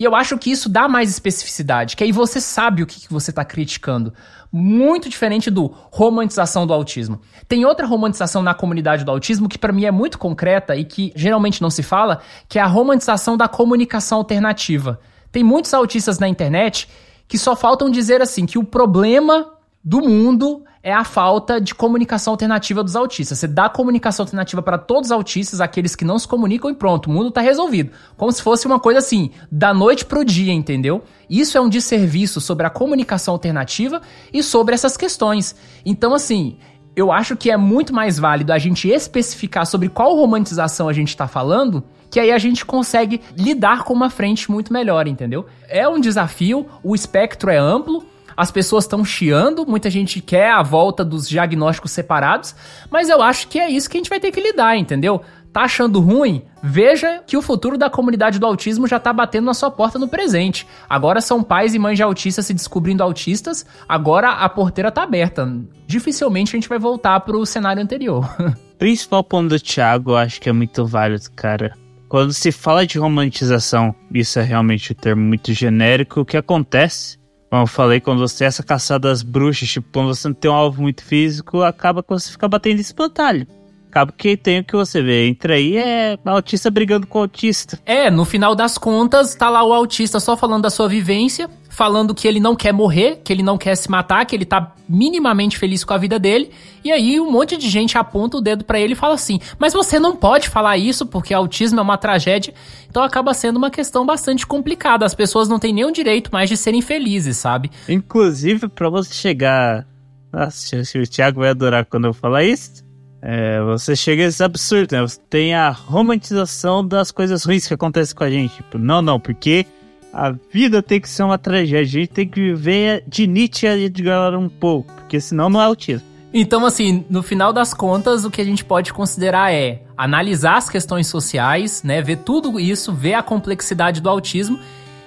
E 0.00 0.04
eu 0.04 0.16
acho 0.16 0.38
que 0.38 0.50
isso 0.50 0.66
dá 0.66 0.88
mais 0.88 1.10
especificidade, 1.10 1.94
que 1.94 2.02
aí 2.02 2.10
você 2.10 2.40
sabe 2.40 2.82
o 2.82 2.86
que, 2.86 3.00
que 3.00 3.12
você 3.12 3.30
está 3.30 3.44
criticando. 3.44 4.14
Muito 4.50 5.10
diferente 5.10 5.50
do 5.50 5.66
romantização 5.90 6.66
do 6.66 6.72
autismo. 6.72 7.20
Tem 7.46 7.66
outra 7.66 7.86
romantização 7.86 8.42
na 8.42 8.54
comunidade 8.54 9.04
do 9.04 9.10
autismo 9.10 9.46
que 9.46 9.58
para 9.58 9.74
mim 9.74 9.84
é 9.84 9.90
muito 9.90 10.18
concreta 10.18 10.74
e 10.74 10.86
que 10.86 11.12
geralmente 11.14 11.60
não 11.60 11.68
se 11.68 11.82
fala, 11.82 12.22
que 12.48 12.58
é 12.58 12.62
a 12.62 12.66
romantização 12.66 13.36
da 13.36 13.46
comunicação 13.46 14.16
alternativa. 14.16 14.98
Tem 15.30 15.44
muitos 15.44 15.74
autistas 15.74 16.18
na 16.18 16.26
internet 16.26 16.88
que 17.28 17.36
só 17.36 17.54
faltam 17.54 17.90
dizer 17.90 18.22
assim 18.22 18.46
que 18.46 18.58
o 18.58 18.64
problema 18.64 19.52
do 19.84 20.00
mundo 20.00 20.64
é 20.82 20.92
a 20.92 21.04
falta 21.04 21.60
de 21.60 21.74
comunicação 21.74 22.32
alternativa 22.32 22.82
dos 22.82 22.96
autistas. 22.96 23.38
Você 23.38 23.46
dá 23.46 23.68
comunicação 23.68 24.24
alternativa 24.24 24.62
para 24.62 24.78
todos 24.78 25.08
os 25.08 25.12
autistas, 25.12 25.60
aqueles 25.60 25.94
que 25.94 26.04
não 26.04 26.18
se 26.18 26.26
comunicam 26.26 26.70
e 26.70 26.74
pronto, 26.74 27.08
o 27.08 27.12
mundo 27.12 27.28
está 27.28 27.40
resolvido. 27.40 27.92
Como 28.16 28.32
se 28.32 28.42
fosse 28.42 28.66
uma 28.66 28.80
coisa 28.80 28.98
assim, 28.98 29.30
da 29.52 29.74
noite 29.74 30.06
pro 30.06 30.24
dia, 30.24 30.52
entendeu? 30.52 31.04
Isso 31.28 31.58
é 31.58 31.60
um 31.60 31.68
desserviço 31.68 32.40
sobre 32.40 32.66
a 32.66 32.70
comunicação 32.70 33.34
alternativa 33.34 34.00
e 34.32 34.42
sobre 34.42 34.74
essas 34.74 34.96
questões. 34.96 35.54
Então, 35.84 36.14
assim, 36.14 36.56
eu 36.96 37.12
acho 37.12 37.36
que 37.36 37.50
é 37.50 37.56
muito 37.56 37.94
mais 37.94 38.18
válido 38.18 38.52
a 38.52 38.58
gente 38.58 38.88
especificar 38.88 39.66
sobre 39.66 39.88
qual 39.90 40.16
romantização 40.16 40.88
a 40.88 40.92
gente 40.94 41.08
está 41.08 41.28
falando, 41.28 41.84
que 42.10 42.18
aí 42.18 42.32
a 42.32 42.38
gente 42.38 42.64
consegue 42.64 43.20
lidar 43.36 43.84
com 43.84 43.92
uma 43.92 44.10
frente 44.10 44.50
muito 44.50 44.72
melhor, 44.72 45.06
entendeu? 45.06 45.46
É 45.68 45.86
um 45.86 46.00
desafio, 46.00 46.66
o 46.82 46.94
espectro 46.94 47.50
é 47.50 47.58
amplo, 47.58 48.04
as 48.40 48.50
pessoas 48.50 48.84
estão 48.84 49.04
chiando, 49.04 49.66
muita 49.66 49.90
gente 49.90 50.18
quer 50.18 50.50
a 50.50 50.62
volta 50.62 51.04
dos 51.04 51.28
diagnósticos 51.28 51.90
separados, 51.90 52.54
mas 52.90 53.10
eu 53.10 53.20
acho 53.20 53.46
que 53.48 53.58
é 53.58 53.68
isso 53.68 53.88
que 53.88 53.98
a 53.98 54.00
gente 54.00 54.08
vai 54.08 54.18
ter 54.18 54.30
que 54.32 54.40
lidar, 54.40 54.78
entendeu? 54.78 55.20
Tá 55.52 55.64
achando 55.64 56.00
ruim? 56.00 56.42
Veja 56.62 57.22
que 57.26 57.36
o 57.36 57.42
futuro 57.42 57.76
da 57.76 57.90
comunidade 57.90 58.38
do 58.38 58.46
autismo 58.46 58.88
já 58.88 58.98
tá 58.98 59.12
batendo 59.12 59.44
na 59.44 59.52
sua 59.52 59.70
porta 59.70 59.98
no 59.98 60.08
presente. 60.08 60.66
Agora 60.88 61.20
são 61.20 61.42
pais 61.42 61.74
e 61.74 61.78
mães 61.78 61.98
de 61.98 62.02
autistas 62.02 62.46
se 62.46 62.54
descobrindo 62.54 63.02
autistas, 63.02 63.66
agora 63.86 64.30
a 64.30 64.48
porteira 64.48 64.90
tá 64.90 65.02
aberta. 65.02 65.46
Dificilmente 65.86 66.56
a 66.56 66.58
gente 66.58 66.68
vai 66.68 66.78
voltar 66.78 67.20
pro 67.20 67.44
cenário 67.44 67.82
anterior. 67.82 68.26
principal 68.78 69.22
ponto 69.22 69.50
do 69.50 69.60
Thiago, 69.60 70.12
eu 70.12 70.16
acho 70.16 70.40
que 70.40 70.48
é 70.48 70.52
muito 70.52 70.86
válido, 70.86 71.30
cara. 71.36 71.76
Quando 72.08 72.32
se 72.32 72.50
fala 72.50 72.86
de 72.86 72.98
romantização, 72.98 73.94
isso 74.14 74.38
é 74.38 74.42
realmente 74.42 74.92
um 74.92 74.96
termo 74.96 75.22
muito 75.22 75.52
genérico, 75.52 76.20
o 76.20 76.24
que 76.24 76.38
acontece 76.38 77.19
como 77.50 77.62
eu 77.62 77.66
falei, 77.66 78.00
quando 78.00 78.20
você 78.20 78.44
essa 78.44 78.62
caçada 78.62 79.08
das 79.08 79.22
bruxas, 79.24 79.68
tipo, 79.68 79.88
quando 79.92 80.14
você 80.14 80.28
não 80.28 80.34
tem 80.34 80.48
um 80.48 80.54
alvo 80.54 80.82
muito 80.82 81.04
físico, 81.04 81.62
acaba 81.62 82.00
que 82.00 82.08
você 82.08 82.30
fica 82.30 82.46
batendo 82.46 82.80
espantalho. 82.80 83.44
Acaba 83.90 84.12
que 84.16 84.36
tem 84.36 84.60
o 84.60 84.64
que 84.64 84.76
você 84.76 85.02
vê. 85.02 85.26
Entra 85.26 85.54
aí 85.54 85.76
é 85.76 86.16
autista 86.24 86.70
brigando 86.70 87.08
com 87.08 87.18
autista. 87.18 87.80
É, 87.84 88.08
no 88.08 88.24
final 88.24 88.54
das 88.54 88.78
contas, 88.78 89.34
tá 89.34 89.50
lá 89.50 89.64
o 89.64 89.74
autista 89.74 90.20
só 90.20 90.36
falando 90.36 90.62
da 90.62 90.70
sua 90.70 90.88
vivência, 90.88 91.50
falando 91.80 92.14
que 92.14 92.28
ele 92.28 92.40
não 92.40 92.54
quer 92.54 92.74
morrer, 92.74 93.22
que 93.24 93.32
ele 93.32 93.42
não 93.42 93.56
quer 93.56 93.74
se 93.74 93.90
matar, 93.90 94.26
que 94.26 94.36
ele 94.36 94.44
tá 94.44 94.74
minimamente 94.86 95.56
feliz 95.56 95.82
com 95.82 95.94
a 95.94 95.96
vida 95.96 96.18
dele. 96.18 96.50
E 96.84 96.92
aí 96.92 97.18
um 97.18 97.30
monte 97.32 97.56
de 97.56 97.70
gente 97.70 97.96
aponta 97.96 98.36
o 98.36 98.40
dedo 98.42 98.66
para 98.66 98.78
ele 98.78 98.92
e 98.92 98.96
fala 98.96 99.14
assim: 99.14 99.40
"Mas 99.58 99.72
você 99.72 99.98
não 99.98 100.14
pode 100.14 100.50
falar 100.50 100.76
isso 100.76 101.06
porque 101.06 101.32
autismo 101.32 101.80
é 101.80 101.82
uma 101.82 101.96
tragédia". 101.96 102.52
Então 102.86 103.02
acaba 103.02 103.32
sendo 103.32 103.56
uma 103.56 103.70
questão 103.70 104.04
bastante 104.04 104.46
complicada. 104.46 105.06
As 105.06 105.14
pessoas 105.14 105.48
não 105.48 105.58
têm 105.58 105.72
nenhum 105.72 105.90
direito 105.90 106.30
mais 106.30 106.50
de 106.50 106.56
serem 106.58 106.82
felizes, 106.82 107.38
sabe? 107.38 107.70
Inclusive, 107.88 108.68
para 108.68 108.90
você 108.90 109.14
chegar, 109.14 109.86
nossa, 110.30 110.76
o 110.76 111.06
Thiago 111.06 111.40
vai 111.40 111.48
adorar 111.48 111.86
quando 111.86 112.04
eu 112.04 112.12
falar 112.12 112.44
isso 112.44 112.84
é, 113.22 113.60
você 113.62 113.94
chega 113.94 114.22
a 114.22 114.26
esse 114.26 114.42
absurdo, 114.42 114.92
né? 114.92 115.02
Você 115.02 115.20
tem 115.28 115.54
a 115.54 115.70
romantização 115.70 116.86
das 116.86 117.10
coisas 117.10 117.44
ruins 117.44 117.66
que 117.66 117.74
acontecem 117.74 118.14
com 118.14 118.24
a 118.24 118.30
gente. 118.30 118.56
Tipo, 118.56 118.78
não, 118.78 119.02
não, 119.02 119.20
porque 119.20 119.66
a 120.12 120.34
vida 120.52 120.82
tem 120.82 121.00
que 121.00 121.08
ser 121.08 121.22
uma 121.22 121.38
tragédia. 121.38 121.80
A 121.80 121.84
gente 121.84 122.08
tem 122.08 122.28
que 122.28 122.40
viver 122.40 123.04
de 123.06 123.26
Nietzsche 123.26 123.66
e 123.66 123.84
Edgar 123.84 124.38
um 124.38 124.48
pouco, 124.48 124.92
porque 124.94 125.20
senão 125.20 125.48
não 125.48 125.60
é 125.60 125.64
autismo. 125.64 126.08
Então, 126.32 126.64
assim, 126.64 127.04
no 127.10 127.22
final 127.22 127.52
das 127.52 127.74
contas, 127.74 128.24
o 128.24 128.30
que 128.30 128.40
a 128.40 128.44
gente 128.44 128.64
pode 128.64 128.92
considerar 128.92 129.52
é 129.52 129.82
analisar 129.96 130.56
as 130.56 130.68
questões 130.68 131.08
sociais, 131.08 131.82
né? 131.82 132.00
Ver 132.00 132.18
tudo 132.18 132.60
isso, 132.60 132.92
ver 132.92 133.14
a 133.14 133.22
complexidade 133.22 134.00
do 134.00 134.08
autismo 134.08 134.58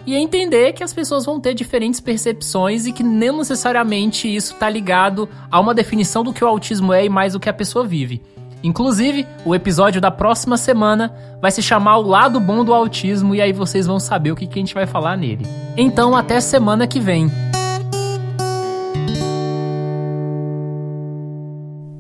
e 0.06 0.16
entender 0.16 0.74
que 0.74 0.84
as 0.84 0.94
pessoas 0.94 1.26
vão 1.26 1.40
ter 1.40 1.54
diferentes 1.54 2.02
percepções 2.02 2.86
e 2.86 2.92
que 2.92 3.04
não 3.04 3.38
necessariamente 3.38 4.34
isso 4.34 4.54
está 4.54 4.70
ligado 4.70 5.30
a 5.50 5.60
uma 5.62 5.74
definição 5.74 6.26
do 6.26 6.34
que 6.34 6.44
o 6.44 6.48
autismo 6.48 6.92
é 6.92 7.06
e 7.06 7.10
mais 7.10 7.36
o 7.36 7.40
que 7.40 7.48
a 7.48 7.54
pessoa 7.54 7.86
vive. 7.86 8.22
Inclusive, 8.64 9.28
o 9.44 9.54
episódio 9.54 10.00
da 10.00 10.10
próxima 10.10 10.56
semana 10.56 11.14
vai 11.42 11.52
se 11.52 11.62
chamar 11.62 11.98
O 11.98 12.02
Lado 12.02 12.40
Bom 12.40 12.64
do 12.64 12.74
Autismo 12.74 13.36
e 13.36 13.42
aí 13.42 13.52
vocês 13.52 13.86
vão 13.86 14.00
saber 14.00 14.32
o 14.32 14.36
que, 14.38 14.48
que 14.48 14.58
a 14.58 14.62
gente 14.62 14.74
vai 14.74 14.88
falar 14.88 15.18
nele. 15.18 15.46
Então, 15.76 16.16
até 16.16 16.40
semana 16.40 16.88
que 16.88 16.98
vem. 16.98 17.30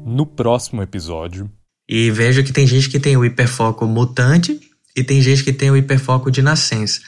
No 0.05 0.25
próximo 0.25 0.81
episódio. 0.81 1.51
E 1.87 2.09
vejo 2.11 2.41
que 2.45 2.53
tem 2.53 2.65
gente 2.65 2.89
que 2.89 2.99
tem 2.99 3.17
o 3.17 3.25
hiperfoco 3.25 3.85
mutante 3.85 4.57
e 4.95 5.03
tem 5.03 5.21
gente 5.21 5.43
que 5.43 5.51
tem 5.51 5.69
o 5.69 5.75
hiperfoco 5.75 6.31
de 6.31 6.41
nascença. 6.41 7.01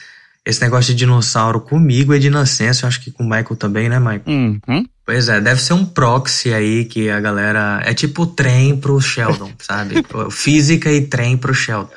Esse 0.44 0.60
negócio 0.60 0.92
de 0.92 0.98
dinossauro 0.98 1.62
comigo 1.62 2.12
é 2.12 2.18
de 2.18 2.28
nascença, 2.28 2.84
eu 2.84 2.88
acho 2.88 3.00
que 3.00 3.10
com 3.10 3.24
o 3.24 3.26
Michael 3.26 3.56
também, 3.56 3.88
né, 3.88 3.98
Michael? 3.98 4.22
Uhum. 4.26 4.84
Pois 5.06 5.28
é, 5.28 5.40
deve 5.40 5.60
ser 5.60 5.72
um 5.72 5.86
proxy 5.86 6.52
aí 6.52 6.84
que 6.84 7.08
a 7.08 7.20
galera. 7.20 7.80
É 7.84 7.94
tipo 7.94 8.26
trem 8.26 8.78
pro 8.80 9.00
Sheldon, 9.00 9.52
sabe? 9.62 9.94
Física 10.32 10.90
e 10.90 11.08
trem 11.08 11.38
pro 11.38 11.54
Sheldon. 11.54 11.94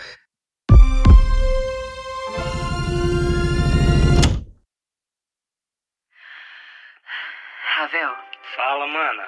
Ravel. 7.75 8.13
Fala, 8.55 8.85
mana. 8.85 9.23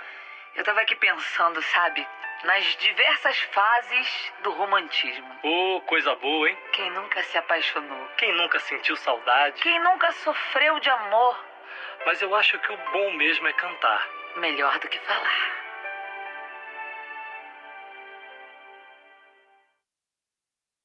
Eu 0.55 0.63
tava 0.63 0.81
aqui 0.81 0.95
pensando, 0.97 1.59
sabe? 1.73 2.05
nas 2.43 2.65
diversas 2.77 3.37
fases 3.53 4.31
do 4.43 4.51
romantismo. 4.51 5.27
Oh, 5.43 5.81
coisa 5.81 6.15
boa, 6.15 6.49
hein? 6.49 6.57
Quem 6.73 6.89
nunca 6.91 7.21
se 7.23 7.37
apaixonou? 7.37 8.07
Quem 8.17 8.35
nunca 8.35 8.59
sentiu 8.59 8.95
saudade? 8.95 9.61
Quem 9.61 9.79
nunca 9.83 10.11
sofreu 10.13 10.79
de 10.79 10.89
amor? 10.89 11.50
Mas 12.05 12.21
eu 12.21 12.33
acho 12.35 12.57
que 12.59 12.71
o 12.71 12.77
bom 12.91 13.11
mesmo 13.13 13.47
é 13.47 13.53
cantar. 13.53 14.09
Melhor 14.37 14.79
do 14.79 14.87
que 14.87 14.99
falar. 14.99 15.60